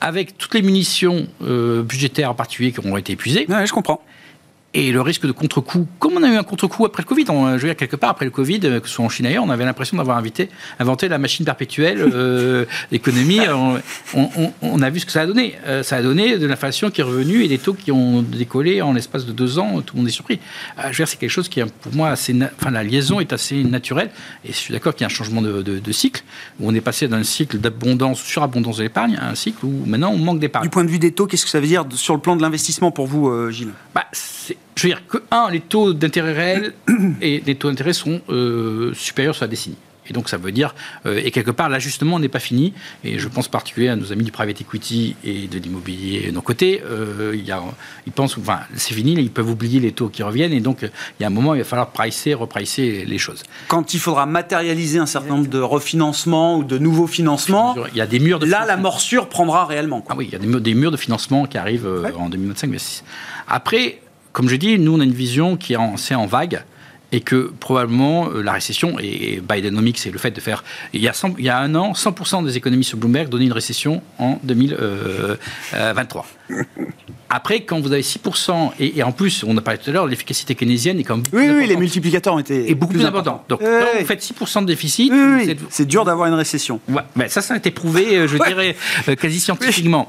avec 0.00 0.36
toutes 0.36 0.54
les 0.54 0.62
munitions 0.62 1.26
euh, 1.42 1.82
budgétaires 1.82 2.30
en 2.30 2.34
particulier 2.34 2.72
qui 2.72 2.80
auront 2.80 2.96
été 2.96 3.12
épuisées. 3.14 3.46
Ouais, 3.48 3.66
je 3.66 3.72
comprends. 3.72 4.02
Et 4.78 4.92
le 4.92 5.00
risque 5.00 5.24
de 5.26 5.32
contre-coup, 5.32 5.86
comme 5.98 6.12
on 6.18 6.22
a 6.22 6.28
eu 6.28 6.36
un 6.36 6.42
contre-coup 6.42 6.84
après 6.84 7.02
le 7.02 7.08
Covid, 7.08 7.24
on, 7.30 7.52
je 7.56 7.62
veux 7.62 7.68
dire, 7.68 7.76
quelque 7.76 7.96
part 7.96 8.10
après 8.10 8.26
le 8.26 8.30
Covid, 8.30 8.60
euh, 8.64 8.78
que 8.80 8.88
ce 8.88 8.94
soit 8.94 9.04
en 9.06 9.08
Chine 9.08 9.24
ailleurs, 9.24 9.42
on 9.42 9.48
avait 9.48 9.64
l'impression 9.64 9.96
d'avoir 9.96 10.18
invité, 10.18 10.50
inventé 10.78 11.08
la 11.08 11.16
machine 11.16 11.46
perpétuelle 11.46 11.98
euh, 12.14 12.66
d'économie. 12.90 13.40
On, 14.14 14.28
on- 14.60 14.82
a 14.82 14.90
vu 14.90 15.00
ce 15.00 15.06
que 15.06 15.12
ça 15.12 15.22
a 15.22 15.26
donné. 15.26 15.54
Euh, 15.66 15.82
ça 15.82 15.96
a 15.96 16.02
donné 16.02 16.36
de 16.36 16.46
l'inflation 16.46 16.90
qui 16.90 17.00
est 17.00 17.04
revenue 17.04 17.42
et 17.42 17.48
des 17.48 17.56
taux 17.56 17.72
qui 17.72 17.90
ont 17.90 18.20
décollé 18.20 18.82
en 18.82 18.92
l'espace 18.92 19.24
de 19.24 19.32
deux 19.32 19.58
ans. 19.58 19.80
Tout 19.80 19.94
le 19.96 20.00
monde 20.02 20.08
est 20.08 20.12
surpris. 20.12 20.38
Euh, 20.78 20.82
je 20.82 20.88
veux 20.88 20.94
dire, 20.96 21.08
c'est 21.08 21.16
quelque 21.16 21.30
chose 21.30 21.48
qui 21.48 21.60
est 21.60 21.64
pour 21.80 21.94
moi 21.94 22.10
assez. 22.10 22.36
Enfin, 22.60 22.70
la 22.70 22.84
liaison 22.84 23.18
est 23.18 23.32
assez 23.32 23.64
naturelle. 23.64 24.10
Et 24.44 24.48
je 24.48 24.56
suis 24.56 24.74
d'accord 24.74 24.94
qu'il 24.94 25.00
y 25.00 25.04
a 25.04 25.06
un 25.06 25.14
changement 25.14 25.40
de, 25.40 25.62
de- 25.62 25.78
de 25.78 25.92
cycle 25.92 26.22
où 26.60 26.68
on 26.68 26.74
est 26.74 26.82
passé 26.82 27.08
d'un 27.08 27.22
cycle 27.24 27.56
d'abondance, 27.58 28.20
surabondance 28.20 28.76
de 28.76 28.82
l'épargne, 28.82 29.16
à 29.18 29.30
un 29.30 29.34
cycle 29.34 29.64
où 29.64 29.84
maintenant 29.86 30.10
on 30.12 30.18
manque 30.18 30.38
d'épargne. 30.38 30.64
Du 30.64 30.70
point 30.70 30.84
de 30.84 30.90
vue 30.90 30.98
des 30.98 31.12
taux, 31.12 31.26
qu'est-ce 31.26 31.44
que 31.46 31.50
ça 31.50 31.60
veut 31.60 31.66
dire 31.66 31.86
sur 31.94 32.12
le 32.14 32.20
plan 32.20 32.36
de 32.36 32.42
l'investissement 32.42 32.90
pour 32.90 33.06
vous, 33.06 33.28
euh, 33.30 33.50
Gilles? 33.50 33.72
Bah, 33.94 34.04
c'est- 34.12 34.58
je 34.76 34.82
veux 34.82 34.88
dire 34.90 35.06
que, 35.06 35.18
un, 35.30 35.50
les 35.50 35.60
taux 35.60 35.92
d'intérêt 35.92 36.32
réels 36.32 36.74
et 37.20 37.42
les 37.44 37.54
taux 37.54 37.68
d'intérêt 37.70 37.92
sont 37.92 38.20
euh, 38.28 38.92
supérieurs 38.94 39.34
sur 39.34 39.44
la 39.44 39.48
décennie. 39.48 39.76
Et 40.08 40.12
donc, 40.12 40.28
ça 40.28 40.36
veut 40.36 40.52
dire, 40.52 40.74
euh, 41.04 41.20
et 41.24 41.30
quelque 41.30 41.50
part, 41.50 41.68
l'ajustement 41.68 42.20
n'est 42.20 42.28
pas 42.28 42.38
fini. 42.38 42.72
Et 43.02 43.18
je 43.18 43.26
pense 43.28 43.48
particulièrement 43.48 44.00
à 44.00 44.04
nos 44.06 44.12
amis 44.12 44.22
du 44.22 44.30
private 44.30 44.60
equity 44.60 45.16
et 45.24 45.48
de 45.48 45.58
l'immobilier 45.58 46.28
de 46.28 46.30
nos 46.30 46.42
côtés. 46.42 46.80
Euh, 46.84 47.32
il 47.34 47.44
y 47.44 47.50
a, 47.50 47.60
ils 48.06 48.12
pensent, 48.12 48.38
enfin, 48.38 48.60
c'est 48.74 48.94
fini, 48.94 49.14
ils 49.14 49.30
peuvent 49.32 49.50
oublier 49.50 49.80
les 49.80 49.92
taux 49.92 50.08
qui 50.08 50.22
reviennent. 50.22 50.52
Et 50.52 50.60
donc, 50.60 50.82
il 50.82 50.90
y 51.22 51.24
a 51.24 51.26
un 51.26 51.30
moment, 51.30 51.54
il 51.54 51.58
va 51.58 51.64
falloir 51.64 51.90
pricer, 51.90 52.34
repricer 52.34 53.04
les 53.04 53.18
choses. 53.18 53.42
Quand 53.68 53.94
il 53.94 54.00
faudra 54.00 54.26
matérialiser 54.26 54.98
un 55.00 55.06
certain 55.06 55.30
nombre 55.30 55.48
de 55.48 55.58
refinancements 55.58 56.58
ou 56.58 56.64
de 56.64 56.78
nouveaux 56.78 57.08
financements, 57.08 57.74
Il 57.92 57.98
y 57.98 58.00
a 58.00 58.06
des 58.06 58.20
murs 58.20 58.38
de 58.38 58.46
là, 58.46 58.64
la 58.64 58.76
morsure 58.76 59.28
prendra 59.28 59.66
réellement. 59.66 60.02
quoi. 60.02 60.14
Ah 60.14 60.18
oui, 60.18 60.26
il 60.28 60.32
y 60.32 60.36
a 60.36 60.38
des 60.38 60.46
murs, 60.46 60.60
des 60.60 60.74
murs 60.74 60.92
de 60.92 60.96
financement 60.96 61.46
qui 61.46 61.58
arrivent 61.58 61.86
euh, 61.86 62.12
en 62.16 62.30
2025-2026. 62.30 63.02
Après, 63.48 63.98
comme 64.36 64.50
je 64.50 64.56
dis, 64.56 64.78
nous, 64.78 64.94
on 64.94 65.00
a 65.00 65.04
une 65.04 65.14
vision 65.14 65.56
qui 65.56 65.72
est 65.72 65.76
en, 65.76 65.96
c'est 65.96 66.14
en 66.14 66.26
vague 66.26 66.62
et 67.10 67.22
que 67.22 67.50
probablement 67.58 68.28
euh, 68.28 68.42
la 68.42 68.52
récession, 68.52 68.98
et 69.00 69.40
Bidenomics, 69.40 69.96
c'est 69.96 70.10
le 70.10 70.18
fait 70.18 70.30
de 70.30 70.40
faire... 70.42 70.62
Il 70.92 71.00
y, 71.00 71.08
a 71.08 71.14
100 71.14 71.36
il 71.38 71.44
y 71.46 71.48
a 71.48 71.58
un 71.58 71.74
an, 71.74 71.92
100% 71.92 72.44
des 72.44 72.54
économistes 72.58 72.90
sur 72.90 72.98
Bloomberg 72.98 73.30
donnaient 73.30 73.46
une 73.46 73.52
récession 73.54 74.02
en 74.18 74.38
2023. 74.42 76.26
Après, 77.30 77.60
quand 77.60 77.80
vous 77.80 77.92
avez 77.92 78.02
6%, 78.02 78.72
et, 78.78 78.98
et 78.98 79.02
en 79.02 79.12
plus, 79.12 79.42
on 79.42 79.56
a 79.56 79.62
parlé 79.62 79.80
tout 79.82 79.88
à 79.88 79.92
l'heure, 79.94 80.06
l'efficacité 80.06 80.54
keynésienne 80.54 81.00
est 81.00 81.04
quand 81.04 81.16
même 81.16 81.24
Oui, 81.32 81.48
oui, 81.48 81.66
les 81.66 81.76
multiplicateurs 81.76 82.34
ont 82.34 82.38
été 82.38 82.70
Et 82.70 82.74
beaucoup 82.74 82.92
plus 82.92 83.06
important. 83.06 83.42
Donc, 83.48 83.60
Oui, 83.62 83.66
quand 83.66 83.86
oui. 83.94 84.00
vous 84.00 84.06
faites 84.06 84.22
6% 84.22 84.60
de 84.60 84.66
déficit, 84.66 85.10
Oui, 85.12 85.56
c'est 85.70 85.86
dur 85.86 86.04
d'avoir 86.04 86.28
une 86.28 86.34
récession. 86.34 86.80
Ouais, 86.88 87.02
ben 87.16 87.28
ça, 87.28 87.40
ça 87.40 87.54
a 87.54 87.56
été 87.56 87.70
prouvé, 87.70 88.16
euh, 88.16 88.28
je 88.28 88.36
dirais, 88.36 88.76
euh, 89.08 89.14
quasi 89.16 89.40
scientifiquement. 89.40 90.08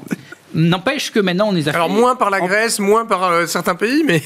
N'empêche 0.54 1.10
que 1.10 1.20
maintenant, 1.20 1.48
on 1.48 1.52
les 1.52 1.68
a 1.68 1.72
Alors 1.74 1.88
fait- 1.88 1.94
moins 2.00 2.16
par 2.16 2.30
la 2.30 2.40
Grèce, 2.40 2.78
moins 2.78 3.04
par 3.04 3.24
euh, 3.24 3.46
certains 3.46 3.74
pays, 3.74 4.02
mais 4.06 4.22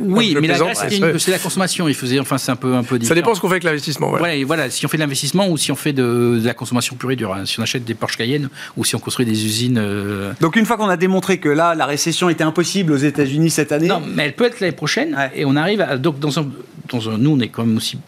Oui, 0.00 0.36
mais 0.40 0.46
la 0.46 0.58
Grèce, 0.58 0.80
une- 0.92 1.18
c'est 1.18 1.30
la 1.32 1.38
consommation. 1.38 1.88
Il 1.88 1.94
faisait, 1.94 2.20
enfin, 2.20 2.38
c'est 2.38 2.52
un 2.52 2.56
peu, 2.56 2.74
un 2.74 2.82
peu 2.84 2.94
ça 2.94 2.98
différent. 2.98 3.14
dépend 3.16 3.34
ce 3.34 3.40
qu'on 3.40 3.48
fait 3.48 3.54
avec 3.54 3.64
l'investissement. 3.64 4.10
Voilà. 4.10 4.34
Voilà, 4.46 4.70
si 4.70 4.86
on 4.86 4.88
fait 4.88 4.96
de 4.96 5.02
l'investissement 5.02 5.48
ou 5.48 5.56
si 5.56 5.72
on 5.72 5.76
fait 5.76 5.92
de, 5.92 6.38
de 6.40 6.46
la 6.46 6.54
consommation 6.54 6.94
pure 6.96 7.10
et 7.10 7.16
dure, 7.16 7.34
hein. 7.34 7.44
si 7.46 7.58
on 7.58 7.62
achète 7.62 7.84
des 7.84 7.94
Porsche 7.94 8.16
Cayenne 8.16 8.48
ou 8.76 8.84
si 8.84 8.94
on 8.94 8.98
construit 9.00 9.26
des 9.26 9.44
usines. 9.44 9.78
euh, 9.78 10.32
Donc 10.40 10.56
une 10.56 10.66
fois 10.66 10.76
qu'on 10.76 10.88
a 10.88 10.96
démontré 10.96 11.38
que 11.38 11.48
là, 11.48 11.74
la 11.74 11.86
récession 11.86 12.28
était 12.28 12.44
impossible 12.44 12.92
aux 12.92 12.96
États-Unis 12.96 13.50
cette 13.50 13.72
année, 13.72 13.88
Non, 13.88 14.00
mais 14.14 14.24
elle 14.26 14.34
peut 14.36 14.44
être 14.44 14.60
l'année 14.60 14.72
prochaine. 14.72 15.14
Ouais. 15.16 15.30
Et 15.34 15.44
on 15.44 15.56
arrive 15.56 15.80
à, 15.80 15.96
donc 15.98 16.18
dans 16.20 16.38
un, 16.38 16.46
dans 16.90 17.10
un, 17.10 17.18
nous 17.18 17.30
on 17.32 17.40
est 17.40 17.48
quand 17.48 17.64
même 17.64 17.76
aussi. 17.76 17.98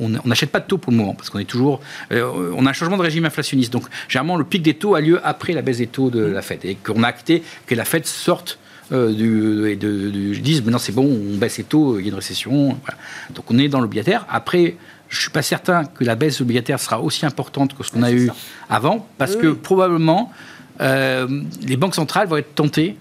On 0.00 0.08
n'achète 0.28 0.50
pas 0.50 0.60
de 0.60 0.66
taux 0.66 0.78
pour 0.78 0.92
le 0.92 0.98
moment 0.98 1.14
parce 1.14 1.30
qu'on 1.30 1.38
est 1.38 1.44
toujours. 1.44 1.80
euh, 2.12 2.52
on 2.56 2.66
a 2.66 2.70
un 2.70 2.72
changement 2.72 2.96
de 2.96 3.02
régime 3.02 3.24
inflationniste. 3.24 3.72
Donc 3.72 3.84
généralement 4.08 4.36
le 4.36 4.44
pic 4.44 4.62
des 4.62 4.74
taux 4.74 4.94
a 4.94 5.00
lieu 5.00 5.20
après 5.24 5.52
la 5.52 5.62
baisse 5.62 5.78
des 5.78 5.86
taux 5.86 6.10
de 6.10 6.20
la 6.20 6.42
Fed 6.42 6.60
et 6.64 6.74
qu'on 6.76 7.02
a 7.02 7.08
acté 7.08 7.42
que 7.66 7.74
la 7.74 7.84
Fed 7.84 8.06
sorte. 8.06 8.58
euh, 8.90 9.12
du, 9.12 9.68
et 9.70 9.76
de, 9.76 10.08
du- 10.08 10.40
disent 10.40 10.62
maintenant 10.64 10.78
c'est 10.78 10.94
bon 10.94 11.04
on 11.04 11.36
baisse 11.36 11.58
les 11.58 11.64
taux 11.64 11.98
il 11.98 12.04
y 12.04 12.08
a 12.08 12.08
une 12.08 12.14
récession 12.14 12.68
voilà. 12.84 12.96
donc 13.34 13.44
on 13.50 13.58
est 13.58 13.68
dans 13.68 13.80
l'obligataire 13.82 14.24
après 14.30 14.76
je 15.10 15.20
suis 15.20 15.30
pas 15.30 15.42
certain 15.42 15.84
que 15.84 16.04
la 16.04 16.14
baisse 16.14 16.40
obligataire 16.40 16.80
sera 16.80 16.98
aussi 17.02 17.26
importante 17.26 17.76
que 17.76 17.82
ce 17.84 17.90
qu'on 17.92 18.02
a 18.02 18.10
eu 18.12 18.30
avant 18.70 19.06
parce 19.18 19.36
que 19.36 19.48
probablement 19.48 20.32
euh, 20.80 21.26
les 21.66 21.76
banques 21.76 21.94
centrales 21.96 22.28
vont 22.28 22.38
être 22.38 22.54
tentées 22.54 22.96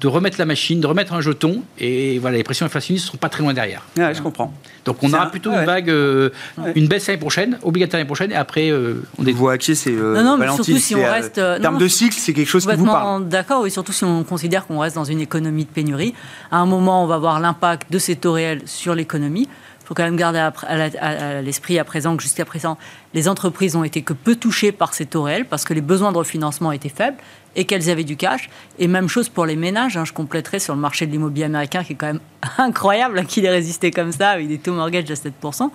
de 0.00 0.08
remettre 0.08 0.38
la 0.38 0.46
machine, 0.46 0.80
de 0.80 0.86
remettre 0.86 1.12
un 1.12 1.20
jeton, 1.20 1.62
et 1.78 2.18
voilà, 2.18 2.38
les 2.38 2.42
pressions 2.42 2.64
inflationnistes 2.64 3.04
ne 3.04 3.08
seront 3.08 3.18
pas 3.18 3.28
très 3.28 3.42
loin 3.42 3.52
derrière. 3.52 3.82
Ouais, 3.98 4.14
je 4.14 4.22
comprends. 4.22 4.52
Donc 4.86 4.96
on 5.02 5.12
aura 5.12 5.24
un- 5.24 5.26
plutôt 5.26 5.50
ouais. 5.50 5.58
une 5.60 5.66
vague, 5.66 5.90
euh, 5.90 6.30
Ouais. 6.56 6.72
une 6.74 6.88
baisse 6.88 7.06
l'année 7.06 7.20
prochaine, 7.20 7.58
obligataire 7.62 7.98
l'année 7.98 8.06
prochaine, 8.06 8.32
et 8.32 8.34
après 8.34 8.70
euh, 8.70 9.02
on 9.18 9.26
est 9.26 9.32
Vous 9.32 9.48
Axier, 9.48 9.74
c'est 9.74 9.90
euh, 9.92 10.14
Non, 10.14 10.24
non, 10.24 10.36
mais 10.38 10.46
Valentine, 10.46 10.64
surtout 10.64 10.80
si 10.80 10.94
on 10.94 11.04
euh, 11.04 11.10
reste, 11.12 11.38
en 11.38 11.60
termes 11.60 11.78
de 11.78 11.88
cycle, 11.88 12.16
c'est 12.18 12.32
quelque 12.32 12.48
chose 12.48 12.66
qui 12.66 12.74
vous 12.76 12.86
parle. 12.86 13.28
D'accord, 13.28 13.60
oui, 13.62 13.70
surtout 13.70 13.92
si 13.92 14.04
on 14.04 14.24
considère 14.24 14.66
qu'on 14.66 14.78
reste 14.78 14.96
dans 14.96 15.04
une 15.04 15.20
économie 15.20 15.64
de 15.66 15.70
pénurie. 15.70 16.14
À 16.50 16.56
un 16.58 16.66
moment, 16.66 17.04
on 17.04 17.06
va 17.06 17.18
voir 17.18 17.38
l'impact 17.38 17.92
de 17.92 17.98
ces 17.98 18.16
taux 18.16 18.32
réels 18.32 18.62
sur 18.64 18.94
l'économie. 18.94 19.48
Il 19.90 19.92
faut 19.92 19.96
quand 19.96 20.04
même 20.04 20.14
garder 20.14 20.38
à, 20.38 21.42
l'esprit 21.42 21.76
à 21.80 21.82
présent 21.82 22.16
que 22.16 22.22
jusqu'à 22.22 22.44
présent, 22.44 22.78
les 23.12 23.28
entreprises 23.28 23.74
ont 23.74 23.82
été 23.82 24.02
que 24.02 24.12
peu 24.12 24.36
touchées 24.36 24.70
par 24.70 24.94
ces 24.94 25.04
taux 25.04 25.24
réels 25.24 25.46
parce 25.46 25.64
que 25.64 25.74
les 25.74 25.80
besoins 25.80 26.12
de 26.12 26.16
refinancement 26.16 26.70
étaient 26.70 26.88
faibles 26.88 27.16
et 27.56 27.64
qu'elles 27.64 27.90
avaient 27.90 28.04
du 28.04 28.16
cash. 28.16 28.50
Et 28.78 28.86
même 28.86 29.08
chose 29.08 29.28
pour 29.28 29.46
les 29.46 29.56
ménages. 29.56 29.96
hein, 29.96 30.04
je 30.04 30.12
compléterai 30.12 30.60
sur 30.60 30.76
le 30.76 30.80
marché 30.80 31.08
de 31.08 31.10
l'immobilier 31.10 31.46
américain 31.46 31.82
qui 31.82 31.94
est 31.94 31.96
quand 31.96 32.06
même 32.06 32.20
incroyable 32.58 33.18
hein, 33.18 33.24
qu'il 33.24 33.44
ait 33.44 33.50
résisté 33.50 33.90
comme 33.90 34.12
ça 34.12 34.30
avec 34.30 34.46
des 34.46 34.58
taux 34.58 34.74
mortgage 34.74 35.10
à 35.10 35.14
7%. 35.14 35.70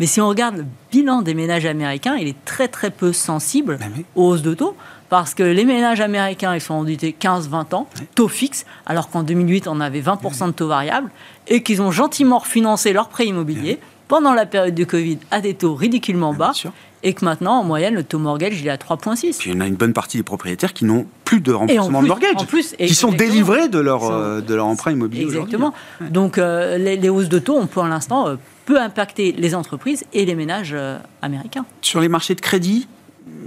Mais 0.00 0.06
si 0.06 0.20
on 0.20 0.26
regarde 0.26 0.56
le 0.56 0.66
bilan 0.90 1.22
des 1.22 1.34
ménages 1.34 1.64
américains, 1.64 2.16
il 2.16 2.26
est 2.26 2.44
très 2.44 2.66
très 2.66 2.90
peu 2.90 3.12
sensible 3.12 3.78
Ben 3.78 3.92
aux 4.16 4.30
hausses 4.30 4.42
de 4.42 4.54
taux. 4.54 4.76
Parce 5.12 5.34
que 5.34 5.42
les 5.42 5.66
ménages 5.66 6.00
américains, 6.00 6.54
ils 6.54 6.60
sont 6.62 6.72
endeettés 6.72 7.14
15-20 7.20 7.74
ans, 7.74 7.86
taux 8.14 8.28
fixe, 8.28 8.64
alors 8.86 9.10
qu'en 9.10 9.22
2008, 9.22 9.68
on 9.68 9.78
avait 9.78 10.00
20% 10.00 10.46
de 10.46 10.52
taux 10.52 10.68
variables, 10.68 11.10
et 11.48 11.62
qu'ils 11.62 11.82
ont 11.82 11.90
gentiment 11.90 12.38
refinancé 12.38 12.94
leurs 12.94 13.10
prêts 13.10 13.26
immobiliers 13.26 13.78
pendant 14.08 14.32
la 14.32 14.46
période 14.46 14.74
de 14.74 14.84
Covid 14.84 15.18
à 15.30 15.42
des 15.42 15.52
taux 15.52 15.74
ridiculement 15.74 16.32
bas, 16.32 16.52
et 17.02 17.12
que 17.12 17.26
maintenant, 17.26 17.60
en 17.60 17.62
moyenne, 17.62 17.92
le 17.92 18.04
taux 18.04 18.18
mortgage, 18.18 18.58
il 18.58 18.66
est 18.66 18.70
à 18.70 18.76
3,6. 18.76 19.36
Puis 19.36 19.50
il 19.50 19.52
y 19.52 19.56
en 19.58 19.60
a 19.60 19.66
une 19.66 19.74
bonne 19.74 19.92
partie 19.92 20.16
des 20.16 20.22
propriétaires 20.22 20.72
qui 20.72 20.86
n'ont 20.86 21.04
plus 21.26 21.42
de 21.42 21.52
remboursement 21.52 22.02
de 22.02 22.08
mortgage, 22.08 22.36
en 22.38 22.46
plus, 22.46 22.74
qui 22.78 22.94
sont 22.94 23.12
délivrés 23.12 23.68
de 23.68 23.80
leur, 23.80 24.10
euh, 24.10 24.40
de 24.40 24.54
leur 24.54 24.64
emprunt 24.64 24.92
immobilier. 24.92 25.24
Exactement. 25.24 25.74
Donc, 26.00 26.38
euh, 26.38 26.78
les, 26.78 26.96
les 26.96 27.10
hausses 27.10 27.28
de 27.28 27.38
taux 27.38 27.58
ont 27.58 27.66
pour 27.66 27.84
l'instant 27.84 28.28
euh, 28.28 28.36
peu 28.64 28.80
impacté 28.80 29.32
les 29.32 29.54
entreprises 29.54 30.04
et 30.14 30.24
les 30.24 30.34
ménages 30.34 30.72
euh, 30.72 30.96
américains. 31.20 31.66
Sur 31.82 32.00
les 32.00 32.08
marchés 32.08 32.34
de 32.34 32.40
crédit, 32.40 32.88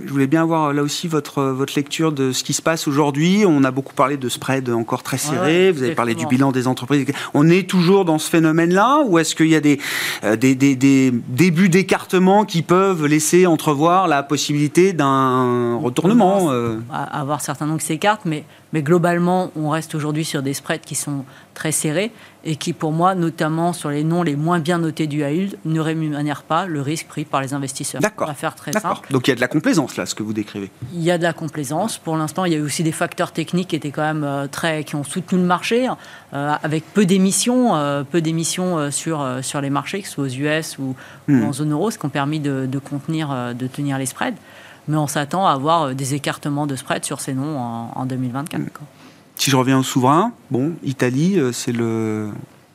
je 0.05 0.11
voulais 0.11 0.27
bien 0.27 0.43
avoir 0.43 0.71
là 0.71 0.83
aussi 0.83 1.07
votre, 1.07 1.41
votre 1.43 1.73
lecture 1.75 2.11
de 2.11 2.31
ce 2.31 2.43
qui 2.43 2.53
se 2.53 2.61
passe 2.61 2.87
aujourd'hui. 2.87 3.43
On 3.47 3.63
a 3.63 3.71
beaucoup 3.71 3.93
parlé 3.95 4.17
de 4.17 4.29
spread 4.29 4.69
encore 4.69 5.01
très 5.03 5.17
serré. 5.17 5.65
ouais, 5.67 5.71
Vous 5.71 5.81
avez 5.83 5.95
parlé 5.95 6.13
du 6.15 6.27
bilan 6.27 6.51
des 6.51 6.67
entreprises. 6.67 7.05
On 7.33 7.49
est 7.49 7.67
toujours 7.67 8.05
dans 8.05 8.19
ce 8.19 8.29
phénomène-là 8.29 9.01
ou 9.07 9.17
est-ce 9.17 9.33
qu'il 9.35 9.47
y 9.47 9.55
a 9.55 9.61
des, 9.61 9.79
euh, 10.23 10.35
des, 10.35 10.53
des- 10.55 10.75
des 10.75 11.11
débuts 11.27 11.69
d'écartement 11.69 12.45
qui 12.45 12.61
peuvent 12.61 13.05
laisser 13.05 13.47
entrevoir 13.47 14.07
la 14.07 14.21
possibilité 14.23 14.93
d'un 14.93 15.75
retournement 15.75 16.51
euh, 16.51 16.77
à 16.91 17.03
à 17.17 17.21
avoir 17.21 17.41
certains 17.41 17.65
noms 17.65 17.77
qui 17.77 17.85
s'écartent, 17.85 18.25
mais 18.25 18.43
Mais 18.75 18.81
globalement, 18.81 19.51
on 19.55 19.69
reste 19.69 19.95
aujourd'hui 19.95 20.25
sur 20.25 20.43
des 20.43 20.53
spreads 20.53 20.81
qui 20.81 20.95
sont 20.95 21.23
très 21.53 21.71
serrés 21.71 22.11
et 22.43 22.57
qui, 22.57 22.73
pour 22.73 22.91
moi, 22.91 23.15
notamment 23.15 23.71
sur 23.71 23.89
les 23.89 24.03
noms 24.03 24.21
les 24.21 24.35
moins 24.35 24.59
bien 24.59 24.79
notés 24.79 25.07
du 25.07 25.23
high 25.23 25.55
ne 25.63 25.79
rémunèrent 25.79 26.43
pas 26.43 26.65
le 26.65 26.81
risque 26.81 27.07
pris 27.07 27.23
par 27.23 27.39
les 27.39 27.53
investisseurs. 27.53 28.01
D'accord. 28.01 28.27
On 28.27 28.31
va 28.31 28.35
faire 28.35 28.53
très 28.53 28.73
simple. 28.73 29.07
Donc 29.11 29.27
il 29.27 29.31
y 29.31 29.31
a 29.31 29.35
de 29.35 29.39
la 29.39 29.47
complaisance 29.47 29.95
là, 29.95 30.05
ce 30.05 30.13
que 30.13 30.23
vous 30.23 30.33
décrivez. 30.33 30.69
Il 30.93 31.01
y 31.01 31.09
a 31.09 31.17
de 31.17 31.23
la 31.23 31.31
complaisance. 31.31 31.97
Pour 31.97 32.17
l'instant, 32.17 32.43
il 32.43 32.51
y 32.51 32.55
a 32.55 32.57
eu 32.57 32.63
aussi 32.63 32.83
des 32.83 32.91
facteurs 32.91 33.31
techniques 33.31 33.69
qui 33.69 33.77
étaient 33.77 33.91
quand 33.91 34.01
même 34.01 34.25
euh, 34.25 34.47
très, 34.47 34.83
qui 34.83 34.95
ont 34.97 35.05
soutenu 35.05 35.39
le 35.39 35.45
marché, 35.45 35.87
euh, 36.33 36.53
avec 36.61 36.83
peu 36.93 37.05
d'émissions, 37.05 37.77
euh, 37.77 38.03
peu 38.03 38.19
d'émissions 38.19 38.91
sur 38.91 39.25
sur 39.41 39.61
les 39.61 39.69
marchés, 39.69 40.01
que 40.01 40.07
ce 40.09 40.15
soit 40.15 40.25
aux 40.25 40.27
US 40.27 40.77
ou, 40.79 40.83
ou 40.83 40.95
Hmm. 41.31 41.45
en 41.45 41.53
zone 41.53 41.71
euro, 41.71 41.91
ce 41.91 41.97
qui 41.97 42.05
ont 42.05 42.09
permis 42.09 42.41
de, 42.41 42.67
de 42.69 42.77
contenir, 42.77 43.55
de 43.55 43.67
tenir 43.67 43.97
les 43.97 44.05
spreads. 44.05 44.35
Mais 44.87 44.97
on 44.97 45.07
s'attend 45.07 45.47
à 45.47 45.51
avoir 45.51 45.83
euh, 45.83 45.93
des 45.93 46.13
écartements 46.13 46.67
de 46.67 46.75
spreads 46.75 47.05
sur 47.05 47.19
ces 47.21 47.33
noms 47.33 47.57
en, 47.59 47.91
en 47.95 48.05
2024. 48.05 48.61
Hmm. 48.61 48.65
quoi. 48.73 48.85
Si 49.37 49.49
je 49.51 49.55
reviens 49.55 49.79
au 49.79 49.83
souverain, 49.83 50.31
bon, 50.51 50.73
Italie, 50.83 51.39
euh, 51.39 51.51
c'est 51.51 51.71
le. 51.73 52.29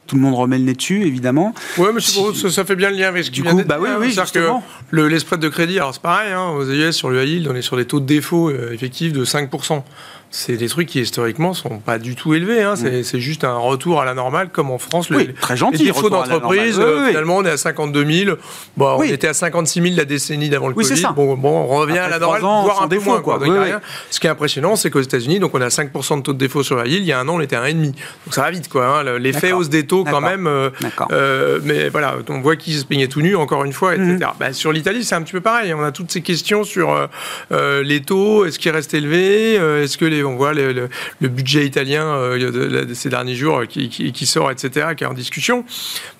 Tout 0.06 0.16
le 0.16 0.22
monde 0.22 0.34
remet 0.34 0.58
le 0.58 0.64
nez 0.64 0.74
dessus, 0.74 1.04
évidemment. 1.06 1.54
Ouais, 1.78 1.90
mais 1.94 2.00
c'est 2.00 2.20
pour- 2.20 2.34
ça, 2.34 2.50
ça 2.50 2.64
fait 2.64 2.74
bien 2.74 2.90
le 2.90 2.96
lien 2.96 3.06
avec 3.06 3.24
ce 3.24 3.30
que 3.30 3.36
Du 3.36 3.44
coup, 3.44 3.62
bah 3.64 3.76
oui, 3.80 3.88
hein. 3.88 3.96
oui, 4.00 4.12
C'est-à-dire 4.12 4.32
que 4.32 4.48
le, 4.90 5.06
les 5.06 5.20
spreads 5.20 5.38
de 5.40 5.48
crédit, 5.48 5.78
alors 5.78 5.94
c'est 5.94 6.02
pareil, 6.02 6.32
hein, 6.32 6.48
aux 6.48 6.68
US, 6.68 6.96
sur 6.96 7.10
le 7.10 7.22
high 7.22 7.28
yield, 7.28 7.48
on 7.48 7.54
est 7.54 7.62
sur 7.62 7.76
des 7.76 7.84
taux 7.84 8.00
de 8.00 8.06
défaut 8.06 8.50
euh, 8.50 8.72
effectifs 8.72 9.12
de 9.12 9.24
5%. 9.24 9.84
C'est 10.32 10.56
des 10.56 10.68
trucs 10.68 10.86
qui 10.88 11.00
historiquement 11.00 11.54
sont 11.54 11.78
pas 11.80 11.98
du 11.98 12.14
tout 12.14 12.34
élevés. 12.34 12.62
Hein. 12.62 12.76
C'est, 12.76 13.02
c'est 13.02 13.18
juste 13.18 13.42
un 13.42 13.56
retour 13.56 14.00
à 14.00 14.04
la 14.04 14.14
normale, 14.14 14.48
comme 14.52 14.70
en 14.70 14.78
France. 14.78 15.10
le- 15.10 15.16
Oui, 15.16 15.34
très 15.34 15.56
gentil, 15.56 15.78
Les 15.78 15.84
défauts 15.86 16.08
d'entreprise, 16.08 16.78
Oui, 16.78 16.84
oui. 16.86 17.08
finalement, 17.08 17.38
on 17.38 17.44
est 17.44 17.50
à 17.50 17.56
52 17.56 18.04
000. 18.06 18.36
Bon. 18.76 18.96
On 18.98 19.02
était 19.02 19.26
à 19.26 19.34
56 19.34 19.82
000 19.82 19.94
la 19.96 20.04
décennie 20.04 20.48
d'avant 20.48 20.68
le 20.68 20.74
Covid. 20.74 20.96
ça. 20.96 21.10
Bon, 21.10 21.34
bon, 21.36 21.50
on 21.62 21.66
revient 21.66 21.94
Après 21.98 22.04
à 22.06 22.08
la 22.10 22.18
normale, 22.20 22.44
ans, 22.44 22.62
voire 22.62 22.82
un 22.82 22.88
peu 22.88 22.94
défaut, 22.96 23.10
moins. 23.10 23.20
Quoi. 23.22 23.38
Donc, 23.40 23.56
a 23.56 23.62
rien. 23.62 23.80
Ce 24.10 24.20
qui 24.20 24.28
est 24.28 24.30
impressionnant, 24.30 24.76
c'est 24.76 24.88
qu'aux 24.90 25.00
États-Unis, 25.00 25.40
donc 25.40 25.52
on 25.54 25.60
à 25.60 25.66
5% 25.68 26.18
de 26.18 26.22
taux 26.22 26.32
de 26.32 26.38
défaut 26.38 26.62
sur 26.62 26.76
la 26.76 26.86
yield. 26.86 27.02
Il 27.04 27.08
y 27.08 27.12
a 27.12 27.18
un 27.18 27.26
an, 27.28 27.34
on 27.34 27.40
était 27.40 27.56
à 27.56 27.64
1,5. 27.64 27.86
Donc 27.86 27.94
ça 28.30 28.42
va 28.42 28.52
vite, 28.52 28.68
quoi. 28.68 28.86
hein. 28.86 29.02
Le- 29.02 29.18
L'effet 29.18 29.50
hausse 29.50 29.68
des 29.68 29.84
taux, 29.84 30.04
quand 30.04 30.20
même. 30.20 30.46
euh, 30.46 30.70
D'accord. 30.80 31.08
euh, 31.10 31.58
mais 31.64 31.88
voilà, 31.88 32.14
on 32.28 32.40
voit 32.40 32.54
qu'ils 32.54 32.74
se 32.78 32.84
peignaient 32.84 33.08
tout 33.08 33.20
nus, 33.20 33.34
encore 33.34 33.64
une 33.64 33.72
fois, 33.72 33.94
etc. 33.96 34.08
Mhm. 34.12 34.20
Bah, 34.38 34.52
sur 34.52 34.70
l'Italie, 34.70 35.02
c'est 35.02 35.16
un 35.16 35.22
petit 35.22 35.32
peu 35.32 35.40
pareil. 35.40 35.74
On 35.74 35.82
a 35.82 35.90
toutes 35.90 36.12
ces 36.12 36.20
questions 36.22 36.62
sur 36.62 36.92
euh, 36.92 37.06
euh, 37.50 37.82
les 37.82 38.00
taux, 38.02 38.44
est-ce 38.44 38.60
qu'ils 38.60 38.70
restent 38.70 38.94
élevés 38.94 39.54
Est-ce 39.54 39.98
que 39.98 40.04
les, 40.04 40.19
on 40.24 40.36
voit 40.36 40.52
le, 40.52 40.88
budget 41.20 41.66
italien 41.66 42.04
euh, 42.04 42.84
de, 42.84 42.94
ces 42.94 43.08
derniers 43.08 43.34
jours 43.34 43.60
euh, 43.60 43.66
qui, 43.66 44.26
sort, 44.26 44.50
etc., 44.50 44.88
qui 44.96 45.04
est 45.04 45.06
en 45.06 45.14
discussion. 45.14 45.64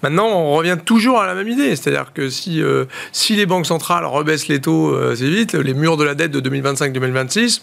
Maintenant, 0.02 0.28
on 0.28 0.54
revient 0.54 0.78
toujours 0.84 1.20
à 1.20 1.26
la 1.26 1.34
même 1.34 1.48
idée. 1.48 1.76
C'est-à-dire 1.76 2.12
que 2.12 2.28
si, 2.28 2.62
euh, 2.62 2.84
si 3.12 3.36
les 3.36 3.46
banques 3.46 3.66
centrales 3.66 4.04
rebaissent 4.04 4.48
les 4.48 4.60
taux 4.60 4.94
assez 4.96 5.28
vite, 5.28 5.54
les 5.54 5.74
murs 5.74 5.96
de 5.96 6.04
la 6.04 6.14
dette 6.14 6.30
de 6.30 6.40
2025-2026, 6.40 7.62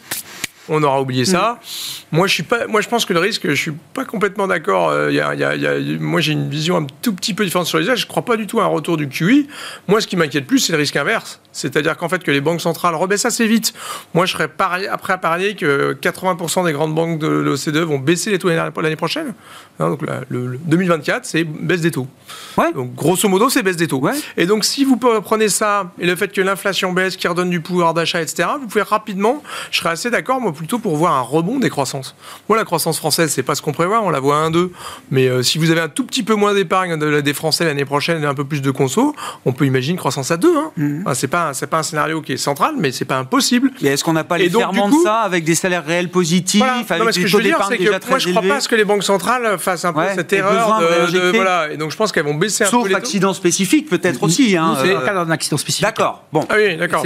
on 0.69 0.83
aura 0.83 1.01
oublié 1.01 1.25
ça. 1.25 1.59
Moi, 2.11 2.27
je 2.27 2.33
suis 2.33 2.43
pas. 2.43 2.67
Moi, 2.67 2.81
je 2.81 2.87
pense 2.89 3.05
que 3.05 3.13
le 3.13 3.19
risque, 3.19 3.47
je 3.47 3.53
suis 3.55 3.73
pas 3.93 4.05
complètement 4.05 4.47
d'accord. 4.47 4.89
Euh, 4.89 5.09
il 5.11 5.15
y 5.15 5.21
a- 5.21 5.33
il 5.33 5.39
y 5.39 5.43
a- 5.43 5.55
il 5.55 5.61
y 5.61 5.67
a- 5.95 5.99
moi, 5.99 6.21
j'ai 6.21 6.33
une 6.33 6.49
vision 6.49 6.77
un 6.77 6.87
tout 7.01 7.13
petit 7.13 7.33
peu 7.33 7.43
différente 7.45 7.67
sur 7.67 7.79
les 7.79 7.89
âges. 7.89 8.01
Je 8.01 8.07
crois 8.07 8.23
pas 8.25 8.37
du 8.37 8.47
tout 8.47 8.59
à 8.59 8.63
un 8.63 8.67
retour 8.67 8.97
du 8.97 9.07
QI. 9.07 9.47
Moi, 9.87 10.01
ce 10.01 10.07
qui 10.07 10.15
m'inquiète 10.15 10.45
plus, 10.47 10.59
c'est 10.59 10.73
le 10.73 10.77
risque 10.79 10.95
inverse. 10.95 11.39
C'est-à-dire 11.51 11.97
qu'en 11.97 12.07
fait, 12.09 12.23
que 12.23 12.31
les 12.31 12.41
banques 12.41 12.61
centrales 12.61 12.95
rebaissent 12.95 13.25
assez 13.25 13.47
vite. 13.47 13.73
Moi, 14.13 14.25
je 14.25 14.33
serais 14.33 14.47
pari- 14.47 14.85
prêt 15.01 15.13
à 15.13 15.17
parier 15.17 15.55
que 15.55 15.93
80% 15.93 16.63
des 16.63 16.71
grandes 16.73 16.93
banques 16.93 17.19
de 17.19 17.27
l'OCDE 17.27 17.77
vont 17.77 17.97
baisser 17.99 18.29
les 18.31 18.39
taux 18.39 18.49
l'année 18.49 18.95
prochaine. 18.95 19.33
Hein, 19.79 19.89
donc, 19.89 20.01
la- 20.05 20.21
le, 20.29 20.47
le 20.47 20.59
2024, 20.65 21.25
c'est 21.25 21.43
baisse 21.43 21.81
des 21.81 21.91
taux. 21.91 22.07
Ouais. 22.57 22.73
Donc, 22.73 22.95
grosso 22.95 23.29
modo, 23.29 23.49
c'est 23.49 23.61
baisse 23.63 23.77
des 23.77 23.87
taux. 23.87 23.99
Ouais. 23.99 24.13
Et 24.35 24.45
donc, 24.45 24.65
si 24.65 24.83
vous 24.83 24.97
prenez 24.97 25.49
ça 25.49 25.91
et 25.99 26.05
le 26.07 26.15
fait 26.15 26.29
que 26.33 26.41
l'inflation 26.41 26.91
baisse, 26.93 27.15
qui 27.15 27.27
redonne 27.27 27.49
du 27.49 27.61
pouvoir 27.61 27.93
d'achat, 27.93 28.21
etc., 28.21 28.49
vous 28.59 28.67
pouvez 28.67 28.81
rapidement, 28.81 29.43
je 29.71 29.79
serais 29.79 29.89
assez 29.91 30.09
d'accord, 30.09 30.41
moi, 30.41 30.51
plutôt 30.51 30.79
pour 30.79 30.97
voir 30.97 31.13
un 31.13 31.21
rebond 31.21 31.59
des 31.59 31.69
croissances. 31.69 32.15
Moi, 32.49 32.57
la 32.57 32.65
croissance 32.65 32.97
française, 32.97 33.31
c'est 33.31 33.43
pas 33.43 33.55
ce 33.55 33.61
qu'on 33.61 33.71
prévoit, 33.71 34.01
on 34.01 34.09
la 34.09 34.19
voit 34.19 34.43
à 34.43 34.49
1-2. 34.49 34.71
Mais 35.11 35.27
euh, 35.27 35.43
si 35.43 35.57
vous 35.59 35.69
avez 35.71 35.81
un 35.81 35.89
tout 35.89 36.03
petit 36.05 36.23
peu 36.23 36.33
moins 36.35 36.53
d'épargne 36.53 36.97
de- 36.97 37.21
des 37.21 37.33
Français 37.33 37.65
l'année 37.65 37.85
prochaine 37.85 38.23
et 38.23 38.25
un 38.25 38.33
peu 38.33 38.45
plus 38.45 38.61
de 38.61 38.71
conso, 38.71 39.15
on 39.45 39.53
peut 39.53 39.65
imaginer 39.65 39.91
une 39.91 39.99
croissance 39.99 40.31
à 40.31 40.37
2. 40.37 40.57
Hein. 40.57 40.71
Mhm. 40.77 41.01
Enfin, 41.05 41.13
c'est 41.13 41.27
pas, 41.27 41.49
un- 41.49 41.53
c'est 41.53 41.67
pas 41.67 41.77
un 41.79 41.83
scénario 41.83 42.21
qui 42.21 42.33
est 42.33 42.37
central, 42.37 42.73
mais 42.79 42.91
c'est 42.91 43.05
pas 43.05 43.17
impossible. 43.19 43.71
Et 43.81 43.87
est-ce 43.87 44.03
qu'on 44.03 44.13
n'a 44.13 44.23
pas 44.23 44.37
les 44.39 44.49
ferments 44.49 44.89
de 44.89 44.95
ça 45.03 45.19
avec 45.19 45.43
des 45.43 45.55
salaires 45.55 45.85
réels 45.85 46.09
positifs, 46.09 46.59
Voilà. 46.59 46.77
avec 46.77 46.99
Non, 46.99 47.05
mais 47.05 47.11
ce 47.11 47.17
des 47.19 47.23
que 47.23 47.29
je 47.29 47.37
veux 47.37 47.43
dire, 47.43 47.59
c'est 47.69 47.77
que 47.77 47.83
moi, 48.09 48.17
je 48.19 48.29
crois 48.29 48.41
élevés 48.41 48.49
pas 48.49 48.55
à 48.55 48.59
ce 48.59 48.67
que 48.67 48.75
les 48.75 48.85
banques 48.85 49.03
centrales 49.03 49.57
fassent 49.71 49.85
un 49.85 49.93
peu 49.93 49.99
Ouais, 49.99 50.15
cette 50.15 50.31
erreur 50.33 50.79
de 50.79 51.11
de, 51.11 51.19
de- 51.31 51.35
voilà. 51.35 51.71
Et 51.71 51.77
donc, 51.77 51.91
je 51.91 51.97
pense 51.97 52.11
qu'elles 52.11 52.23
vont 52.25 52.33
baisser 52.35 52.63
un 52.63 52.67
Sauf 52.67 52.83
peu 52.85 52.89
taux. 52.91 52.95
accident 52.95 53.33
spécifique, 53.33 53.89
peut-être 53.89 54.23
aussi. 54.23 54.55
Hein, 54.57 54.75
c'est 54.81 54.89
euh, 54.95 54.99
le 54.99 55.05
cas 55.05 55.13
d'un 55.13 55.29
accident 55.29 55.57
spécifique. 55.57 55.83
D'accord. 55.85 56.23
Bon. 56.31 56.45
Ah 56.49 56.55
oui, 56.57 56.77
d'accord. 56.77 57.03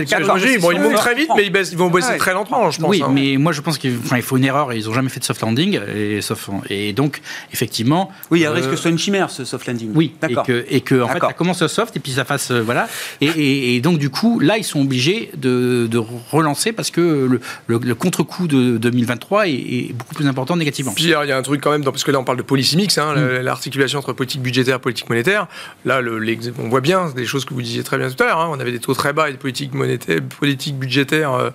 Bon, 0.61 0.71
ils 0.71 0.79
montent 0.79 0.95
très 0.95 1.15
vite, 1.15 1.29
mais 1.35 1.45
ils, 1.45 1.51
baissent, 1.51 1.71
ils 1.71 1.77
vont 1.77 1.89
baisser 1.89 2.11
Ouais. 2.11 2.17
très 2.17 2.33
lentement, 2.33 2.69
je 2.71 2.79
pense. 2.79 2.89
Oui, 2.89 3.01
hein. 3.03 3.09
mais 3.13 3.37
moi 3.37 3.51
je 3.51 3.61
pense 3.61 3.77
qu'il 3.77 3.97
faut 4.21 4.37
une 4.37 4.43
erreur. 4.45 4.73
Ils 4.73 4.85
n'ont 4.85 4.93
jamais 4.93 5.09
fait 5.09 5.19
de 5.19 5.25
soft 5.25 5.41
landing. 5.41 5.79
Et, 5.95 6.21
sauf, 6.21 6.49
et 6.69 6.93
donc, 6.93 7.21
effectivement. 7.53 8.11
Oui, 8.29 8.39
il 8.39 8.41
y 8.43 8.45
a 8.45 8.49
un 8.49 8.51
euh, 8.51 8.55
risque 8.55 8.69
que 8.69 8.75
ce 8.75 8.81
soit 8.83 8.91
une 8.91 8.97
chimère, 8.99 9.29
ce 9.29 9.45
soft 9.45 9.65
landing. 9.67 9.91
Oui, 9.95 10.13
et 10.15 10.27
d'accord. 10.27 10.45
que, 10.45 10.65
et 10.69 10.81
que 10.81 11.01
en 11.01 11.07
fait, 11.07 11.19
ça 11.19 11.33
commence 11.33 11.65
soft 11.67 11.95
et 11.95 11.99
puis 11.99 12.11
ça 12.11 12.25
fasse. 12.25 12.51
euh, 12.51 12.61
voilà. 12.61 12.87
Et, 13.21 13.27
et- 13.27 13.75
et 13.75 13.81
donc, 13.81 13.97
du 13.97 14.09
coup, 14.09 14.39
là, 14.39 14.57
ils 14.57 14.63
sont 14.63 14.81
obligés 14.81 15.31
de, 15.37 15.87
de 15.89 15.97
relancer 16.31 16.71
parce 16.73 16.91
que 16.91 17.01
le, 17.01 17.39
le- 17.67 17.79
le 17.79 17.95
contre-coup 17.95 18.47
de 18.47 18.77
2023 18.77 19.47
est, 19.47 19.51
est 19.53 19.93
beaucoup 19.93 20.15
plus 20.15 20.27
important 20.27 20.55
négativement. 20.55 20.93
Puis 20.95 21.11
alors, 21.11 21.23
il 21.25 21.29
y 21.29 21.31
a 21.31 21.37
un 21.37 21.41
truc 21.41 21.61
quand 21.61 21.71
même, 21.71 21.83
dans- 21.83 21.91
parce 21.91 22.03
que 22.03 22.11
là 22.11 22.19
on 22.19 22.23
parle 22.23 22.37
de 22.37 22.43
policy 22.51 22.75
mix, 22.75 22.97
hein, 22.97 23.13
Mm. 23.15 23.27
la- 23.35 23.43
l'articulation 23.43 23.97
entre 23.99 24.11
politique 24.11 24.41
budgétaire 24.41 24.75
et 24.75 24.79
politique 24.79 25.09
monétaire. 25.09 25.47
Là, 25.85 26.01
le- 26.01 26.19
on 26.59 26.67
voit 26.67 26.81
bien 26.81 27.09
des 27.15 27.25
choses 27.25 27.45
que 27.45 27.53
vous 27.53 27.61
disiez 27.61 27.81
très 27.83 27.97
bien 27.97 28.09
tout 28.11 28.21
à 28.21 28.25
l'heure. 28.27 28.39
hein. 28.41 28.49
On 28.51 28.59
avait 28.59 28.73
des 28.73 28.79
taux 28.79 28.93
très 28.93 29.13
bas 29.13 29.29
et 29.29 29.31
de 29.31 29.37
politique 29.37 29.73
monétaire, 29.73 30.19
politique 30.39 30.77
budgétaire. 30.77 31.31
euh, 31.33 31.49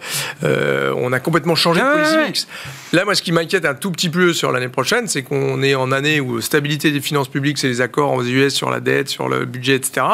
euh, 0.45 0.95
on 0.97 1.13
a 1.13 1.21
complètement 1.21 1.55
changé 1.55 1.81
Ah 1.85 1.89
de 1.91 1.99
policy 1.99 2.17
ouais. 2.17 2.27
mix. 2.29 2.49
Là, 2.95 3.05
moi, 3.05 3.15
ce 3.15 3.21
qui 3.21 3.31
m'inquiète 3.33 3.67
un 3.67 3.75
tout 3.75 3.91
petit 3.91 4.09
peu 4.09 4.33
sur 4.33 4.53
l'année 4.53 4.69
prochaine, 4.69 5.07
c'est 5.07 5.23
qu'on 5.23 5.63
est 5.63 5.75
en 5.75 5.93
année 5.93 6.19
où 6.21 6.41
stabilité 6.41 6.91
des 6.93 7.01
finances 7.03 7.29
publiques, 7.29 7.59
c'est 7.59 7.69
les 7.69 7.83
accords 7.83 8.13
aux 8.15 8.25
US 8.25 8.55
sur 8.55 8.71
la 8.71 8.81
dette, 8.81 9.09
sur 9.11 9.29
le 9.29 9.45
budget, 9.45 9.75
etc. 9.77 10.07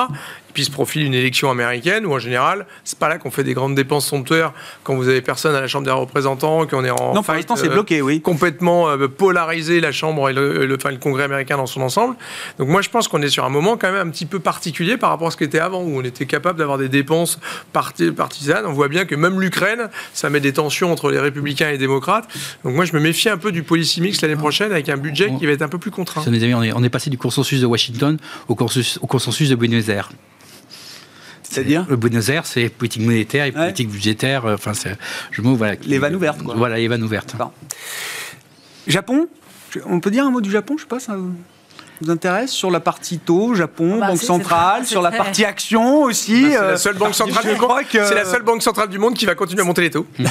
Puis 0.55 0.65
se 0.65 0.71
profile 0.71 1.03
une 1.05 1.15
élection 1.15 1.51
américaine 1.51 2.05
où 2.07 2.13
en 2.13 2.19
général, 2.19 2.67
c'est 2.85 2.99
pas 2.99 3.09
là 3.09 3.19
qu'on 3.19 3.31
fait 3.31 3.45
des 3.45 3.55
grandes 3.55 3.75
dépenses 3.75 4.07
somptuaires 4.07 4.53
quand 4.83 4.95
vous 4.95 5.09
avez 5.09 5.23
personne 5.23 5.55
à 5.55 5.61
la 5.61 5.67
Chambre 5.69 5.87
des 5.87 5.91
représentants, 5.93 6.67
qu'on 6.67 6.85
est 6.85 6.91
en 6.91 7.15
Non, 7.15 7.23
pour 7.23 7.27
fight, 7.27 7.37
l'instant, 7.37 7.57
c'est 7.57 7.69
euh, 7.69 7.73
bloqué, 7.73 8.03
oui. 8.03 8.21
complètement 8.21 8.89
euh, 8.91 9.09
polarisé 9.09 9.81
la 9.81 9.93
Chambre 9.93 10.29
et 10.29 10.33
le, 10.33 10.67
le- 10.67 10.77
enfin, 10.77 10.91
le 10.91 10.99
Congrès 10.99 11.25
américain 11.25 11.57
dans 11.57 11.67
son 11.67 11.81
ensemble. 11.81 12.17
Donc 12.59 12.69
moi, 12.69 12.83
je 12.83 12.91
pense 12.91 13.09
qu'on 13.09 13.23
est 13.23 13.29
sur 13.31 13.45
un 13.45 13.49
moment 13.49 13.77
quand 13.77 13.91
même 13.91 14.07
un 14.07 14.11
petit 14.11 14.27
peu 14.27 14.41
particulier 14.41 14.97
par 14.97 15.11
rapport 15.11 15.29
à 15.29 15.31
ce 15.31 15.37
qu'était 15.37 15.59
avant, 15.59 15.81
où 15.83 15.99
on 15.99 16.03
était 16.05 16.27
capable 16.27 16.59
d'avoir 16.59 16.79
des 16.79 16.89
dépenses 16.89 17.39
parti- 17.73 18.11
partisanes. 18.13 18.65
On 18.67 18.73
voit 18.73 18.89
bien 18.89 19.05
que 19.05 19.15
même 19.15 19.41
l'Ukraine, 19.41 19.89
ça 20.13 20.29
met 20.31 20.41
des 20.41 20.53
tensions 20.53 20.93
entre 20.93 21.11
les 21.11 21.19
républicains 21.19 21.69
et 21.69 21.73
les 21.73 21.79
démocrates. 21.79 22.29
Donc 22.65 22.75
moi, 22.75 22.85
je 22.85 22.93
me 22.93 23.01
méfie 23.01 23.29
un 23.29 23.39
peu 23.39 23.53
du 23.53 23.63
policy 23.63 24.01
mix 24.01 24.21
l'année 24.21 24.37
prochaine 24.37 24.71
avec 24.73 24.89
un 24.89 24.97
budget 24.97 25.31
qui 25.39 25.47
va 25.47 25.53
être 25.53 25.63
un 25.63 25.69
peu 25.69 25.79
plus 25.79 25.91
contraint. 25.91 26.23
Ça, 26.23 26.31
mes 26.31 26.43
amis, 26.43 26.55
on 26.55 26.63
est, 26.63 26.73
on 26.73 26.83
est 26.83 26.91
passé 26.91 27.09
du 27.11 27.19
consensus 27.19 27.61
de 27.61 27.67
Washington 27.67 28.19
au 28.49 28.55
consensus, 28.55 28.99
au 29.03 29.07
consensus 29.07 29.49
de 29.49 29.55
Buenos 29.55 29.89
Aires. 29.89 30.11
C'est-à-dire 31.53 31.87
Le 31.89 31.97
Buenos 31.97 32.29
Aires, 32.31 32.47
c'est 32.47 32.69
politique 32.71 33.03
monétaire 33.03 33.45
et 33.45 33.51
Ouais. 33.51 33.57
politique 33.65 33.91
budgétaire. 33.91 34.47
euh, 34.47 34.55
Enfin, 34.55 34.73
c'est 34.75 34.97
je 35.31 35.43
me 35.43 35.49
voilà. 35.51 35.75
Les 35.85 35.99
vannes 35.99 36.15
ouvertes, 36.17 36.43
quoi. 36.43 36.55
Voilà, 36.57 36.77
les 36.77 36.89
vannes 36.89 37.03
ouvertes. 37.03 37.37
Japon? 38.87 39.29
On 39.87 40.01
peut 40.01 40.11
dire 40.11 40.27
un 40.27 40.31
mot 40.31 40.41
du 40.41 40.51
Japon, 40.51 40.75
je 40.77 40.83
sais 40.83 40.89
pas, 40.89 41.01
ça 41.01 41.17
vous 42.03 42.07
vous 42.07 42.13
intéresse 42.13 42.51
Sur 42.51 42.71
la 42.71 42.81
partie 42.81 43.19
taux, 43.19 43.55
Japon, 43.55 43.99
Bah, 44.01 44.09
Banque 44.09 44.23
centrale, 44.23 44.87
sur 44.87 45.03
la 45.03 45.11
partie 45.11 45.45
action 45.45 46.03
aussi. 46.03 46.43
Bah, 46.43 46.49
c'est 46.51 46.59
euh, 46.59 46.71
la 46.73 46.77
seule 46.77 46.97
banque 46.97 47.15
centrale 47.15 47.45
je 47.45 47.51
du 47.53 47.57
crois 47.57 47.77
monde. 47.77 47.85
que- 47.93 48.05
C'est 48.07 48.15
la 48.15 48.25
seule 48.25 48.43
banque 48.43 48.63
centrale 48.63 48.89
du 48.89 48.99
monde 48.99 49.15
qui 49.15 49.27
va 49.27 49.35
continuer 49.35 49.63
à 49.63 49.65
monter 49.65 49.83
les 49.83 49.91
taux. 49.91 50.07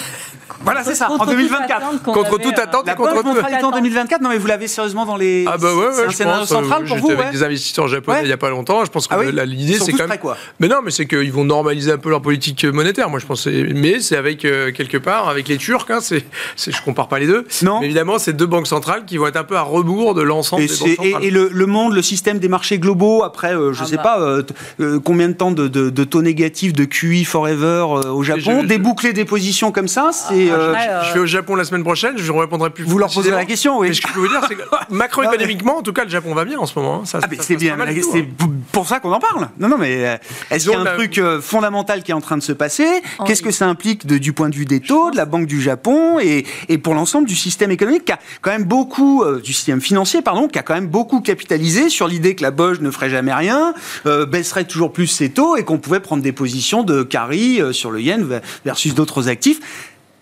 Voilà, 0.63 0.83
c'est 0.83 0.93
ça, 0.93 1.07
en 1.09 1.17
Contre 1.17 1.25
toute 1.31 1.37
2024. 1.37 1.71
attente 1.81 2.03
qu'on 2.03 2.13
Contre 2.13 2.37
toute 2.37 2.59
euh, 2.59 2.61
attente 2.61 2.85
La 2.85 2.93
et 2.93 2.95
contre 2.95 3.13
banque 3.15 3.23
tout. 3.23 3.33
centrale 3.35 3.53
est 3.53 3.63
en 3.63 3.71
2024 3.71 4.21
Non, 4.21 4.29
mais 4.29 4.37
vous 4.37 4.45
l'avez 4.45 4.67
sérieusement 4.67 5.07
dans 5.07 5.15
les. 5.17 5.43
Ah 5.47 5.57
bah 5.57 5.73
ouais, 5.73 5.85
ouais 5.87 5.91
je 6.11 6.23
pense, 6.23 6.47
central 6.47 6.83
euh, 6.83 6.85
pour 6.87 6.97
j'étais 6.97 6.99
vous, 6.99 7.07
avec 7.13 7.25
ouais. 7.25 7.31
des 7.31 7.41
investisseurs 7.43 7.87
japonais 7.87 8.19
Ouais. 8.19 8.25
il 8.25 8.29
y 8.29 8.33
a 8.33 8.37
pas 8.37 8.51
longtemps. 8.51 8.85
Je 8.85 8.91
pense 8.91 9.07
que 9.07 9.15
Ah 9.15 9.19
oui 9.21 9.31
l'idée 9.47 9.79
c'est 9.79 9.91
quand 9.93 10.07
même. 10.07 10.19
quoi. 10.19 10.37
Mais 10.59 10.67
non, 10.67 10.81
mais 10.83 10.91
c'est 10.91 11.07
qu'ils 11.07 11.31
vont 11.33 11.45
normaliser 11.45 11.91
un 11.93 11.97
peu 11.97 12.11
leur 12.11 12.21
politique 12.21 12.63
monétaire. 12.65 13.09
Moi, 13.09 13.17
je 13.19 13.25
pense. 13.25 13.47
Mais 13.47 14.01
c'est 14.01 14.17
avec 14.17 14.45
euh, 14.45 14.71
quelque 14.71 14.97
part 14.97 15.29
avec 15.29 15.47
les 15.47 15.57
Turcs. 15.57 15.87
Hein, 15.89 15.97
c'est, 15.99 16.23
je 16.57 16.81
compare 16.83 17.07
pas 17.07 17.17
les 17.17 17.25
deux. 17.25 17.47
Non. 17.63 17.79
Mais 17.79 17.87
évidemment, 17.87 18.19
c'est 18.19 18.33
deux 18.33 18.45
banques 18.45 18.67
centrales 18.67 19.05
qui 19.05 19.17
vont 19.17 19.25
être 19.25 19.37
un 19.37 19.43
peu 19.43 19.55
à 19.57 19.63
rebours 19.63 20.13
de 20.13 20.21
l'ensemble 20.21 20.61
des 20.61 20.67
banques 20.67 20.77
centrales. 20.89 21.23
et- 21.23 21.27
et 21.27 21.31
le, 21.31 21.49
le 21.61 21.67
monde, 21.67 21.93
le 21.93 22.01
système 22.01 22.39
des 22.39 22.47
marchés 22.49 22.79
globaux, 22.79 23.23
après, 23.23 23.55
euh, 23.55 23.71
je 23.73 23.83
Ah 23.83 23.85
sais 23.85 23.95
bah. 23.97 24.03
pas, 24.03 24.19
euh, 24.21 24.43
euh, 24.79 24.99
combien 24.99 25.27
de 25.29 25.33
temps 25.33 25.51
de, 25.51 25.67
de- 25.67 25.89
de 25.89 26.03
taux 26.03 26.21
négatifs 26.21 26.73
de 26.73 26.85
QI 26.85 27.23
forever 27.23 27.85
euh, 28.05 28.09
au 28.11 28.23
Japon, 28.23 28.59
je- 28.61 28.65
déboucler 28.67 29.13
des 29.13 29.25
positions 29.25 29.71
comme 29.71 29.87
ça, 29.87 30.09
c'est. 30.11 30.49
Ah, 30.49 30.53
euh, 30.55 30.75
euh, 30.75 31.01
Je 31.09 31.13
vais 31.13 31.19
au 31.21 31.25
Japon 31.25 31.55
la 31.55 31.63
semaine 31.63 31.83
prochaine. 31.83 32.13
Je 32.17 32.31
vous 32.31 32.37
répondrai 32.39 32.69
plus. 32.71 32.83
vous 32.83 32.97
leur 32.97 33.11
posez 33.13 33.31
la 33.31 33.45
question, 33.45 33.79
oui. 33.79 33.89
Mais 33.89 33.93
ce 33.93 34.01
que 34.01 34.07
je 34.09 34.13
peux 34.13 34.19
vous 34.19 34.27
dire, 34.27 34.41
c'est 34.47 34.55
que 34.55 34.61
macroéconomiquement, 34.89 35.77
en 35.77 35.81
tout 35.81 35.93
cas, 35.93 36.03
le 36.03 36.09
Japon 36.09 36.33
va 36.33 36.45
bien 36.45 36.57
en 36.59 36.65
ce 36.65 36.77
moment. 36.77 37.01
hein. 37.01 37.05
Ça, 37.05 37.19
Ah, 37.21 37.27
mais 37.29 37.37
c'est 37.39 37.55
bien, 37.55 37.75
c'est 38.11 38.19
hein. 38.19 38.49
pour 38.71 38.87
ça 38.87 38.99
qu'on 38.99 39.11
en 39.11 39.19
parle. 39.19 39.49
Non, 39.59 39.67
non, 39.69 39.77
mais 39.77 40.19
est-ce 40.49 40.65
qu'il 40.65 40.73
y 40.73 40.75
a 40.75 40.79
un 40.79 40.83
la- 40.83 40.93
truc 40.95 41.17
euh, 41.17 41.41
fondamental 41.41 42.03
qui 42.03 42.11
est 42.11 42.15
en 42.15 42.21
train 42.21 42.37
de 42.37 42.43
se 42.43 42.51
passer? 42.53 42.87
Oh, 43.19 43.23
Qu'est-ce 43.25 43.41
oui. 43.41 43.49
que 43.49 43.53
ça 43.53 43.67
implique 43.67 44.05
de- 44.05 44.17
du 44.17 44.33
point 44.33 44.49
de 44.49 44.55
vue 44.55 44.65
des 44.65 44.79
taux, 44.79 45.11
de 45.11 45.17
la 45.17 45.25
Banque 45.25 45.45
du 45.45 45.61
Japon 45.61 46.19
et, 46.19 46.45
et 46.69 46.77
pour 46.77 46.93
l'ensemble 46.95 47.27
du 47.27 47.35
système 47.35 47.71
économique 47.71 48.05
qui 48.05 48.11
a 48.11 48.19
quand 48.41 48.51
même 48.51 48.63
beaucoup, 48.63 49.23
euh, 49.23 49.39
du 49.41 49.53
système 49.53 49.81
financier, 49.81 50.21
pardon, 50.21 50.47
qui 50.47 50.57
a 50.59 50.63
quand 50.63 50.73
même 50.73 50.87
beaucoup 50.87 51.21
capitalisé 51.21 51.50
sur 51.89 52.07
l'idée 52.07 52.35
que 52.35 52.43
la 52.43 52.51
Bosch 52.51 52.79
ne 52.79 52.91
ferait 52.91 53.09
jamais 53.09 53.33
rien, 53.33 53.73
euh, 54.05 54.25
baisserait 54.25 54.65
toujours 54.65 54.93
plus 54.93 55.07
ses 55.07 55.29
taux 55.31 55.55
et 55.57 55.63
qu'on 55.65 55.77
pouvait 55.77 55.99
prendre 55.99 56.23
des 56.23 56.31
positions 56.31 56.83
de 56.83 57.03
carry 57.03 57.61
euh, 57.61 57.73
sur 57.73 57.91
le 57.91 58.01
yen 58.01 58.25
versus 58.65 58.93
d'autres 58.95 59.27
actifs 59.29 59.59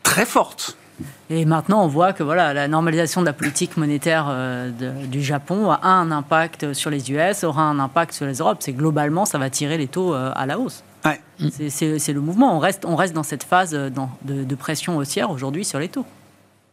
très 0.03 0.25
fortes. 0.25 0.75
Et 1.29 1.45
maintenant, 1.45 1.83
on 1.83 1.87
voit 1.87 2.11
que 2.11 2.23
voilà, 2.23 2.53
la 2.53 2.67
normalisation 2.67 3.21
de 3.21 3.25
la 3.27 3.33
politique 3.33 3.77
monétaire 3.77 4.25
euh, 4.29 4.69
de- 4.71 5.05
du 5.05 5.21
Japon 5.23 5.69
a 5.71 5.87
un 5.87 6.11
impact 6.11 6.73
sur 6.73 6.89
les 6.89 7.11
US, 7.11 7.43
aura 7.43 7.61
un 7.63 7.79
impact 7.79 8.13
sur 8.13 8.25
les 8.25 8.35
Europes. 8.39 8.57
C'est 8.61 8.73
globalement, 8.73 9.25
ça 9.25 9.37
va 9.37 9.49
tirer 9.49 9.77
les 9.77 9.87
taux 9.87 10.13
euh, 10.13 10.31
à 10.35 10.45
la 10.45 10.59
hausse. 10.59 10.83
Ouais. 11.05 11.21
C'est- 11.69 12.11
le 12.13 12.19
mouvement. 12.19 12.55
On 12.55 12.59
reste, 12.59 12.83
on 12.85 12.95
reste 12.97 13.13
dans 13.13 13.23
cette 13.23 13.43
phase 13.43 13.73
dans- 13.73 14.09
de, 14.23 14.43
de 14.43 14.55
pression 14.55 14.97
haussière 14.97 15.29
aujourd'hui 15.31 15.63
sur 15.63 15.79
les 15.79 15.87
taux. 15.87 16.05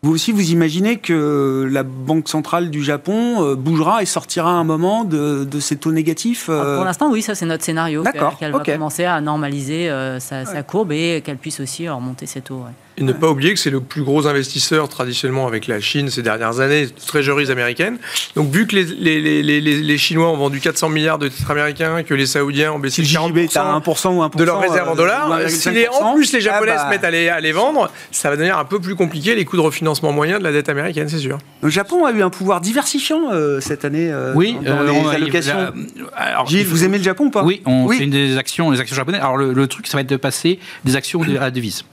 Vous 0.03 0.13
aussi, 0.13 0.31
vous 0.31 0.51
imaginez 0.53 0.99
que 0.99 1.69
la 1.71 1.83
Banque 1.83 2.29
centrale 2.29 2.71
du 2.71 2.85
Japon 2.85 3.43
euh, 3.43 3.55
bougera 3.57 4.03
et 4.03 4.07
sortira 4.07 4.51
à 4.51 4.55
un 4.55 4.63
moment 4.65 5.05
de, 5.05 5.45
de 5.45 5.61
ces 5.61 5.77
taux 5.77 5.91
négatifs 5.91 6.49
euh, 6.49 6.75
Ah, 6.75 6.77
Pour 6.77 6.85
l'instant, 6.85 7.11
oui, 7.11 7.23
ça 7.23 7.35
c'est 7.35 7.47
notre 7.47 7.65
scénario. 7.65 8.03
D'accord, 8.03 8.39
Qu'elle 8.39 8.53
va 8.53 8.61
commencer 8.61 9.05
à 9.05 9.21
normaliser 9.21 9.91
euh, 9.91 10.21
sa, 10.21 10.45
sa 10.45 10.63
courbe 10.63 10.93
et 10.93 11.23
qu'elle 11.25 11.39
puisse 11.39 11.59
aussi 11.61 11.89
remonter 11.89 12.27
ses 12.27 12.41
taux. 12.43 12.57
ouais. 12.59 12.73
Et 12.99 13.03
ne 13.03 13.13
pas 13.13 13.29
oublier 13.29 13.53
que 13.53 13.61
c'est 13.61 13.69
le 13.71 13.81
plus 13.81 14.03
gros 14.03 14.27
investisseur 14.27 14.89
traditionnellement 14.89 15.47
avec 15.47 15.67
la 15.67 15.81
Chine 15.81 16.09
ces 16.09 16.23
dernières 16.23 16.61
années, 16.61 16.89
treasuries 17.07 17.51
américaines. 17.51 17.99
Donc 18.37 18.51
vu 18.51 18.67
que 18.67 18.75
les, 18.75 18.85
les, 18.85 19.21
les, 19.43 19.61
les, 19.61 19.61
les 19.83 19.99
Chinois 19.99 20.29
ont 20.31 20.37
vendu 20.39 20.61
400 20.61 20.89
milliards 20.89 21.19
de 21.19 21.29
titres 21.29 21.51
américains, 21.51 22.03
que 22.05 22.15
les 22.15 22.25
Saoudiens 22.25 22.73
ont 22.73 22.79
baissé 22.79 23.05
Si 23.05 23.15
le 23.15 23.23
de 23.23 23.29
JB 23.29 23.37
est 23.39 23.57
à 23.57 23.81
40% 23.81 23.83
1% 23.83 24.09
ou 24.17 24.23
1% 24.23 24.37
de 24.39 24.45
leurs 24.45 24.61
réserves 24.61 24.89
en 24.89 24.93
euh, 24.93 24.97
dollars, 24.97 25.29
ou 25.29 25.35
1,5%, 25.35 25.49
si 25.51 25.71
les, 25.73 25.89
en 25.89 26.15
plus 26.15 26.33
les 26.33 26.41
Japonais 26.41 26.73
ah 26.75 26.77
bah, 26.77 26.85
se 26.85 26.89
mettent 26.91 27.05
à 27.05 27.11
les, 27.11 27.29
à 27.29 27.39
les 27.41 27.53
vendre, 27.53 27.91
ça 28.13 28.31
va 28.31 28.37
devenir 28.37 28.57
un 28.59 28.65
peu 28.65 28.81
plus 28.81 28.95
compliqué 28.95 29.35
les 29.35 29.45
coûts 29.45 29.57
de 29.57 29.63
refinancement 29.63 30.13
moyens 30.13 30.39
de 30.39 30.45
la 30.45 30.53
dette 30.53 30.71
américaine, 30.71 31.09
c'est 31.11 31.19
sûr. 31.19 31.37
Le 31.63 31.69
Japon 31.69 32.07
a 32.07 32.13
eu 32.13 32.23
un 32.23 32.31
pouvoir 32.31 32.63
diversifiant 32.63 33.31
euh, 33.33 33.61
cette 33.61 33.85
année 33.85 34.11
euh, 34.11 34.33
Oui, 34.35 34.57
dans, 34.65 34.75
dans 34.75 34.81
euh, 34.81 34.85
les 34.87 34.91
on 34.93 35.09
a- 35.09 35.13
allocations. 35.15 35.73
alors, 36.17 36.47
Gilles, 36.49 36.67
vous 36.67 36.85
aimez 36.85 36.97
le 36.97 37.05
Japon 37.05 37.27
ou 37.27 37.31
pas? 37.31 37.43
Oui, 37.45 37.61
on, 37.67 37.85
Oui. 37.85 37.97
c'est 37.99 38.05
une 38.05 38.11
des 38.11 38.39
actions, 38.39 38.71
les 38.71 38.81
actions 38.81 38.97
japonaises. 38.97 39.21
Alors 39.21 39.37
le, 39.37 39.53
le 39.53 39.67
truc, 39.67 39.87
ça 39.87 39.99
va 39.99 40.01
être 40.01 40.09
de 40.09 40.17
passer 40.17 40.59
des 40.85 40.97
actions 40.97 41.21
à 41.25 41.27
la 41.27 41.51
devise. 41.51 41.85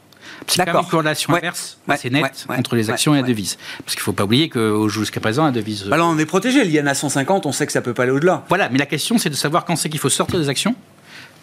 C'est 0.48 0.58
quand 0.58 0.66
même 0.66 0.66
D'accord. 0.68 0.82
une 0.84 0.90
corrélation 0.90 1.34
inverse, 1.34 1.78
Ouais. 1.88 1.96
c'est 1.98 2.10
net, 2.10 2.24
Ouais. 2.24 2.30
Ouais. 2.50 2.58
entre 2.60 2.76
les 2.76 2.90
actions 2.90 3.14
et 3.16 3.22
la 3.22 3.28
devise. 3.28 3.58
Parce 3.86 3.96
qu'il 3.96 4.02
ne 4.02 4.06
faut 4.06 4.14
pas 4.14 4.24
oublier 4.26 4.50
que 4.50 4.88
jusqu'à 4.90 5.20
présent, 5.20 5.46
la 5.46 5.52
devise... 5.52 5.86
Là, 5.88 6.06
on 6.06 6.18
est 6.18 6.26
protégé. 6.26 6.64
Le 6.64 6.70
yen 6.70 6.88
à 6.88 6.94
150, 6.94 7.46
on 7.46 7.52
sait 7.52 7.66
que 7.66 7.72
ça 7.72 7.82
peut 7.82 7.94
pas 7.94 8.04
aller 8.04 8.12
au-delà. 8.12 8.44
Voilà, 8.50 8.70
mais 8.70 8.78
la 8.78 8.86
question, 8.86 9.18
c'est 9.18 9.30
de 9.30 9.36
savoir 9.36 9.66
quand 9.66 9.76
c'est 9.76 9.90
qu'il 9.90 10.00
faut 10.00 10.10
sortir 10.10 10.40
des 10.40 10.50
actions 10.50 10.76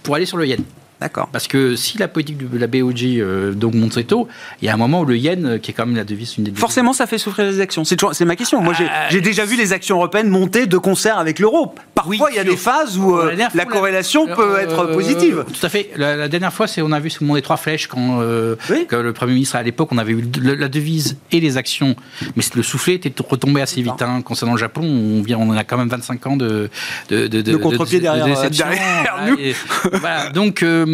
pour 0.02 0.14
aller 0.14 0.26
sur 0.26 0.36
le 0.36 0.46
yen. 0.46 0.62
D'accord. 1.00 1.28
Parce 1.32 1.48
que 1.48 1.76
si 1.76 1.96
la 1.98 2.08
politique 2.08 2.36
de 2.38 2.58
la 2.58 2.66
BOJ 2.66 3.04
euh, 3.18 3.52
donc 3.52 3.74
monte 3.74 3.94
ses 3.94 4.04
taux, 4.04 4.28
il 4.60 4.66
y 4.66 4.68
a 4.68 4.74
un 4.74 4.76
moment 4.76 5.00
où 5.00 5.04
le 5.04 5.16
yen, 5.16 5.46
euh, 5.46 5.58
qui 5.58 5.70
est 5.70 5.74
quand 5.74 5.86
même 5.86 5.96
la 5.96 6.04
devise, 6.04 6.36
une 6.36 6.44
des 6.44 6.52
Forcément, 6.52 6.92
ça 6.92 7.06
fait 7.06 7.16
souffrir 7.18 7.46
les 7.46 7.60
actions. 7.60 7.84
C'est 7.84 7.96
toujours- 7.96 8.14
c'est 8.14 8.24
ma 8.26 8.36
question. 8.36 8.60
Moi, 8.60 8.74
j'ai 8.76 8.84
Ah, 8.90 9.08
j'ai 9.10 9.20
déjà 9.20 9.44
vu 9.44 9.56
les 9.56 9.72
actions 9.72 9.96
européennes 9.96 10.28
monter 10.28 10.66
de 10.66 10.76
concert 10.78 11.18
avec 11.18 11.38
l'euro. 11.38 11.74
Parfois, 11.94 12.14
Oui, 12.26 12.32
il 12.32 12.36
y 12.36 12.38
a 12.38 12.44
des 12.44 12.56
phases 12.56 12.98
où 12.98 13.16
euh, 13.16 13.34
La 13.34 13.48
fois, 13.50 13.64
corrélation 13.66 14.26
la- 14.26 14.34
peut 14.36 14.56
euh, 14.56 14.58
être 14.62 14.86
positive. 14.92 15.44
Tout 15.52 15.64
à 15.66 15.68
fait. 15.68 15.90
La, 15.96 16.16
la 16.16 16.28
dernière 16.28 16.52
fois, 16.52 16.66
c'est 16.66 16.82
on 16.82 16.92
a 16.92 17.00
vu 17.00 17.08
ce 17.10 17.22
moment 17.24 17.34
des 17.34 17.42
trois 17.42 17.56
flèches 17.56 17.86
quand 17.86 18.20
euh, 18.20 18.56
Oui. 18.68 18.86
que 18.86 18.96
le 18.96 19.12
Premier 19.12 19.34
ministre 19.34 19.56
à 19.56 19.62
l'époque, 19.62 19.88
on 19.92 19.98
avait 19.98 20.12
eu 20.12 20.24
le- 20.40 20.54
la 20.54 20.68
devise 20.68 21.16
et 21.32 21.40
les 21.40 21.56
actions, 21.56 21.94
mais 22.36 22.42
le 22.54 22.62
soufflet 22.62 22.94
était 22.94 23.12
retombé 23.26 23.60
assez 23.62 23.80
vite. 23.82 24.00
hein. 24.02 24.20
Concernant 24.22 24.52
le 24.52 24.58
Japon, 24.58 24.82
on, 24.82 25.22
vient, 25.22 25.38
on 25.38 25.50
a 25.52 25.64
quand 25.64 25.78
même 25.78 25.88
25 25.88 26.26
ans 26.26 26.36
de 26.36 26.68
de, 27.08 27.26
de, 27.26 27.40
De 27.40 27.56
contre-pied 27.56 28.00
derrière, 28.00 28.26
euh, 28.26 28.48
derrière 28.50 29.16
Voilà, 29.16 29.30
nous. 29.30 29.98
voilà. 29.98 30.30
Donc 30.30 30.62
euh, 30.62 30.84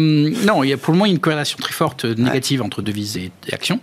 non, 0.45 0.63
il 0.63 0.69
y 0.69 0.73
a 0.73 0.77
pour 0.77 0.93
le 0.93 0.99
moment 0.99 1.11
une 1.11 1.19
corrélation 1.19 1.57
très 1.59 1.73
forte 1.73 2.05
euh, 2.05 2.15
négative 2.15 2.61
entre 2.61 2.81
devises 2.81 3.17
et, 3.17 3.31
et 3.47 3.53
actions. 3.53 3.79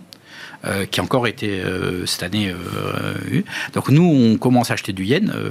euh, 0.65 0.85
qui 0.85 0.99
a 0.99 1.03
encore 1.03 1.27
été 1.27 1.61
euh, 1.61 2.05
cette 2.05 2.23
année 2.23 2.49
euh, 2.49 3.13
eu. 3.31 3.45
Donc 3.73 3.89
nous, 3.89 4.03
on 4.03 4.37
commence 4.37 4.71
à 4.71 4.73
acheter 4.73 4.93
du 4.93 5.05
yen, 5.05 5.31
euh, 5.35 5.49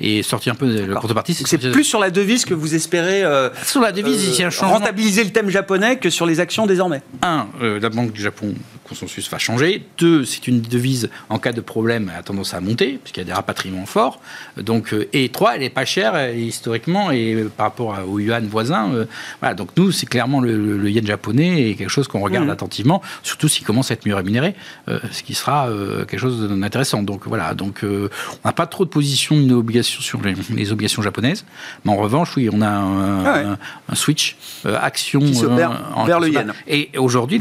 et 0.00 0.22
sortir 0.22 0.52
un 0.52 0.56
peu 0.56 0.66
de 0.72 0.84
la 0.84 1.00
contrepartie. 1.00 1.34
C'est 1.34 1.58
plus 1.72 1.84
sur 1.84 1.98
la 1.98 2.10
devise 2.10 2.44
que 2.44 2.54
vous 2.54 2.74
espérez 2.74 3.24
euh, 3.24 3.50
sur 3.64 3.80
la 3.80 3.92
devise, 3.92 4.40
un 4.40 4.46
euh, 4.46 4.66
rentabiliser 4.66 5.24
le 5.24 5.30
thème 5.30 5.50
japonais 5.50 5.96
que 5.98 6.10
sur 6.10 6.26
les 6.26 6.40
actions 6.40 6.66
désormais. 6.66 7.02
Un, 7.22 7.48
euh, 7.62 7.80
la 7.80 7.88
Banque 7.88 8.12
du 8.12 8.22
Japon, 8.22 8.54
consensus 8.88 9.30
va 9.30 9.38
changer. 9.38 9.84
Deux, 9.98 10.24
c'est 10.24 10.46
une 10.48 10.60
devise, 10.60 11.10
en 11.28 11.38
cas 11.38 11.52
de 11.52 11.60
problème, 11.60 12.10
elle 12.12 12.18
a 12.20 12.22
tendance 12.22 12.54
à 12.54 12.60
monter, 12.60 12.98
puisqu'il 13.02 13.20
y 13.20 13.22
a 13.22 13.26
des 13.26 13.32
rapatriements 13.32 13.86
forts. 13.86 14.20
Donc, 14.56 14.92
euh, 14.92 15.08
et 15.12 15.28
trois, 15.28 15.54
elle 15.54 15.60
n'est 15.60 15.70
pas 15.70 15.84
chère 15.84 16.12
euh, 16.14 16.32
historiquement, 16.34 17.10
et 17.10 17.34
euh, 17.34 17.50
par 17.54 17.66
rapport 17.66 17.96
au 18.08 18.18
yuan 18.18 18.46
voisin. 18.46 18.90
euh, 18.92 19.04
voilà, 19.40 19.54
donc 19.54 19.70
nous, 19.76 19.92
c'est 19.92 20.06
clairement 20.06 20.40
le, 20.40 20.88
yen 20.90 21.06
japonais 21.06 21.68
et 21.70 21.74
quelque 21.76 21.90
chose 21.90 22.08
qu'on 22.08 22.20
regarde 22.20 22.46
Mhm. 22.46 22.50
attentivement, 22.52 23.02
surtout 23.22 23.48
s'il 23.48 23.64
commence 23.66 23.90
à 23.90 23.94
être 23.94 24.06
mieux 24.06 24.14
rémunéré, 24.14 24.54
euh, 24.88 24.98
ce 25.10 25.22
qui 25.22 25.34
sera 25.34 25.68
euh, 25.68 26.04
quelque 26.04 26.20
chose 26.20 26.48
d'intéressant. 26.48 27.02
Donc 27.02 27.26
voilà, 27.26 27.54
donc 27.54 27.80
on 27.84 28.08
n'a 28.44 28.52
pas 28.52 28.66
trop 28.66 28.84
de 28.84 28.90
position 28.90 29.36
ni 29.36 29.46
d'obligation 29.46 30.00
sur 30.00 30.20
les, 30.22 30.34
les 30.54 30.72
obligations 30.72 31.02
japonaises, 31.02 31.44
mais 31.84 31.92
en 31.92 31.96
revanche, 31.96 32.36
oui, 32.36 32.48
on 32.52 32.60
a 32.62 32.68
un, 32.68 33.24
Ah 33.24 33.32
ouais. 33.34 33.44
un- 33.44 33.58
un 33.90 33.94
switch 33.94 34.36
action 34.64 35.20
Qui 35.20 35.32
vers- 35.44 36.20
le 36.20 36.28
yen. 36.28 36.52
et 36.66 36.90
aujourd'hui, 36.98 37.40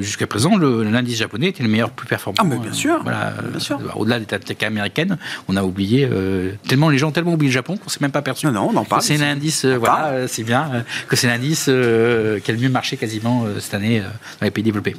jusqu'à 0.00 0.26
présent, 0.26 0.56
l'indice 0.66 1.16
japonais 1.18 1.48
était 1.48 1.62
le 1.62 1.68
meilleur, 1.68 1.90
plus 1.90 2.06
performant. 2.06 2.36
Ah, 2.40 2.44
mais 2.44 2.56
bien 2.58 2.72
sûr, 2.72 3.00
Voilà, 3.02 3.34
bien 3.50 3.60
sûr. 3.60 3.78
euh, 3.78 3.90
Au-delà 3.96 4.18
des 4.18 4.26
tech 4.26 4.40
américaines, 4.62 5.18
on 5.48 5.56
a 5.56 5.62
oublié 5.62 6.08
euh, 6.10 6.52
tellement 6.68 6.88
les 6.88 6.98
gens 6.98 7.08
ont 7.08 7.12
tellement 7.12 7.34
oublié 7.34 7.50
le 7.50 7.54
Japon 7.54 7.76
qu'on 7.76 7.88
s'est 7.88 8.00
même 8.00 8.10
pas 8.12 8.22
perçu. 8.22 8.46
Non, 8.46 8.52
non, 8.52 8.70
on 8.72 8.76
en 8.76 8.84
parle. 8.84 9.02
C'est 9.02 9.16
l'indice, 9.16 9.64
euh, 9.64 9.76
voilà, 9.76 10.26
c'est 10.28 10.44
bien, 10.44 10.84
que 11.08 11.16
c'est 11.16 11.26
l'indice 11.26 11.64
qui 11.64 11.70
a 11.70 12.54
le 12.54 12.58
mieux 12.60 12.68
marché 12.70 12.96
quasiment 12.96 13.44
cette 13.60 13.74
année 13.74 14.00
dans 14.00 14.44
les 14.44 14.50
pays 14.50 14.64
développés. 14.64 14.96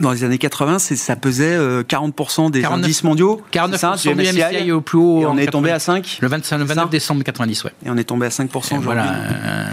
Dans 0.00 0.12
les 0.12 0.24
années 0.24 0.38
80, 0.38 0.78
c'est- 0.78 0.96
ça 0.96 1.16
pesait 1.16 1.52
euh, 1.54 1.82
40% 1.82 2.48
des 2.50 2.62
49 2.62 2.84
indices 2.86 3.04
mondiaux. 3.04 3.42
49% 3.52 3.96
c'est 3.98 4.08
ça, 4.08 4.14
du 4.14 4.22
MSCI 4.22 4.72
au 4.72 4.80
plus 4.80 4.96
haut. 4.96 5.20
Et 5.22 5.26
on 5.26 5.36
est 5.36 5.46
tombé 5.46 5.68
80. 5.68 5.74
à 5.74 5.78
5. 5.80 6.18
Le 6.22 6.28
25, 6.28 6.58
le 6.58 6.64
29 6.64 6.84
Ça 6.86 6.90
décembre 6.90 7.22
90, 7.24 7.64
ouais. 7.64 7.72
Et 7.84 7.90
on 7.90 7.96
est 7.98 8.04
tombé 8.04 8.24
à 8.26 8.30
5% 8.30 8.46
Et 8.76 8.78
aujourd'hui. 8.78 8.84
voilà, 8.84 9.12
euh, 9.12 9.66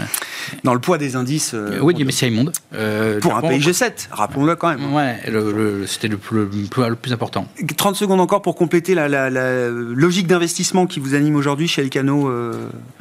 Dans 0.64 0.74
le 0.74 0.80
poids 0.80 0.98
des 0.98 1.16
indices. 1.16 1.52
euh, 1.54 1.78
oui, 1.80 1.94
du 1.94 2.04
MSCI 2.04 2.30
monde. 2.30 2.52
Euh, 2.74 3.18
pour 3.20 3.34
un 3.34 3.40
pays 3.40 3.58
G7, 3.60 4.08
rappelons-le 4.10 4.56
quand 4.56 4.68
même. 4.68 4.92
Ouais, 4.94 5.16
c'était 5.86 6.08
le, 6.08 6.16
plus- 6.16 6.38
le 6.38 6.46
plus- 6.46 6.88
le 6.88 6.96
plus 6.96 7.12
important. 7.12 7.46
30 7.76 7.96
secondes 7.96 8.20
encore 8.20 8.42
pour 8.42 8.54
compléter 8.56 8.94
la, 8.94 9.08
la- 9.08 9.30
la 9.30 9.68
logique 9.68 10.26
d'investissement 10.26 10.86
qui 10.86 11.00
vous 11.00 11.14
anime 11.14 11.36
aujourd'hui 11.36 11.68
chez 11.68 11.82
Elcano. 11.82 12.28
euh, 12.28 12.52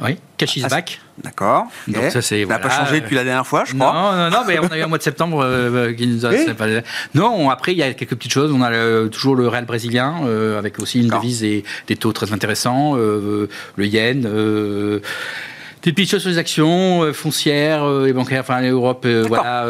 Oui, 0.03 0.17
cash 0.37 0.57
is 0.57 0.61
back. 0.63 0.99
D'accord. 1.23 1.65
Donc 1.87 2.03
ça, 2.11 2.21
c'est- 2.21 2.45
n'a 2.45 2.59
pas 2.59 2.69
changé 2.69 3.01
depuis 3.01 3.15
la 3.15 3.23
dernière 3.25 3.45
fois, 3.45 3.63
je 3.65 3.73
crois. 3.75 3.91
Non, 3.91 4.11
non, 4.15 4.29
non, 4.29 4.43
mais 4.47 4.57
on 4.59 4.67
a 4.67 4.77
eu 4.77 4.81
un 4.81 4.87
mois 4.87 4.97
de 4.97 5.03
septembre 5.03 5.43
euh, 5.43 5.91
qui 5.93 6.07
nous 6.07 6.25
a. 6.25 6.31
C'est 6.31 6.53
pas- 6.53 6.67
Non, 7.13 7.49
après, 7.49 7.73
il 7.73 7.77
y 7.77 7.83
a 7.83 7.93
quelques 7.93 8.15
petites 8.15 8.31
choses. 8.31 8.51
On 8.53 8.61
a 8.61 8.69
le- 8.69 9.09
toujours 9.11 9.35
le 9.35 9.47
réal 9.49 9.65
brésilien, 9.65 10.15
euh, 10.25 10.57
avec 10.57 10.79
aussi 10.79 11.01
une 11.01 11.09
devise 11.09 11.43
et 11.43 11.63
des 11.87 11.97
taux 11.97 12.13
très 12.13 12.31
intéressants, 12.31 12.93
euh, 12.95 13.49
le 13.75 13.85
yen. 13.85 14.25
Des 15.83 15.93
petites 15.93 16.11
choses 16.11 16.21
sur 16.21 16.29
les 16.29 16.37
actions 16.37 17.03
euh, 17.03 17.13
foncières 17.13 17.83
euh, 17.83 18.05
et 18.07 18.13
bancaires, 18.13 18.41
enfin 18.41 18.61
l'Europe, 18.61 19.03
euh, 19.05 19.23
voilà, 19.27 19.65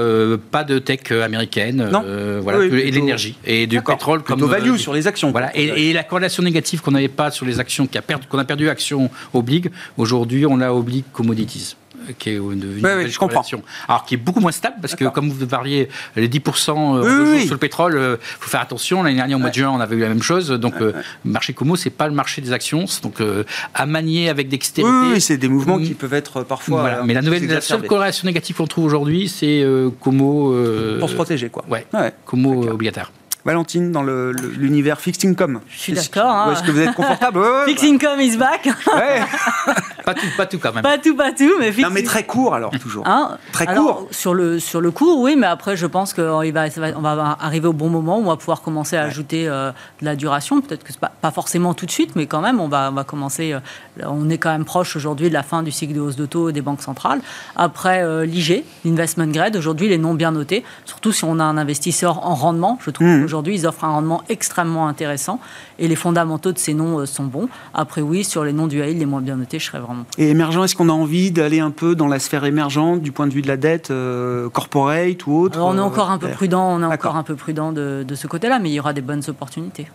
pas 0.51 0.63
de 0.63 0.79
tech 0.79 1.11
américaine, 1.11 1.87
Non. 1.91 2.03
voilà, 2.41 2.59
Oui, 2.59 2.65
et 2.83 2.89
de 2.89 2.95
l'énergie 2.95 3.37
et 3.45 3.67
du 3.67 3.81
pétrole 3.81 4.23
comme 4.23 4.43
value 4.43 4.75
sur 4.77 4.93
les 4.93 5.05
actions. 5.07 5.31
voilà, 5.31 5.55
et, 5.55 5.89
et 5.89 5.93
la 5.93 6.03
corrélation 6.03 6.41
négative 6.43 6.81
qu'on 6.81 6.91
n'avait 6.91 7.07
pas 7.07 7.29
sur 7.31 7.45
les 7.45 7.59
actions, 7.59 7.85
qui 7.85 7.97
a 7.97 8.01
perdu- 8.01 8.25
qu'on 8.27 8.39
a 8.39 8.43
perdu 8.45 8.69
action 8.69 9.09
oblige, 9.33 9.69
aujourd'hui 9.97 10.45
on 10.45 10.57
l'a 10.57 10.73
oblige 10.73 11.03
commodities. 11.13 11.75
Euh, 12.09 12.13
Qui 12.17 12.31
est 12.31 12.39
oui, 12.39 13.09
je 13.09 13.17
comprends. 13.19 13.43
Alors 13.87 14.05
qui 14.05 14.15
est 14.15 14.17
beaucoup 14.17 14.39
moins 14.39 14.51
stable 14.51 14.77
parce 14.81 14.95
que 14.95 15.05
comme 15.05 15.29
vous 15.29 15.45
parliez 15.47 15.89
les 16.15 16.27
10% 16.29 16.97
euh, 16.97 17.31
Oui, 17.33 17.45
sur 17.45 17.53
le 17.55 17.59
pétrole, 17.59 17.93
il 17.99 18.17
faut 18.39 18.49
faire 18.49 18.61
attention. 18.61 19.03
L'année 19.03 19.15
dernière 19.17 19.37
au 19.37 19.39
mois 19.41 19.49
de 19.49 19.55
juin 19.55 19.69
on 19.69 19.79
avait 19.79 19.95
eu 19.95 19.99
la 20.01 20.09
même 20.09 20.21
chose. 20.23 20.49
Donc 20.49 20.75
euh, 20.81 20.93
le 21.25 21.31
marché 21.31 21.53
Como 21.53 21.75
c'est 21.75 21.89
pas 21.89 22.07
le 22.07 22.13
marché 22.13 22.41
des 22.41 22.51
actions, 22.51 22.87
c'est 22.87 23.03
donc 23.03 23.21
euh, 23.21 23.43
à 23.73 23.85
manier 23.85 24.29
avec 24.29 24.49
dextérité. 24.49 24.93
oui, 25.13 25.21
c'est 25.21 25.37
des 25.37 25.47
mouvements 25.47 25.77
Mm. 25.79 25.83
qui 25.83 25.93
peuvent 25.93 26.13
être 26.13 26.43
parfois. 26.43 26.81
Voilà. 26.81 26.99
euh, 26.99 27.03
Mais 27.05 27.13
la 27.13 27.21
nouvelle, 27.21 27.45
la 27.47 27.61
seule 27.61 27.83
corrélation 27.85 28.25
négative 28.25 28.55
qu'on 28.57 28.67
trouve 28.67 28.85
aujourd'hui, 28.85 29.29
c'est 29.29 29.61
euh, 29.61 29.89
Como. 29.99 30.51
euh, 30.53 30.99
Pour 30.99 31.09
se 31.09 31.15
protéger, 31.15 31.49
quoi. 31.49 31.63
Ouais. 31.69 31.85
Como 32.25 32.63
euh, 32.65 32.71
obligataire. 32.71 33.11
Valentine, 33.45 33.91
dans 33.91 34.03
l'univers 34.03 34.99
fixed 34.99 35.23
income. 35.25 35.61
Je 35.69 35.79
suis 35.79 35.93
d'accord, 35.93 36.29
hein. 36.29 36.51
Est-ce 36.53 36.63
que 36.63 36.71
vous 36.71 36.79
êtes 36.81 36.93
confortable 36.93 37.39
Ouais, 37.39 37.47
ouais, 37.47 37.65
Fixed 37.67 37.85
income 37.85 38.19
is 38.19 38.35
back. 38.37 38.67
bah, 38.85 38.91
ouais. 38.97 39.21
Pas 40.05 40.13
tout, 40.15 40.25
pas 40.37 40.45
tout 40.47 40.57
quand 40.57 40.73
même. 40.73 40.81
pas 40.81 40.97
tout, 40.97 41.15
pas 41.15 41.31
tout, 41.31 41.51
mais 41.59 41.67
fixed 41.71 41.83
Non, 41.87 41.91
mais 41.93 42.01
très 42.01 42.25
court 42.25 42.55
alors, 42.55 42.71
toujours. 42.79 43.05
Hein 43.07 43.37
Très 43.51 43.67
Alors, 43.67 43.97
court. 43.99 44.07
Sur 44.09 44.33
le, 44.33 44.59
sur 44.59 44.81
le 44.81 44.89
court, 44.89 45.19
oui, 45.19 45.35
mais 45.37 45.45
après, 45.45 45.77
je 45.77 45.85
pense 45.85 46.13
qu'on 46.15 46.41
va, 46.51 46.69
ça 46.71 46.81
va- 46.81 46.97
on 46.97 47.01
va 47.01 47.37
arriver 47.39 47.67
au 47.67 47.73
bon 47.73 47.89
moment 47.89 48.17
où 48.17 48.21
on 48.23 48.29
va 48.29 48.35
pouvoir 48.35 48.61
commencer 48.63 48.97
à 48.97 49.03
ajouter 49.03 49.47
euh, 49.47 49.69
de 50.01 50.05
la 50.05 50.15
duration. 50.15 50.61
Peut-être 50.61 50.83
que 50.83 50.91
c'est 50.91 50.99
pas, 50.99 51.11
pas 51.21 51.29
forcément 51.29 51.75
tout 51.75 51.85
de 51.85 51.91
suite, 51.91 52.15
mais 52.15 52.25
quand 52.25 52.41
même, 52.41 52.59
on 52.59 52.67
va, 52.67 52.89
on 52.91 52.95
va 52.95 53.03
commencer. 53.03 53.53
euh, 53.53 53.59
on 54.03 54.29
est 54.31 54.39
quand 54.39 54.49
même 54.51 54.65
proche 54.65 54.95
aujourd'hui 54.95 55.29
de 55.29 55.33
la 55.33 55.43
fin 55.43 55.61
du 55.61 55.69
cycle 55.71 55.93
de 55.93 55.99
hausse 55.99 56.15
de 56.15 56.25
taux 56.25 56.51
des 56.51 56.61
banques 56.61 56.81
centrales. 56.81 57.21
Après, 57.55 58.01
euh, 58.03 58.25
l'IG, 58.25 58.63
l'investment 58.85 59.27
grade, 59.27 59.55
aujourd'hui, 59.57 59.89
les 59.89 59.99
noms 59.99 60.15
bien 60.15 60.31
notés, 60.31 60.63
surtout 60.85 61.11
si 61.11 61.23
on 61.23 61.39
a 61.39 61.43
un 61.43 61.57
investisseur 61.57 62.25
en 62.25 62.33
rendement. 62.33 62.79
Je 62.83 62.89
trouve 62.89 63.05
Mhm. 63.07 63.27
Qu'aujourd'hui, 63.29 63.55
ils 63.55 63.67
offrent 63.67 63.83
un 63.83 63.89
rendement 63.89 64.23
extrêmement 64.29 64.87
intéressant 64.87 65.39
et 65.77 65.87
les 65.87 65.95
fondamentaux 65.95 66.51
de 66.51 66.57
ces 66.57 66.73
noms 66.73 66.99
euh, 66.99 67.05
sont 67.05 67.25
bons. 67.25 67.47
Après, 67.73 68.01
oui, 68.01 68.23
sur 68.23 68.43
les 68.43 68.53
noms 68.53 68.67
du 68.67 68.81
AIL, 68.81 68.97
les 68.97 69.05
moins 69.05 69.21
bien 69.21 69.35
notés, 69.35 69.59
je 69.59 69.65
serais 69.65 69.79
vraiment. 69.79 70.05
Et 70.17 70.29
émergent, 70.29 70.63
est-ce 70.63 70.75
qu'on 70.75 70.89
a 70.89 70.93
envie 70.93 71.31
d'aller 71.31 71.59
un 71.59 71.71
peu 71.71 71.95
dans 71.95 72.07
la 72.07 72.19
sphère 72.19 72.45
émergente 72.45 73.01
du 73.01 73.11
point 73.11 73.27
de 73.27 73.33
vue 73.33 73.41
de 73.41 73.47
la 73.47 73.57
dette 73.57 73.91
euh, 73.91 74.49
corporate 74.49 75.27
ou 75.27 75.33
autre 75.33 75.57
Alors, 75.57 75.69
on 75.69 75.75
est 75.75 75.79
euh, 75.79 75.83
encore 75.83 76.09
un 76.09 76.17
peu 76.17 76.29
prudent, 76.29 76.67
on 76.71 76.81
est 76.81 76.93
encore 76.93 77.15
un 77.15 77.23
peu 77.23 77.35
prudent 77.35 77.71
de, 77.71 78.03
de 78.07 78.15
ce 78.15 78.27
côté-là, 78.27 78.59
mais 78.59 78.69
il 78.69 78.73
y 78.73 78.79
aura 78.79 78.93
des 78.93 79.01
bonnes 79.01 79.23
opportunités. 79.27 79.87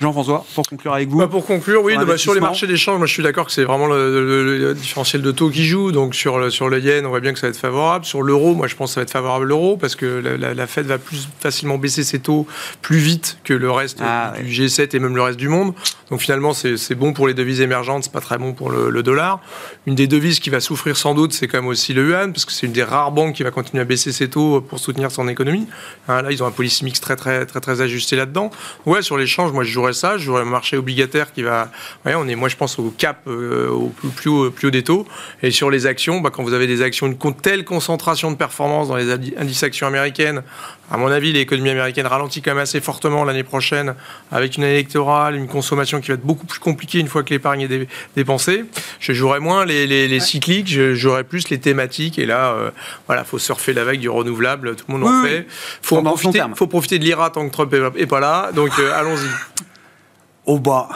Jean-François, 0.00 0.44
pour 0.54 0.66
conclure 0.66 0.92
avec 0.92 1.08
vous. 1.08 1.18
Bah, 1.18 1.26
pour 1.26 1.46
conclure, 1.46 1.82
oui, 1.82 1.96
bah, 1.96 2.18
sur 2.18 2.34
les 2.34 2.40
marchés 2.40 2.66
d'échange, 2.66 2.98
moi 2.98 3.06
je 3.06 3.12
suis 3.12 3.22
d'accord 3.22 3.46
que 3.46 3.52
c'est 3.52 3.64
vraiment 3.64 3.86
le, 3.86 4.74
différentiel 4.74 5.22
de 5.22 5.30
taux 5.30 5.48
qui 5.48 5.66
joue. 5.66 5.90
Donc 5.90 6.14
sur 6.14 6.38
le, 6.38 6.50
sur 6.50 6.68
le 6.68 6.78
yen, 6.80 7.06
on 7.06 7.08
voit 7.08 7.20
bien 7.20 7.32
que 7.32 7.38
ça 7.38 7.46
va 7.46 7.50
être 7.50 7.56
favorable. 7.56 8.04
Sur 8.04 8.22
l'euro, 8.22 8.54
moi 8.54 8.66
je 8.66 8.76
pense 8.76 8.90
que 8.90 8.94
ça 8.94 9.00
va 9.00 9.02
être 9.04 9.10
favorable 9.10 9.46
l'euro 9.46 9.76
parce 9.76 9.96
que 9.96 10.06
la, 10.06 10.52
la, 10.52 10.66
Fed 10.66 10.86
va 10.86 10.98
plus 10.98 11.28
facilement 11.40 11.78
baisser 11.78 12.04
ses 12.04 12.18
taux 12.18 12.46
plus 12.82 12.98
vite 12.98 13.38
que 13.44 13.54
le 13.54 13.70
reste 13.70 14.00
ah, 14.02 14.34
du 14.38 14.50
G7 14.50 14.94
et 14.94 14.98
même 14.98 15.16
le 15.16 15.22
reste 15.22 15.38
du 15.38 15.48
monde. 15.48 15.72
Donc 16.10 16.20
finalement, 16.20 16.52
c'est 16.52 16.94
bon 16.94 17.12
pour 17.12 17.26
les 17.26 17.34
devises 17.34 17.60
émergentes, 17.60 18.04
c'est 18.04 18.12
pas 18.12 18.20
très 18.20 18.38
bon 18.38 18.52
pour 18.52 18.70
le, 18.70 19.02
dollar. 19.02 19.40
Une 19.86 19.94
des 19.94 20.06
devises 20.06 20.40
qui 20.40 20.50
va 20.50 20.60
souffrir 20.60 20.96
sans 20.96 21.14
doute, 21.14 21.32
c'est 21.32 21.48
quand 21.48 21.58
même 21.58 21.68
aussi 21.68 21.94
le 21.94 22.08
yuan 22.08 22.32
parce 22.32 22.44
que 22.44 22.52
c'est 22.52 22.66
une 22.66 22.72
des 22.72 22.84
rares 22.84 23.12
banques 23.12 23.34
qui 23.34 23.42
va 23.42 23.50
continuer 23.50 23.80
à 23.80 23.84
baisser 23.84 24.12
ses 24.12 24.28
taux 24.28 24.60
pour 24.60 24.78
soutenir 24.78 25.10
son 25.10 25.28
économie. 25.28 25.66
Hein, 26.08 26.22
là, 26.22 26.32
ils 26.32 26.42
ont 26.42 26.46
un 26.46 26.50
policy 26.50 26.84
mix 26.84 27.00
très 27.00 27.16
très 27.16 27.46
très 27.46 27.60
très 27.60 27.80
ajusté 27.80 28.14
là-dedans. 28.16 28.50
Ouais, 28.84 29.02
sur 29.02 29.16
l'échange, 29.16 29.52
moi 29.52 29.64
je 29.64 29.70
jouerais 29.70 29.85
ça, 29.94 30.18
je 30.18 30.24
jouerais 30.24 30.44
le 30.44 30.50
marché 30.50 30.76
obligataire 30.76 31.32
qui 31.32 31.42
va. 31.42 31.70
Ouais, 32.04 32.14
on 32.14 32.26
est, 32.28 32.34
moi 32.34 32.48
je 32.48 32.56
pense 32.56 32.78
au 32.78 32.90
cap, 32.90 33.20
euh, 33.26 33.68
au 33.68 33.92
plus, 34.14 34.30
haut, 34.30 34.50
plus 34.50 34.68
haut 34.68 34.70
des 34.70 34.82
taux. 34.82 35.06
Et 35.42 35.50
sur 35.50 35.70
les 35.70 35.86
actions, 35.86 36.20
bah, 36.20 36.30
quand 36.32 36.42
vous 36.42 36.54
avez 36.54 36.66
des 36.66 36.82
actions, 36.82 37.06
une 37.06 37.34
telle 37.34 37.64
concentration 37.64 38.30
de 38.30 38.36
performance 38.36 38.88
dans 38.88 38.96
les 38.96 39.10
indices 39.10 39.62
actions 39.62 39.86
américaines, 39.86 40.42
à 40.90 40.98
mon 40.98 41.08
avis, 41.08 41.32
l'économie 41.32 41.70
américaine 41.70 42.06
ralentit 42.06 42.42
quand 42.42 42.52
même 42.52 42.62
assez 42.62 42.80
fortement 42.80 43.24
l'année 43.24 43.42
prochaine, 43.42 43.94
avec 44.30 44.56
une 44.56 44.62
année 44.62 44.74
électorale, 44.74 45.34
une 45.34 45.48
consommation 45.48 46.00
qui 46.00 46.08
va 46.08 46.14
être 46.14 46.24
beaucoup 46.24 46.46
plus 46.46 46.60
compliquée 46.60 47.00
une 47.00 47.08
fois 47.08 47.24
que 47.24 47.30
l'épargne 47.30 47.62
est 47.62 47.88
dépensée. 48.14 48.64
Je 49.00 49.12
jouerais 49.12 49.40
moins 49.40 49.64
les, 49.64 49.86
les, 49.86 50.20
cycliques, 50.20 50.68
je 50.68 50.94
jouerais 50.94 51.24
plus 51.24 51.48
les 51.48 51.58
thématiques. 51.58 52.18
Et 52.18 52.26
là, 52.26 52.52
euh, 52.52 52.70
voilà, 53.06 53.24
faut 53.24 53.38
surfer 53.38 53.72
la 53.72 53.84
vague 53.84 53.98
du 53.98 54.08
renouvelable, 54.08 54.76
tout 54.76 54.84
le 54.88 54.98
monde 54.98 55.08
en 55.08 55.24
fait. 55.24 55.46
Faut, 55.82 56.00
profiter, 56.02 56.40
faut 56.54 56.68
profiter 56.68 56.98
de 57.00 57.04
l'IRA 57.04 57.30
tant 57.30 57.46
que 57.46 57.52
Trump 57.52 57.74
est 57.96 58.06
pas 58.06 58.20
là. 58.20 58.52
Donc 58.52 58.70
euh, 58.78 58.92
allons-y. 58.94 59.26
Au 60.46 60.58
bas. 60.58 60.88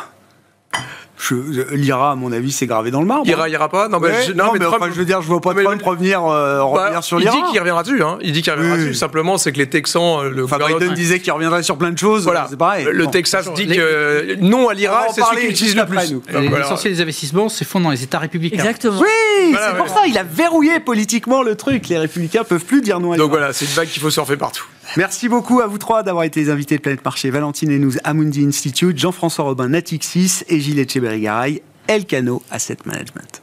L'IRA, 1.73 2.13
à 2.13 2.15
mon 2.15 2.33
avis, 2.33 2.51
c'est 2.51 2.67
gravé 2.67 2.91
dans 2.91 3.01
le 3.01 3.07
marbre. 3.07 3.27
L'IRA 3.27 3.49
ira 3.49 3.69
pas 3.69 3.89
Non, 3.89 4.01
mais, 4.01 4.25
je, 4.27 4.33
non, 4.33 4.53
mais, 4.53 4.61
je 4.61 4.99
veux 4.99 5.05
dire, 5.05 5.23
je 5.23 5.27
vois 5.27 5.41
pas 5.41 5.55
Trump 5.55 5.83
revenir, 5.83 6.25
euh, 6.25 6.59
bah, 6.59 6.65
revenir 6.65 7.05
sur 7.05 7.19
l'IRA. 7.19 7.35
Il 7.37 7.43
dit 7.43 7.51
qu'il 7.51 7.59
reviendra 7.61 7.83
dessus. 7.83 8.03
Hein. 8.03 8.19
Il 8.23 8.33
dit 8.33 8.43
qu'il 8.43 8.53
reviendra 8.53 8.79
dessus. 8.79 8.95
Simplement, 8.95 9.39
c'est 9.39 9.53
que 9.53 9.59
les 9.59 9.69
Texans. 9.69 10.21
Euh, 10.21 10.31
le 10.31 10.45
enfin, 10.45 10.59
Biden 10.59 10.95
disait 10.95 11.21
qu'il 11.21 11.33
reviendrait 11.33 11.63
sur 11.63 11.77
plein 11.77 11.91
de 11.91 11.99
choses. 11.99 12.25
Voilà. 12.25 12.47
C'est 12.49 12.57
pareil. 12.57 12.87
Le 12.91 13.07
Texas 13.09 13.53
dit 13.55 13.67
que 13.67 14.37
non 14.41 14.69
à 14.69 14.75
l'IRA, 14.75 15.07
c'est 15.15 15.23
ce 15.23 15.31
qu'il 15.31 15.51
utilise 15.51 15.77
le 15.77 15.87
plus. 15.87 16.21
L'essentiel 16.57 16.95
des 16.95 17.03
investissements 17.03 17.49
se 17.49 17.65
font 17.65 17.81
dans 17.81 17.91
les 17.91 18.03
États 18.03 18.19
républicains. 18.19 18.59
Exactement. 18.59 19.01
Oui, 19.01 19.55
c'est 19.55 19.77
pour 19.77 19.89
ça. 19.89 20.07
Il 20.07 20.17
a 20.19 20.23
verrouillé 20.23 20.81
politiquement 20.81 21.43
le 21.43 21.55
truc. 21.55 21.89
Les 21.89 21.99
républicains 21.99 22.45
peuvent 22.45 22.65
plus 22.65 22.81
dire 22.81 23.01
non 23.01 23.13
à 23.13 23.17
l'IRA. 23.17 23.27
Donc 23.27 23.31
voilà, 23.31 23.53
c'est 23.53 23.67
une 23.67 23.73
vague 23.73 23.89
qu'il 23.89 24.03
faut 24.03 24.11
surfer 24.11 24.37
partout. 24.37 24.65
Merci 24.97 25.29
beaucoup 25.29 25.61
à 25.61 25.67
vous 25.67 25.79
trois 25.79 26.03
d'avoir 26.03 26.25
été 26.25 26.41
les 26.41 26.51
invités 26.51 26.77
de 26.77 26.83
Planète 26.83 27.05
Marché. 27.05 27.31
Valentine 27.31 27.71
Henouz, 27.71 28.01
Amundi 28.03 28.45
Institute, 28.45 28.99
Jean-François 28.99 29.45
Robin, 29.45 29.69
Natixis 29.69 30.43
et 30.49 30.61
Gilles 30.61 30.81
Echeberry-Garay, 30.81 31.63
Elcano 31.87 32.43
Asset 32.51 32.79
Management. 32.85 33.43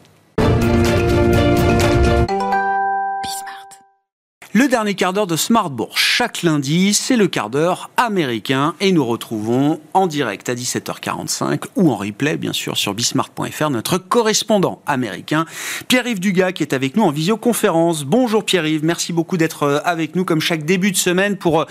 Le 4.53 4.69
dernier 4.69 4.95
quart 4.95 5.11
d'heure 5.11 5.27
de 5.27 5.35
Smartbourg, 5.35 5.97
chaque 5.97 6.41
lundi, 6.41 6.93
c'est 6.93 7.17
le 7.17 7.27
quart 7.27 7.49
d'heure 7.49 7.89
américain 7.97 8.75
et 8.79 8.93
nous 8.93 9.05
retrouvons 9.05 9.81
en 9.93 10.07
direct 10.07 10.47
à 10.47 10.55
17h45 10.55 11.65
ou 11.75 11.91
en 11.91 11.97
replay, 11.97 12.37
bien 12.37 12.53
sûr, 12.53 12.77
sur 12.77 12.93
bismart.fr, 12.93 13.69
notre 13.69 13.97
correspondant 13.97 14.81
américain, 14.87 15.45
Pierre-Yves 15.89 16.21
Dugas, 16.21 16.53
qui 16.53 16.63
est 16.63 16.73
avec 16.73 16.95
nous 16.95 17.03
en 17.03 17.11
visioconférence. 17.11 18.05
Bonjour 18.05 18.45
Pierre-Yves, 18.45 18.85
merci 18.85 19.11
beaucoup 19.11 19.35
d'être 19.35 19.63
euh, 19.63 19.79
avec 19.83 20.15
nous 20.15 20.23
comme 20.23 20.39
chaque 20.39 20.63
début 20.63 20.91
de 20.91 20.97
semaine 20.97 21.35
pour 21.35 21.61
euh, 21.61 21.65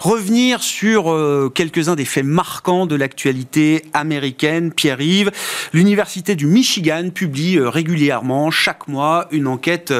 revenir 0.00 0.62
sur 0.62 1.12
euh, 1.12 1.52
quelques-uns 1.54 1.96
des 1.96 2.06
faits 2.06 2.24
marquants 2.24 2.86
de 2.86 2.96
l'actualité 2.96 3.82
américaine. 3.92 4.72
Pierre-Yves, 4.72 5.32
l'Université 5.74 6.34
du 6.34 6.46
Michigan 6.46 7.10
publie 7.14 7.60
régulièrement, 7.60 8.50
chaque 8.50 8.88
mois, 8.88 9.28
une 9.32 9.46
enquête 9.46 9.92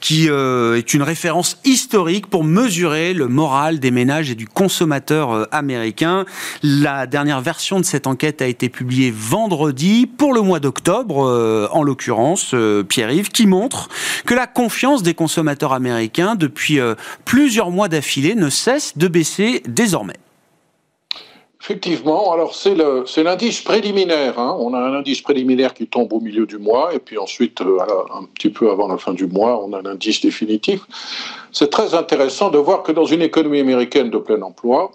qui 0.00 0.26
est 0.28 0.94
une 0.94 1.02
référence 1.02 1.58
historique 1.70 2.26
pour 2.26 2.42
mesurer 2.42 3.14
le 3.14 3.28
moral 3.28 3.78
des 3.78 3.92
ménages 3.92 4.30
et 4.30 4.34
du 4.34 4.48
consommateur 4.48 5.30
euh, 5.30 5.44
américain. 5.52 6.24
La 6.64 7.06
dernière 7.06 7.40
version 7.40 7.78
de 7.78 7.84
cette 7.84 8.08
enquête 8.08 8.42
a 8.42 8.46
été 8.46 8.68
publiée 8.68 9.12
vendredi 9.16 10.08
pour 10.08 10.34
le 10.34 10.42
mois 10.42 10.58
d'octobre, 10.58 11.24
euh, 11.24 11.68
en 11.70 11.84
l'occurrence, 11.84 12.50
euh, 12.54 12.82
Pierre-Yves, 12.82 13.28
qui 13.28 13.46
montre 13.46 13.88
que 14.26 14.34
la 14.34 14.48
confiance 14.48 15.04
des 15.04 15.14
consommateurs 15.14 15.72
américains 15.72 16.34
depuis 16.34 16.80
plusieurs 17.24 17.70
mois 17.70 17.88
d'affilée 17.88 18.34
ne 18.34 18.50
cesse 18.50 18.98
de 18.98 19.06
baisser 19.06 19.62
désormais. 19.68 20.16
Effectivement, 21.62 22.32
alors 22.32 22.54
c'est 22.54 23.22
l'indice 23.22 23.60
préliminaire. 23.60 24.38
Hein. 24.38 24.56
On 24.58 24.72
a 24.72 24.78
un 24.78 24.94
indice 24.94 25.20
préliminaire 25.20 25.74
qui 25.74 25.86
tombe 25.86 26.10
au 26.12 26.20
milieu 26.20 26.46
du 26.46 26.56
mois, 26.56 26.94
et 26.94 26.98
puis 26.98 27.18
ensuite, 27.18 27.60
euh, 27.60 27.78
un 28.14 28.24
petit 28.24 28.48
peu 28.48 28.70
avant 28.70 28.88
la 28.88 28.96
fin 28.96 29.12
du 29.12 29.26
mois, 29.26 29.62
on 29.62 29.74
a 29.74 29.82
l'indice 29.82 30.22
définitif. 30.22 30.80
C'est 31.52 31.68
très 31.68 31.94
intéressant 31.94 32.48
de 32.48 32.56
voir 32.56 32.82
que 32.82 32.92
dans 32.92 33.04
une 33.04 33.20
économie 33.20 33.60
américaine 33.60 34.08
de 34.08 34.16
plein 34.16 34.40
emploi, 34.40 34.92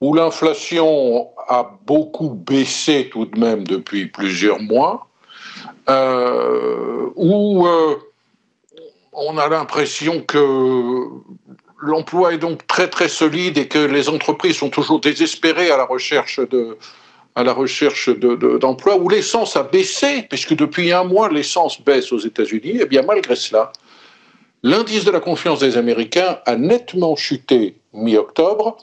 où 0.00 0.14
l'inflation 0.14 1.28
a 1.46 1.70
beaucoup 1.86 2.30
baissé 2.30 3.10
tout 3.12 3.26
de 3.26 3.38
même 3.38 3.64
depuis 3.64 4.06
plusieurs 4.06 4.60
mois, 4.60 5.08
euh, 5.90 7.10
où 7.16 7.66
euh, 7.66 7.96
on 9.12 9.36
a 9.36 9.46
l'impression 9.48 10.22
que 10.22 11.06
l'emploi 11.82 12.32
est 12.32 12.38
donc 12.38 12.66
très 12.66 12.88
très 12.88 13.08
solide 13.08 13.58
et 13.58 13.68
que 13.68 13.78
les 13.78 14.08
entreprises 14.08 14.56
sont 14.56 14.70
toujours 14.70 15.00
désespérées 15.00 15.70
à 15.70 15.76
la 15.76 15.84
recherche 15.84 16.40
de 16.40 16.78
à 17.34 17.42
la 17.42 17.54
recherche 17.54 18.10
d'emploi, 18.10 18.98
où 18.98 19.08
l'essence 19.08 19.56
a 19.56 19.62
baissé, 19.62 20.26
puisque 20.28 20.54
depuis 20.54 20.92
un 20.92 21.04
mois 21.04 21.30
l'essence 21.30 21.80
baisse 21.80 22.12
aux 22.12 22.18
États-Unis, 22.18 22.72
et 22.72 22.80
eh 22.82 22.84
bien 22.84 23.00
malgré 23.00 23.36
cela, 23.36 23.72
l'indice 24.62 25.06
de 25.06 25.10
la 25.10 25.20
confiance 25.20 25.60
des 25.60 25.78
Américains 25.78 26.40
a 26.44 26.56
nettement 26.56 27.16
chuté 27.16 27.76
mi-octobre. 27.94 28.76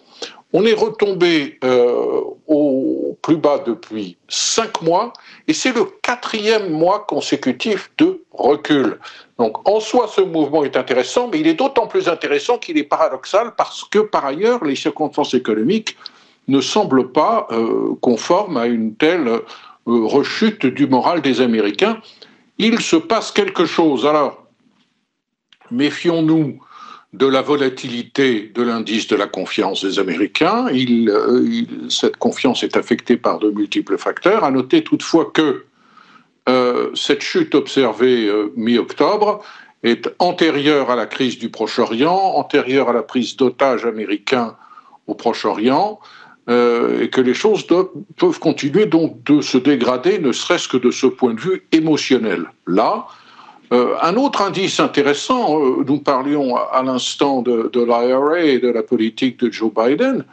On 0.52 0.66
est 0.66 0.74
retombé 0.74 1.60
euh, 1.64 2.22
au 2.48 3.16
plus 3.22 3.38
bas 3.38 3.60
depuis 3.64 4.18
cinq 4.28 4.82
mois, 4.82 5.14
et 5.48 5.54
c'est 5.54 5.72
le 5.72 5.86
quatrième 6.02 6.72
mois 6.72 7.06
consécutif 7.08 7.92
de 8.00 8.24
recul. 8.32 8.98
Donc 9.40 9.68
en 9.68 9.80
soi, 9.80 10.10
ce 10.14 10.20
mouvement 10.20 10.66
est 10.66 10.76
intéressant, 10.76 11.30
mais 11.32 11.40
il 11.40 11.48
est 11.48 11.54
d'autant 11.54 11.88
plus 11.88 12.10
intéressant 12.10 12.58
qu'il 12.58 12.78
est 12.78 12.84
paradoxal 12.84 13.54
parce 13.58 13.86
que 13.86 14.00
par 14.00 14.26
ailleurs, 14.26 14.64
les 14.66 14.76
circonstances 14.76 15.34
économiques 15.34 15.96
ne 16.50 16.60
semblent 16.60 17.12
pas 17.12 17.48
euh, 17.52 17.96
conformes 18.02 18.58
à 18.58 18.66
une 18.66 18.96
telle 18.96 19.28
euh, 19.30 19.40
rechute 19.86 20.66
du 20.66 20.88
moral 20.88 21.22
des 21.22 21.40
Américains. 21.40 22.02
Il 22.58 22.82
se 22.82 22.98
passe 22.98 23.32
quelque 23.32 23.66
chose. 23.66 24.06
Alors, 24.06 24.46
méfions-nous 25.72 26.60
de 27.14 27.26
la 27.26 27.42
volatilité 27.42 28.52
de 28.54 28.62
l'indice 28.62 29.08
de 29.08 29.16
la 29.16 29.28
confiance 29.28 29.86
des 29.86 30.00
Américains. 30.00 30.68
Euh, 30.68 31.64
cette 31.90 32.18
confiance 32.18 32.62
est 32.64 32.76
affectée 32.76 33.16
par 33.16 33.40
de 33.40 33.50
multiples 33.52 33.98
facteurs. 33.98 34.44
À 34.44 34.52
noter 34.52 34.84
toutefois 34.84 35.32
que 35.34 35.66
euh, 36.50 36.90
cette 36.96 37.22
chute 37.22 37.54
observée 37.54 38.28
euh, 38.28 38.52
mi-octobre 38.56 39.42
est 39.84 40.10
antérieure 40.18 40.90
à 40.90 40.96
la 40.96 41.06
crise 41.06 41.38
du 41.38 41.50
Proche-Orient, 41.50 42.34
antérieure 42.36 42.90
à 42.90 42.94
la 42.94 43.04
prise 43.04 43.38
d'otages 43.38 43.86
américains 43.86 44.56
au 45.06 45.14
Proche-Orient, 45.14 46.00
euh, 46.50 47.04
et 47.04 47.10
que 47.10 47.22
les 47.22 47.36
choses 47.36 47.68
peuvent 47.68 48.40
continuer 48.40 48.88
donc 48.88 49.24
de 49.26 49.42
se 49.42 49.60
dégrader, 49.60 50.18
ne 50.18 50.32
serait-ce 50.32 50.68
que 50.68 50.78
de 50.78 50.90
ce 50.90 51.06
point 51.06 51.36
de 51.36 51.40
vue 51.40 51.68
émotionnel. 51.72 52.52
Là, 52.66 53.06
un 53.72 54.16
autre 54.16 54.42
indice 54.42 54.80
intéressant, 54.80 55.60
nous 55.86 56.00
parlions 56.00 56.56
à, 56.56 56.82
l'instant 56.82 57.44
de, 57.44 57.70
de 57.72 57.84
l'IRA 57.84 58.40
et 58.40 58.58
de 58.58 58.68
la 58.68 58.82
politique 58.82 59.40
de 59.40 59.52
Joe 59.52 59.72
Biden, 59.72 60.26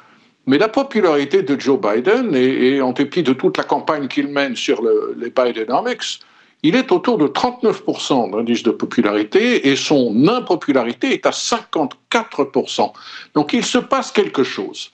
mais 0.46 0.58
la 0.58 0.68
popularité 0.68 1.42
de 1.42 1.58
Joe 1.58 1.80
Biden, 1.80 2.34
et, 2.34 2.80
en 2.80 2.92
dépit 2.92 3.22
de 3.22 3.32
toute 3.32 3.56
la 3.56 3.64
campagne 3.64 4.06
qu'il 4.08 4.28
mène 4.28 4.54
sur 4.56 4.82
les 5.16 5.30
Bidenomics, 5.30 6.20
il 6.62 6.74
est 6.74 6.90
autour 6.90 7.18
de 7.18 7.26
39% 7.26 8.32
d'indice 8.32 8.62
de 8.62 8.70
popularité 8.70 9.68
et 9.68 9.76
son 9.76 10.26
impopularité 10.26 11.12
est 11.12 11.26
à 11.26 11.30
54%. 11.30 12.92
Donc 13.34 13.52
il 13.52 13.64
se 13.64 13.78
passe 13.78 14.10
quelque 14.10 14.42
chose. 14.42 14.90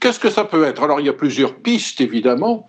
Qu'est-ce 0.00 0.18
que 0.18 0.30
ça 0.30 0.44
peut 0.44 0.64
être? 0.64 0.82
Alors 0.82 1.00
il 1.00 1.06
y 1.06 1.10
a 1.10 1.12
plusieurs 1.12 1.54
pistes, 1.54 2.00
évidemment. 2.00 2.68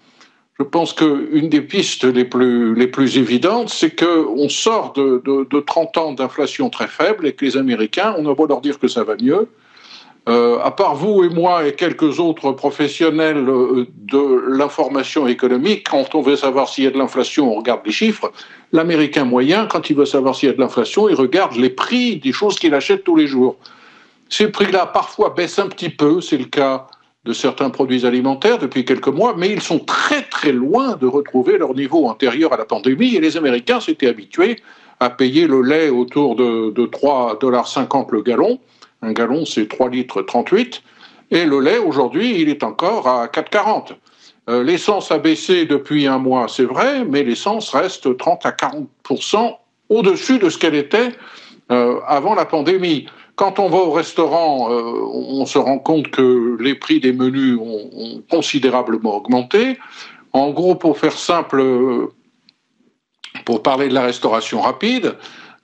Je 0.60 0.64
pense 0.64 0.94
qu'une 0.94 1.50
des 1.50 1.62
pistes 1.62 2.04
les 2.04 2.26
plus, 2.26 2.76
les 2.76 2.88
plus 2.88 3.18
évidentes, 3.18 3.70
c'est 3.70 3.96
qu'on 3.96 4.50
sort 4.50 4.94
de, 4.94 5.22
de, 5.26 5.48
de 5.50 5.60
30 5.60 5.98
ans 5.98 6.12
d'inflation 6.14 6.70
très 6.70 6.88
faible 6.88 7.26
et 7.26 7.34
que 7.34 7.44
les 7.46 7.58
Américains, 7.58 8.14
on 8.20 8.30
a 8.30 8.36
beau 8.36 8.46
leur 8.46 8.62
dire 8.62 8.78
que 8.78 8.88
ça 8.88 9.04
va 9.04 9.16
mieux, 9.20 9.48
euh, 10.30 10.58
à 10.64 10.72
part 10.72 10.96
vous 10.96 11.26
et 11.26 11.30
moi 11.30 11.68
et 11.68 11.74
quelques 11.74 12.20
autres 12.20 12.54
professionnels 12.54 13.50
euh, 13.50 13.88
de 13.98 14.44
l'information 14.48 15.28
économique, 15.28 15.90
quand 15.90 16.16
on 16.16 16.22
veut 16.22 16.38
savoir 16.38 16.70
s'il 16.70 16.86
y 16.86 16.88
a 16.88 16.92
de 16.92 16.98
l'inflation, 16.98 17.52
on 17.52 17.58
regarde 17.58 17.82
les 17.86 17.92
chiffres. 17.92 18.32
L'Américain 18.72 19.26
moyen, 19.26 19.66
quand 19.66 19.90
il 19.90 19.98
veut 19.98 20.06
savoir 20.06 20.36
s'il 20.36 20.48
y 20.48 20.52
a 20.52 20.56
de 20.56 20.62
l'inflation, 20.62 21.10
il 21.10 21.16
regarde 21.16 21.58
les 21.58 21.70
prix 21.70 22.18
des 22.18 22.32
choses 22.32 22.58
qu'il 22.58 22.74
achète 22.74 23.04
tous 23.04 23.18
les 23.18 23.28
jours. 23.28 23.58
Ces 24.30 24.48
prix-là, 24.48 24.86
parfois, 24.86 25.34
baissent 25.36 25.60
un 25.60 25.68
petit 25.68 25.90
peu. 25.90 26.22
C'est 26.22 26.38
le 26.38 26.46
cas 26.46 26.88
de 27.26 27.34
certains 27.34 27.70
produits 27.70 28.06
alimentaires 28.06 28.60
depuis 28.60 28.86
quelques 28.86 29.10
mois, 29.10 29.36
mais 29.38 29.50
ils 29.50 29.62
sont 29.62 29.80
très 29.80 30.24
très 30.24 30.52
loin 30.52 30.96
de 30.96 31.06
retrouver 31.06 31.58
leur 31.58 31.74
niveau 31.74 32.08
antérieur 32.08 32.54
à 32.54 32.58
la 32.58 32.66
pandémie 32.66 33.16
et 33.16 33.20
les 33.20 33.38
Américains 33.38 33.80
s'étaient 33.80 34.08
habitués 34.08 34.58
à 35.00 35.10
payer 35.10 35.48
le 35.48 35.62
lait 35.62 35.90
autour 35.90 36.36
de, 36.36 36.72
de 36.72 36.86
3,50 36.86 37.40
dollars 37.40 38.08
le 38.12 38.22
gallon. 38.22 38.60
Un 39.04 39.12
gallon, 39.12 39.46
c'est 39.46 39.68
3 39.68 39.90
litres 39.90 40.22
38. 40.22 40.82
Et 41.32 41.46
le 41.46 41.60
lait, 41.60 41.78
aujourd'hui, 41.78 42.40
il 42.40 42.48
est 42.48 42.64
encore 42.64 43.08
à 43.08 43.28
4,40. 43.28 43.96
Euh, 44.50 44.64
l'essence 44.64 45.12
a 45.12 45.20
baissé 45.20 45.66
depuis 45.66 46.08
un 46.08 46.20
mois, 46.20 46.48
c'est 46.48 46.64
vrai, 46.64 47.04
mais 47.04 47.24
l'essence 47.24 47.70
reste 47.70 48.18
30 48.18 48.46
à 48.46 48.52
40% 48.52 49.58
au-dessus 49.90 50.40
de 50.40 50.50
ce 50.50 50.58
qu'elle 50.58 50.76
était 50.76 51.10
euh, 51.72 52.00
avant 52.08 52.34
la 52.34 52.46
pandémie. 52.46 53.08
Quand 53.36 53.60
on 53.60 53.68
va 53.68 53.78
au 53.78 53.92
restaurant, 53.92 54.72
euh, 54.72 54.82
on 54.82 55.46
se 55.46 55.58
rend 55.58 55.80
compte 55.80 56.10
que 56.10 56.58
les 56.62 56.76
prix 56.76 57.00
des 57.00 57.12
menus 57.12 57.58
ont, 57.60 58.22
considérablement 58.30 59.18
augmenté. 59.18 59.80
En 60.32 60.52
gros, 60.52 60.76
pour 60.76 60.98
faire 60.98 61.18
simple, 61.18 61.64
pour 63.46 63.64
parler 63.64 63.90
de 63.90 63.94
la 63.94 64.04
restauration 64.04 64.62
rapide, 64.62 65.16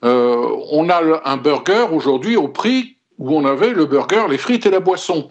on 0.02 0.88
a 0.88 1.20
un 1.24 1.36
burger 1.36 1.86
aujourd'hui 1.92 2.36
au 2.36 2.48
prix 2.48 2.96
où 3.20 3.36
on 3.36 3.44
avait 3.44 3.72
le 3.72 3.84
burger, 3.84 4.24
les 4.28 4.38
frites 4.38 4.66
et 4.66 4.70
la 4.70 4.80
boisson. 4.80 5.28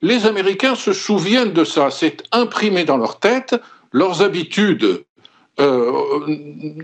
Les 0.00 0.24
Américains 0.26 0.76
se 0.76 0.92
souviennent 0.92 1.52
de 1.52 1.64
ça, 1.64 1.90
c'est 1.90 2.22
imprimé 2.32 2.84
dans 2.84 2.96
leur 2.96 3.18
tête, 3.18 3.56
leurs 3.92 4.22
habitudes 4.22 5.04
euh, 5.60 5.92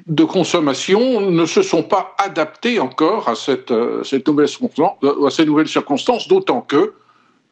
de 0.07 0.25
consommation 0.25 1.21
ne 1.21 1.47
se 1.47 1.63
sont 1.63 1.83
pas 1.83 2.15
adaptées 2.19 2.79
encore 2.79 3.29
à, 3.29 3.35
cette, 3.35 3.71
euh, 3.71 4.03
nouvelle, 4.27 4.49
euh, 5.03 5.31
ces 5.31 5.47
nouvelles 5.47 5.69
circonstances, 5.69 6.29
d'autant 6.29 6.61
que, 6.61 6.95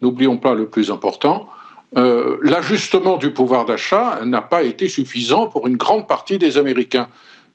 n'oublions 0.03 0.37
pas 0.37 0.55
le 0.55 0.67
plus 0.67 0.91
important, 0.91 1.49
l'ajustement 1.95 3.17
du 3.17 3.33
pouvoir 3.33 3.65
d'achat 3.65 4.21
n'a 4.23 4.43
pas 4.43 4.63
été 4.63 4.91
suffisant 4.91 5.47
pour 5.47 5.67
une 5.67 5.79
grande 5.79 6.07
partie 6.07 6.37
des 6.37 6.59
Américains. 6.59 7.09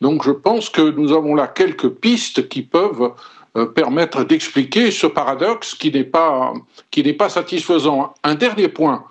Donc 0.03 0.23
je 0.25 0.31
pense 0.31 0.69
que 0.69 0.81
nous 0.81 1.13
avons 1.13 1.33
là 1.33 1.47
quelques 1.47 1.87
pistes 1.87 2.49
qui 2.49 2.61
peuvent 2.61 3.03
euh, 3.03 3.09
permettre 3.75 4.23
d'expliquer 4.23 4.89
ce 4.91 5.05
paradoxe 5.05 5.75
qui 5.75 5.91
n'est 5.91 6.03
pas, 6.03 6.53
qui 6.89 7.03
n'est 7.03 7.13
pas 7.13 7.29
satisfaisant. 7.29 8.13
Un 8.23 8.35
dernier 8.35 8.67
point, 8.67 9.05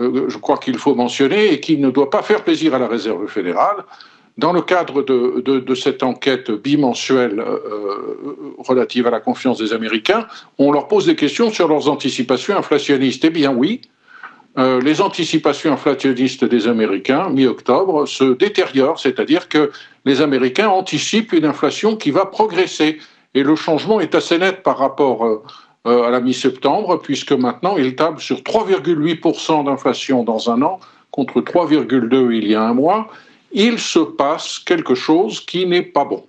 euh, 0.00 0.26
je 0.28 0.38
crois 0.38 0.58
qu'il 0.58 0.76
faut 0.76 0.94
mentionner 0.94 1.52
et 1.52 1.60
qui 1.60 1.78
ne 1.78 1.90
doit 1.90 2.10
pas 2.10 2.22
faire 2.22 2.44
plaisir 2.44 2.74
à 2.74 2.78
la 2.78 2.88
Réserve 2.88 3.26
fédérale. 3.28 3.84
Dans 4.36 4.52
le 4.52 4.60
cadre 4.60 5.02
de, 5.02 5.40
de, 5.40 5.74
cette 5.74 6.02
enquête 6.02 6.50
bimensuelle 6.50 7.40
euh, 7.40 8.54
relative 8.58 9.06
à 9.06 9.10
la 9.10 9.20
confiance 9.20 9.56
des 9.56 9.72
Américains, 9.72 10.26
on 10.58 10.72
leur 10.72 10.88
pose 10.88 11.06
des 11.06 11.16
questions 11.16 11.50
sur 11.50 11.68
leurs 11.68 11.88
anticipations 11.88 12.54
inflationnistes. 12.54 13.24
Eh 13.24 13.30
bien 13.30 13.50
oui, 13.52 13.80
les 14.58 15.02
anticipations 15.02 15.72
inflationnistes 15.72 16.44
des 16.44 16.66
Américains, 16.66 17.28
mi-octobre, 17.28 18.06
se 18.06 18.24
détériorent, 18.24 18.98
c'est-à-dire 18.98 19.50
que 19.50 19.70
les 20.06 20.22
Américains 20.22 20.68
anticipent 20.68 21.34
une 21.34 21.44
inflation 21.44 21.96
qui 21.96 22.10
va 22.10 22.24
progresser. 22.24 22.98
Et 23.36 23.42
le 23.42 23.54
changement 23.54 24.00
est 24.00 24.14
assez 24.14 24.38
net 24.38 24.62
par 24.62 24.78
rapport 24.78 25.26
euh, 25.26 25.42
euh, 25.86 26.04
à 26.04 26.10
la 26.10 26.20
mi-septembre, 26.20 26.98
puisque 27.02 27.32
maintenant 27.32 27.76
il 27.76 27.94
table 27.94 28.18
sur 28.18 28.38
3,8% 28.38 29.66
d'inflation 29.66 30.24
dans 30.24 30.50
un 30.50 30.62
an 30.62 30.80
contre 31.10 31.42
3,2 31.42 32.32
il 32.32 32.48
y 32.48 32.54
a 32.54 32.62
un 32.62 32.72
mois. 32.72 33.08
Il 33.52 33.78
se 33.78 33.98
passe 33.98 34.58
quelque 34.58 34.94
chose 34.94 35.44
qui 35.44 35.66
n'est 35.66 35.82
pas 35.82 36.06
bon. 36.06 36.24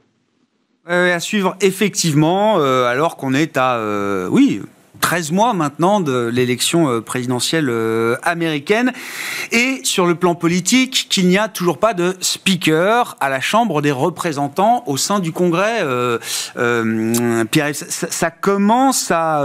à 0.85 1.19
suivre 1.21 1.55
effectivement, 1.61 2.59
euh, 2.59 2.83
alors 2.83 3.15
qu'on 3.15 3.33
est 3.33 3.55
à, 3.55 3.81
oui, 4.29 4.61
13 4.99 5.31
mois 5.31 5.53
maintenant 5.53 5.99
de 5.99 6.27
l'élection 6.27 6.89
euh, 6.89 7.01
présidentielle 7.01 7.69
euh, 7.69 8.15
américaine. 8.23 8.93
Et 9.51 9.79
sur 9.83 10.05
le 10.05 10.15
plan 10.15 10.35
politique, 10.35 11.07
qu'il 11.09 11.27
n'y 11.27 11.37
a 11.37 11.47
toujours 11.47 11.77
pas 11.77 11.93
de 11.93 12.15
speaker 12.19 13.15
à 13.19 13.29
la 13.29 13.39
Chambre 13.39 13.81
des 13.81 13.91
représentants 13.91 14.83
au 14.85 14.97
sein 14.97 15.19
du 15.19 15.31
Congrès. 15.31 15.79
Euh, 15.81 16.17
Pierre, 17.51 17.71
ça, 17.73 18.31
commence 18.31 19.11
à 19.11 19.43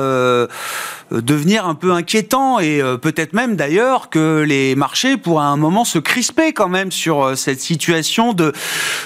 devenir 1.10 1.66
un 1.66 1.74
peu 1.74 1.92
inquiétant 1.92 2.58
et 2.58 2.82
peut-être 3.00 3.32
même 3.32 3.56
d'ailleurs 3.56 4.10
que 4.10 4.44
les 4.46 4.74
marchés 4.74 5.16
pourraient 5.16 5.44
à 5.44 5.48
un 5.48 5.56
moment 5.56 5.84
se 5.84 5.98
crisper 5.98 6.52
quand 6.52 6.68
même 6.68 6.90
sur 6.90 7.36
cette 7.36 7.60
situation 7.60 8.32
de, 8.32 8.52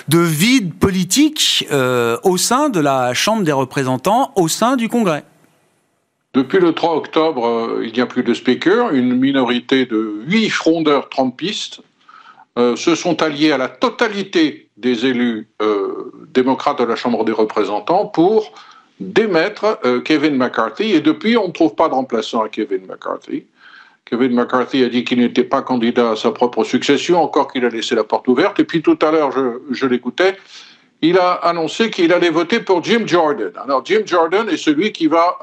de 0.08 0.18
vide 0.18 0.74
politique 0.74 1.66
au 2.22 2.36
sein 2.36 2.68
de 2.68 2.80
la 2.80 3.14
Chambre 3.14 3.42
des 3.42 3.52
représentants, 3.52 4.32
au 4.36 4.48
sein 4.48 4.76
du 4.76 4.88
Congrès. 4.88 5.24
Depuis 6.36 6.58
le 6.58 6.74
3 6.74 6.96
octobre, 6.96 7.46
euh, 7.46 7.82
il 7.82 7.94
n'y 7.94 8.00
a 8.02 8.04
plus 8.04 8.22
de 8.22 8.34
speaker. 8.34 8.92
Une 8.92 9.16
minorité 9.16 9.86
de 9.86 10.20
huit 10.26 10.50
frondeurs 10.50 11.08
trumpistes 11.08 11.80
euh, 12.58 12.76
se 12.76 12.94
sont 12.94 13.22
alliés 13.22 13.52
à 13.52 13.56
la 13.56 13.68
totalité 13.68 14.68
des 14.76 15.06
élus 15.06 15.48
euh, 15.62 16.12
démocrates 16.34 16.78
de 16.78 16.84
la 16.84 16.94
Chambre 16.94 17.24
des 17.24 17.32
représentants 17.32 18.04
pour 18.04 18.52
démettre 19.00 19.80
Kevin 20.04 20.36
McCarthy. 20.36 20.92
Et 20.92 21.00
depuis, 21.00 21.38
on 21.38 21.48
ne 21.48 21.52
trouve 21.52 21.74
pas 21.74 21.88
de 21.88 21.94
remplaçant 21.94 22.42
à 22.42 22.50
Kevin 22.50 22.86
McCarthy. 22.86 23.46
Kevin 24.04 24.34
McCarthy 24.34 24.84
a 24.84 24.90
dit 24.90 25.04
qu'il 25.04 25.20
n'était 25.20 25.44
pas 25.44 25.62
candidat 25.62 26.10
à 26.10 26.16
sa 26.16 26.32
propre 26.32 26.64
succession, 26.64 27.22
encore 27.22 27.50
qu'il 27.50 27.64
a 27.64 27.70
laissé 27.70 27.94
la 27.94 28.04
porte 28.04 28.28
ouverte. 28.28 28.60
Et 28.60 28.64
puis 28.64 28.82
tout 28.82 28.98
à 29.00 29.10
l'heure, 29.10 29.32
je, 29.32 29.60
je 29.70 29.86
l'écoutais, 29.86 30.36
il 31.00 31.18
a 31.18 31.32
annoncé 31.32 31.88
qu'il 31.90 32.12
allait 32.12 32.30
voter 32.30 32.60
pour 32.60 32.84
Jim 32.84 33.04
Jordan. 33.06 33.52
Alors 33.62 33.82
Jim 33.86 34.02
Jordan 34.04 34.46
est 34.50 34.58
celui 34.58 34.92
qui 34.92 35.06
va 35.06 35.38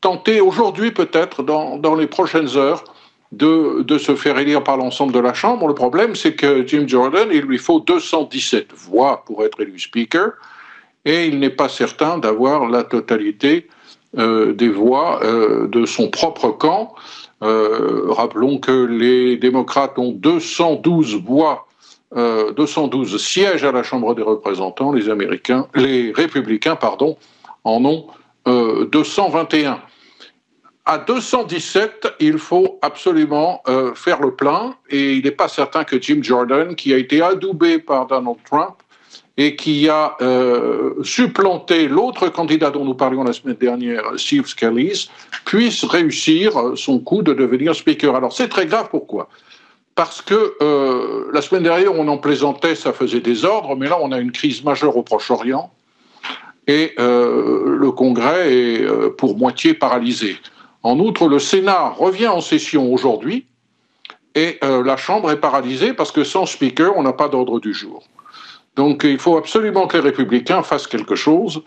tenter 0.00 0.40
aujourd'hui 0.40 0.90
peut-être, 0.90 1.42
dans, 1.42 1.94
les 1.94 2.06
prochaines 2.06 2.56
heures, 2.56 2.84
de, 3.32 3.82
de, 3.82 3.98
se 3.98 4.14
faire 4.14 4.38
élire 4.38 4.64
par 4.64 4.76
l'ensemble 4.76 5.12
de 5.12 5.18
la 5.18 5.34
Chambre. 5.34 5.68
Le 5.68 5.74
problème, 5.74 6.14
c'est 6.14 6.34
que 6.34 6.66
Jim 6.66 6.84
Jordan, 6.86 7.28
il 7.30 7.42
lui 7.42 7.58
faut 7.58 7.80
217 7.80 8.68
voix 8.74 9.22
pour 9.26 9.44
être 9.44 9.60
élu 9.60 9.78
Speaker, 9.78 10.32
et 11.04 11.26
il 11.26 11.38
n'est 11.38 11.50
pas 11.50 11.68
certain 11.68 12.18
d'avoir 12.18 12.68
la 12.68 12.84
totalité 12.84 13.68
euh, 14.16 14.54
des 14.54 14.70
voix 14.70 15.22
euh, 15.22 15.68
de 15.68 15.84
son 15.84 16.08
propre 16.08 16.48
camp. 16.48 16.94
Euh, 17.42 18.06
rappelons 18.08 18.58
que 18.58 18.86
les 18.86 19.36
démocrates 19.36 19.98
ont 19.98 20.12
212 20.12 21.16
voix, 21.22 21.66
212 22.14 23.22
sièges 23.22 23.64
à 23.64 23.72
la 23.72 23.82
Chambre 23.82 24.14
des 24.14 24.22
représentants, 24.22 24.92
les 24.92 25.10
Américains, 25.10 25.66
les 25.74 26.10
républicains, 26.10 26.74
pardon, 26.74 27.18
en 27.64 27.84
ont 27.84 28.06
221 28.46 29.78
à 30.88 30.96
217, 30.96 32.14
il 32.18 32.38
faut 32.38 32.78
absolument 32.80 33.60
euh, 33.68 33.94
faire 33.94 34.22
le 34.22 34.34
plein 34.34 34.74
et 34.88 35.12
il 35.16 35.24
n'est 35.24 35.30
pas 35.30 35.46
certain 35.46 35.84
que 35.84 36.00
Jim 36.00 36.20
Jordan, 36.22 36.74
qui 36.74 36.94
a 36.94 36.96
été 36.96 37.20
adoubé 37.20 37.78
par 37.78 38.06
Donald 38.06 38.38
Trump 38.50 38.76
et 39.36 39.54
qui 39.54 39.86
a 39.90 40.16
euh, 40.22 40.94
supplanté 41.02 41.88
l'autre 41.88 42.30
candidat 42.30 42.70
dont 42.70 42.86
nous 42.86 42.94
parlions 42.94 43.22
la 43.22 43.34
semaine 43.34 43.56
dernière, 43.56 44.02
Steve 44.16 44.46
Scalise, 44.46 45.10
puisse 45.44 45.84
réussir 45.84 46.52
son 46.74 47.00
coup 47.00 47.20
de 47.20 47.34
devenir 47.34 47.74
speaker. 47.74 48.16
Alors 48.16 48.32
c'est 48.32 48.48
très 48.48 48.64
grave, 48.64 48.88
pourquoi? 48.90 49.28
Parce 49.94 50.22
que 50.22 50.54
euh, 50.62 51.28
la 51.34 51.42
semaine 51.42 51.64
dernière, 51.64 51.92
on 51.94 52.08
en 52.08 52.16
plaisantait, 52.16 52.74
ça 52.74 52.94
faisait 52.94 53.20
des 53.20 53.44
ordres, 53.44 53.76
mais 53.76 53.90
là, 53.90 53.98
on 54.00 54.10
a 54.10 54.18
une 54.18 54.32
crise 54.32 54.64
majeure 54.64 54.96
au 54.96 55.02
Proche-Orient 55.02 55.70
et 56.66 56.94
le 56.98 57.90
Congrès 57.92 58.52
est 58.52 58.86
pour 59.16 59.38
moitié 59.38 59.72
paralysé. 59.72 60.36
En 60.88 60.98
outre, 61.00 61.28
le 61.28 61.38
Sénat 61.38 61.90
revient 61.90 62.28
en 62.28 62.40
session 62.40 62.90
aujourd'hui 62.90 63.44
et 64.34 64.56
euh, 64.64 64.82
la 64.82 64.96
Chambre 64.96 65.30
est 65.30 65.36
paralysée 65.38 65.92
parce 65.92 66.10
que 66.10 66.24
sans 66.24 66.46
speaker, 66.46 66.96
on 66.96 67.02
n'a 67.02 67.12
pas 67.12 67.28
d'ordre 67.28 67.60
du 67.60 67.74
jour. 67.74 68.04
Donc 68.74 69.04
il 69.04 69.18
faut 69.18 69.36
absolument 69.36 69.86
que 69.86 69.98
les 69.98 70.02
républicains 70.02 70.62
fassent 70.62 70.86
quelque 70.86 71.14
chose. 71.14 71.62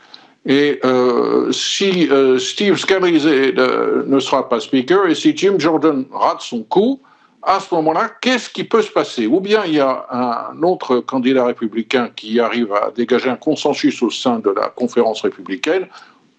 Et 0.48 0.80
euh, 0.84 1.52
si 1.52 2.10
euh, 2.10 2.40
Steve 2.40 2.78
Scalise 2.78 3.28
ne 3.28 4.20
sera 4.20 4.50
pas 4.50 4.60
speaker 4.60 5.06
et 5.06 5.14
si 5.14 5.38
Jim 5.38 5.54
Jordan 5.60 6.04
rate 6.12 6.42
son 6.42 6.64
coup, 6.64 7.00
à 7.44 7.60
ce 7.60 7.76
moment-là, 7.76 8.10
qu'est-ce 8.22 8.50
qui 8.50 8.64
peut 8.64 8.82
se 8.82 8.92
passer? 8.92 9.28
Ou 9.28 9.40
bien 9.40 9.66
il 9.68 9.76
y 9.76 9.80
a 9.80 10.08
un 10.10 10.64
autre 10.64 11.00
candidat 11.00 11.46
républicain 11.46 12.10
qui 12.16 12.40
arrive 12.40 12.74
à 12.74 12.90
dégager 12.90 13.30
un 13.30 13.36
consensus 13.36 14.02
au 14.02 14.10
sein 14.10 14.40
de 14.40 14.50
la 14.50 14.70
conférence 14.70 15.22
républicaine, 15.22 15.86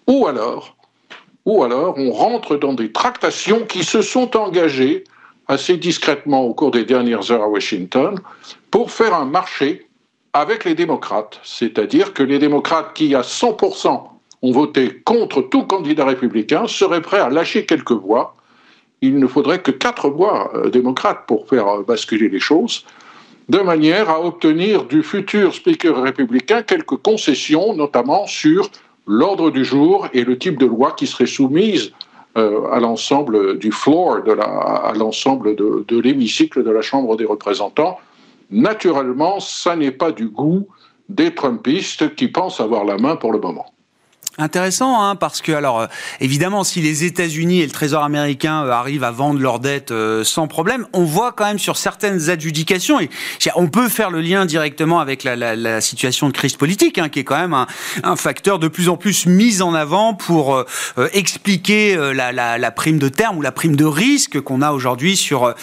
ou 0.05 0.27
alors 0.27 0.75
ou 1.45 1.63
alors 1.63 1.95
on 1.97 2.11
rentre 2.11 2.55
dans 2.55 2.73
des 2.73 2.91
tractations 2.91 3.65
qui 3.65 3.83
se 3.83 4.01
sont 4.01 4.35
engagées 4.37 5.03
assez 5.47 5.77
discrètement 5.77 6.43
au 6.43 6.53
cours 6.53 6.71
des 6.71 6.85
dernières 6.85 7.31
heures 7.31 7.43
à 7.43 7.47
Washington 7.47 8.19
pour 8.71 8.91
faire 8.91 9.13
un 9.13 9.25
marché 9.25 9.87
avec 10.33 10.65
les 10.65 10.73
démocrates. 10.73 11.39
C'est-à-dire 11.43 12.13
que 12.13 12.23
les 12.23 12.39
démocrates 12.39 12.93
qui, 12.93 13.13
à 13.13 13.21
100%, 13.21 14.03
ont 14.41 14.51
voté 14.51 15.01
contre 15.05 15.41
tout 15.41 15.63
candidat 15.63 16.05
républicain 16.05 16.67
seraient 16.67 17.01
prêts 17.01 17.19
à 17.19 17.29
lâcher 17.29 17.65
quelques 17.65 17.91
voix. 17.91 18.35
Il 19.01 19.19
ne 19.19 19.27
faudrait 19.27 19.61
que 19.61 19.71
quatre 19.71 20.09
voix 20.09 20.51
euh, 20.55 20.69
démocrates 20.69 21.25
pour 21.27 21.47
faire 21.47 21.67
euh, 21.67 21.83
basculer 21.83 22.29
les 22.29 22.39
choses, 22.39 22.85
de 23.49 23.59
manière 23.59 24.09
à 24.09 24.21
obtenir 24.21 24.85
du 24.85 25.03
futur 25.03 25.53
speaker 25.53 26.01
républicain 26.01 26.63
quelques 26.63 26.97
concessions, 26.97 27.75
notamment 27.75 28.25
sur 28.25 28.69
l'ordre 29.07 29.49
du 29.51 29.65
jour 29.65 30.07
et 30.13 30.23
le 30.23 30.37
type 30.37 30.57
de 30.59 30.65
loi 30.65 30.91
qui 30.91 31.07
serait 31.07 31.25
soumise 31.25 31.91
à 32.35 32.79
l'ensemble 32.79 33.59
du 33.59 33.71
floor, 33.71 34.23
de 34.23 34.31
la, 34.31 34.43
à 34.43 34.93
l'ensemble 34.93 35.55
de, 35.55 35.85
de 35.87 35.99
l'hémicycle 35.99 36.63
de 36.63 36.71
la 36.71 36.81
Chambre 36.81 37.15
des 37.15 37.25
représentants. 37.25 37.99
Naturellement, 38.49 39.39
ça 39.39 39.75
n'est 39.75 39.91
pas 39.91 40.11
du 40.11 40.29
goût 40.29 40.67
des 41.09 41.35
Trumpistes 41.35 42.15
qui 42.15 42.27
pensent 42.27 42.59
avoir 42.59 42.85
la 42.85 42.97
main 42.97 43.15
pour 43.15 43.31
le 43.31 43.39
moment. 43.39 43.72
Intéressant, 44.39 44.99
hein, 44.99 45.15
parce 45.15 45.43
que, 45.43 45.51
alors, 45.51 45.81
euh, 45.81 45.87
évidemment, 46.19 46.63
si 46.63 46.81
les 46.81 47.03
États-Unis 47.03 47.61
et 47.61 47.65
le 47.67 47.71
Trésor 47.71 48.03
américain 48.03 48.63
euh, 48.65 48.71
arrivent 48.71 49.03
à 49.03 49.11
vendre 49.11 49.39
leurs 49.39 49.59
dettes 49.59 49.91
euh, 49.91 50.23
sans 50.23 50.47
problème, 50.47 50.87
on 50.91 51.03
voit 51.03 51.33
quand 51.33 51.45
même 51.45 51.59
sur 51.59 51.77
certaines 51.77 52.31
adjudications, 52.31 52.99
et 52.99 53.11
on 53.55 53.67
peut 53.67 53.89
faire 53.89 54.09
le 54.09 54.21
lien 54.21 54.47
directement 54.47 54.99
avec 54.99 55.23
la, 55.23 55.35
la, 55.35 55.55
la 55.55 55.81
situation 55.81 56.29
de 56.29 56.33
crise 56.33 56.55
politique, 56.55 56.97
hein, 56.97 57.09
qui 57.09 57.19
est 57.19 57.23
quand 57.23 57.37
même 57.37 57.53
un, 57.53 57.67
un, 58.01 58.15
facteur 58.15 58.57
de 58.57 58.67
plus 58.67 58.89
en 58.89 58.97
plus 58.97 59.27
mis 59.27 59.61
en 59.61 59.75
avant 59.75 60.15
pour 60.15 60.65
expliquer 61.13 61.95
la, 62.13 62.31
la, 62.31 62.71
prime 62.71 62.97
de 62.97 63.09
terme 63.09 63.37
ou 63.37 63.41
la 63.41 63.51
prime 63.51 63.75
de 63.75 63.85
risque 63.85 64.39
qu'on 64.41 64.61
a 64.61 64.71
aujourd'hui 64.71 65.17
sur, 65.17 65.53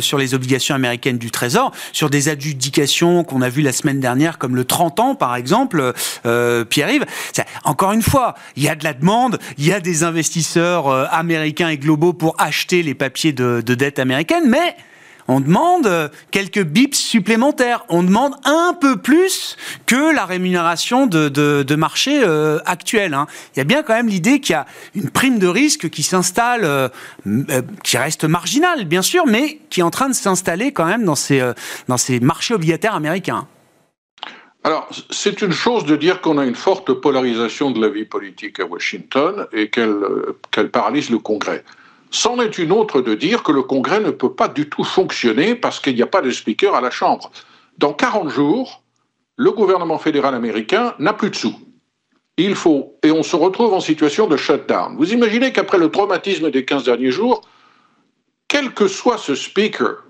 sur 0.00 0.18
les 0.18 0.34
obligations 0.34 0.74
américaines 0.74 1.18
du 1.18 1.30
Trésor, 1.30 1.72
sur 1.92 2.10
des 2.10 2.28
adjudications 2.28 3.22
qu'on 3.22 3.42
a 3.42 3.48
vues 3.48 3.62
la 3.62 3.72
semaine 3.72 4.00
dernière, 4.00 4.38
comme 4.38 4.56
le 4.56 4.64
30 4.64 5.00
ans, 5.00 5.14
par 5.14 5.36
exemple, 5.36 5.92
Pierre-Yves. 6.70 7.04
Encore 7.64 7.92
une 7.92 8.02
fois, 8.02 8.15
il 8.56 8.62
y 8.62 8.68
a 8.68 8.74
de 8.74 8.84
la 8.84 8.94
demande, 8.94 9.38
il 9.58 9.66
y 9.66 9.72
a 9.72 9.80
des 9.80 10.04
investisseurs 10.04 10.88
euh, 10.88 11.06
américains 11.10 11.68
et 11.68 11.78
globaux 11.78 12.12
pour 12.12 12.34
acheter 12.38 12.82
les 12.82 12.94
papiers 12.94 13.32
de, 13.32 13.60
dette 13.60 13.98
américaine, 13.98 14.44
mais 14.48 14.76
on 15.28 15.40
demande 15.40 15.86
euh, 15.86 16.08
quelques 16.30 16.62
bips 16.62 16.94
supplémentaires. 16.94 17.84
On 17.88 18.04
demande 18.04 18.34
un 18.44 18.76
peu 18.80 18.96
plus 18.96 19.56
que 19.86 20.14
la 20.14 20.24
rémunération 20.24 21.06
de, 21.06 21.74
marché 21.74 22.22
euh, 22.22 22.60
actuelle. 22.64 23.12
Hein. 23.12 23.26
Il 23.54 23.58
y 23.58 23.60
a 23.60 23.64
bien 23.64 23.82
quand 23.82 23.94
même 23.94 24.08
l'idée 24.08 24.40
qu'il 24.40 24.52
y 24.52 24.56
a 24.56 24.66
une 24.94 25.10
prime 25.10 25.38
de 25.38 25.48
risque 25.48 25.90
qui 25.90 26.04
s'installe, 26.04 26.90
qui 27.82 27.98
reste 27.98 28.24
marginale 28.24 28.84
bien 28.84 29.02
sûr, 29.02 29.26
mais 29.26 29.60
qui 29.68 29.80
est 29.80 29.84
en 29.84 29.90
train 29.90 30.08
de 30.08 30.14
s'installer 30.14 30.72
quand 30.72 30.86
même 30.86 31.04
dans 31.04 31.16
ces, 31.16 31.42
dans 31.88 31.98
ces 31.98 32.20
marchés 32.20 32.54
obligataires 32.54 32.94
américains. 32.94 33.48
Alors, 34.66 34.88
c'est 35.10 35.42
une 35.42 35.52
chose 35.52 35.84
de 35.84 35.94
dire 35.94 36.20
qu'on 36.20 36.38
a 36.38 36.44
une 36.44 36.56
forte 36.56 36.92
polarisation 36.92 37.70
de 37.70 37.80
la 37.80 37.88
vie 37.88 38.04
politique 38.04 38.58
à 38.58 38.64
Washington 38.64 39.46
et 39.52 39.70
qu'elle 39.70 40.70
paralyse 40.72 41.08
le 41.08 41.20
Congrès. 41.20 41.62
C'en 42.10 42.40
est 42.40 42.58
une 42.58 42.72
autre 42.72 43.00
de 43.00 43.14
dire 43.14 43.44
que 43.44 43.52
le 43.52 43.62
Congrès 43.62 44.00
ne 44.00 44.10
peut 44.10 44.32
pas 44.32 44.48
du 44.48 44.68
tout 44.68 44.82
fonctionner 44.82 45.54
parce 45.54 45.78
qu'il 45.78 45.94
n'y 45.94 46.02
a 46.02 46.08
pas 46.08 46.20
de 46.20 46.32
speaker 46.32 46.74
à 46.74 46.80
la 46.80 46.90
Chambre. 46.90 47.30
Dans 47.78 47.92
40 47.92 48.28
jours, 48.28 48.82
le 49.36 49.52
gouvernement 49.52 49.98
fédéral 49.98 50.34
américain 50.34 50.96
n'a 50.98 51.12
plus 51.12 51.30
de 51.30 51.36
sous. 51.36 51.54
Il 52.36 52.56
faut, 52.56 52.98
et 53.04 53.12
on 53.12 53.22
se 53.22 53.36
retrouve 53.36 53.72
en 53.72 53.78
situation 53.78 54.26
de 54.26 54.36
shutdown. 54.36 54.96
Vous 54.96 55.12
imaginez 55.12 55.52
qu'après 55.52 55.78
le 55.78 55.92
traumatisme 55.92 56.50
des 56.50 56.64
15 56.64 56.82
derniers 56.82 57.12
jours, 57.12 57.42
quel 58.48 58.74
que 58.74 58.88
soit 58.88 59.18
ce 59.18 59.36
speaker, 59.36 60.05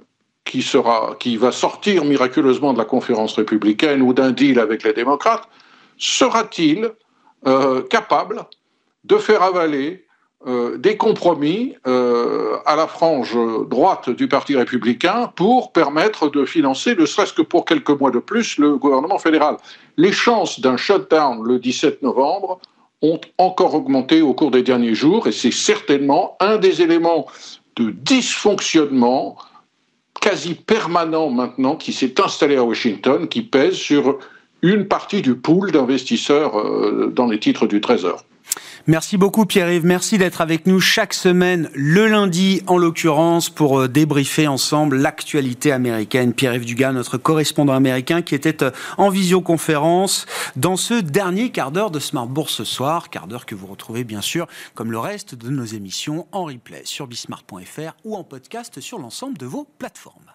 qui, 0.46 0.62
sera, 0.62 1.16
qui 1.18 1.36
va 1.36 1.52
sortir 1.52 2.04
miraculeusement 2.04 2.72
de 2.72 2.78
la 2.78 2.86
conférence 2.86 3.34
républicaine 3.34 4.00
ou 4.00 4.14
d'un 4.14 4.30
deal 4.30 4.58
avec 4.58 4.84
les 4.84 4.94
démocrates, 4.94 5.46
sera-t-il 5.98 6.90
euh, 7.46 7.82
capable 7.82 8.46
de 9.04 9.18
faire 9.18 9.42
avaler 9.42 10.06
euh, 10.46 10.78
des 10.78 10.96
compromis 10.96 11.74
euh, 11.86 12.56
à 12.66 12.76
la 12.76 12.86
frange 12.86 13.36
droite 13.68 14.10
du 14.10 14.28
Parti 14.28 14.56
républicain 14.56 15.32
pour 15.34 15.72
permettre 15.72 16.28
de 16.30 16.44
financer, 16.44 16.94
ne 16.94 17.04
serait-ce 17.06 17.32
que 17.32 17.42
pour 17.42 17.64
quelques 17.64 17.90
mois 17.90 18.10
de 18.10 18.20
plus, 18.20 18.58
le 18.58 18.76
gouvernement 18.76 19.18
fédéral? 19.18 19.56
Les 19.96 20.12
chances 20.12 20.60
d'un 20.60 20.76
shutdown 20.76 21.42
le 21.42 21.58
17 21.58 22.02
novembre 22.02 22.60
ont 23.02 23.20
encore 23.38 23.74
augmenté 23.74 24.22
au 24.22 24.34
cours 24.34 24.50
des 24.50 24.62
derniers 24.62 24.94
jours 24.94 25.26
et 25.26 25.32
c'est 25.32 25.52
certainement 25.52 26.36
un 26.40 26.56
des 26.58 26.82
éléments 26.82 27.26
de 27.76 27.90
dysfonctionnement 27.90 29.36
quasi 30.20 30.54
permanent 30.54 31.30
maintenant 31.30 31.76
qui 31.76 31.92
s'est 31.92 32.20
installé 32.20 32.56
à 32.56 32.64
Washington, 32.64 33.28
qui 33.28 33.42
pèse 33.42 33.74
sur 33.74 34.18
une 34.62 34.86
partie 34.86 35.22
du 35.22 35.34
pool 35.36 35.70
d'investisseurs 35.70 36.58
euh, 36.58 37.12
dans 37.14 37.26
les 37.26 37.38
titres 37.38 37.66
du 37.66 37.80
Trésor. 37.80 38.24
Merci 38.88 39.16
beaucoup 39.16 39.46
Pierre-Yves, 39.46 39.84
merci 39.84 40.16
d'être 40.16 40.40
avec 40.40 40.66
nous 40.68 40.78
chaque 40.78 41.12
semaine, 41.12 41.68
le 41.74 42.06
lundi 42.06 42.62
en 42.68 42.78
l'occurrence, 42.78 43.50
pour 43.50 43.80
euh, 43.80 43.88
débriefer 43.88 44.46
ensemble 44.46 44.96
l'actualité 44.96 45.72
américaine. 45.72 46.32
Pierre-Yves 46.32 46.64
Dugas, 46.64 46.92
notre 46.92 47.18
correspondant 47.18 47.72
américain, 47.72 48.22
qui 48.22 48.36
était 48.36 48.62
euh, 48.62 48.70
en 48.96 49.08
visioconférence 49.08 50.26
dans 50.54 50.76
ce 50.76 50.94
dernier 50.94 51.50
quart 51.50 51.72
d'heure 51.72 51.90
de 51.90 51.98
Smart 51.98 52.28
Bourse 52.28 52.54
ce 52.54 52.64
soir, 52.64 53.10
quart 53.10 53.26
d'heure 53.26 53.44
que 53.44 53.56
vous 53.56 53.66
retrouvez 53.66 54.04
bien 54.04 54.20
sûr, 54.20 54.46
comme 54.76 54.92
le 54.92 55.00
reste 55.00 55.34
de 55.34 55.50
nos 55.50 55.64
émissions, 55.64 56.28
en 56.30 56.44
replay 56.44 56.82
sur 56.84 57.08
bismart.fr 57.08 57.96
ou 58.04 58.14
en 58.14 58.22
podcast 58.22 58.80
sur 58.80 59.00
l'ensemble 59.00 59.36
de 59.36 59.46
vos 59.46 59.66
plateformes. 59.80 60.30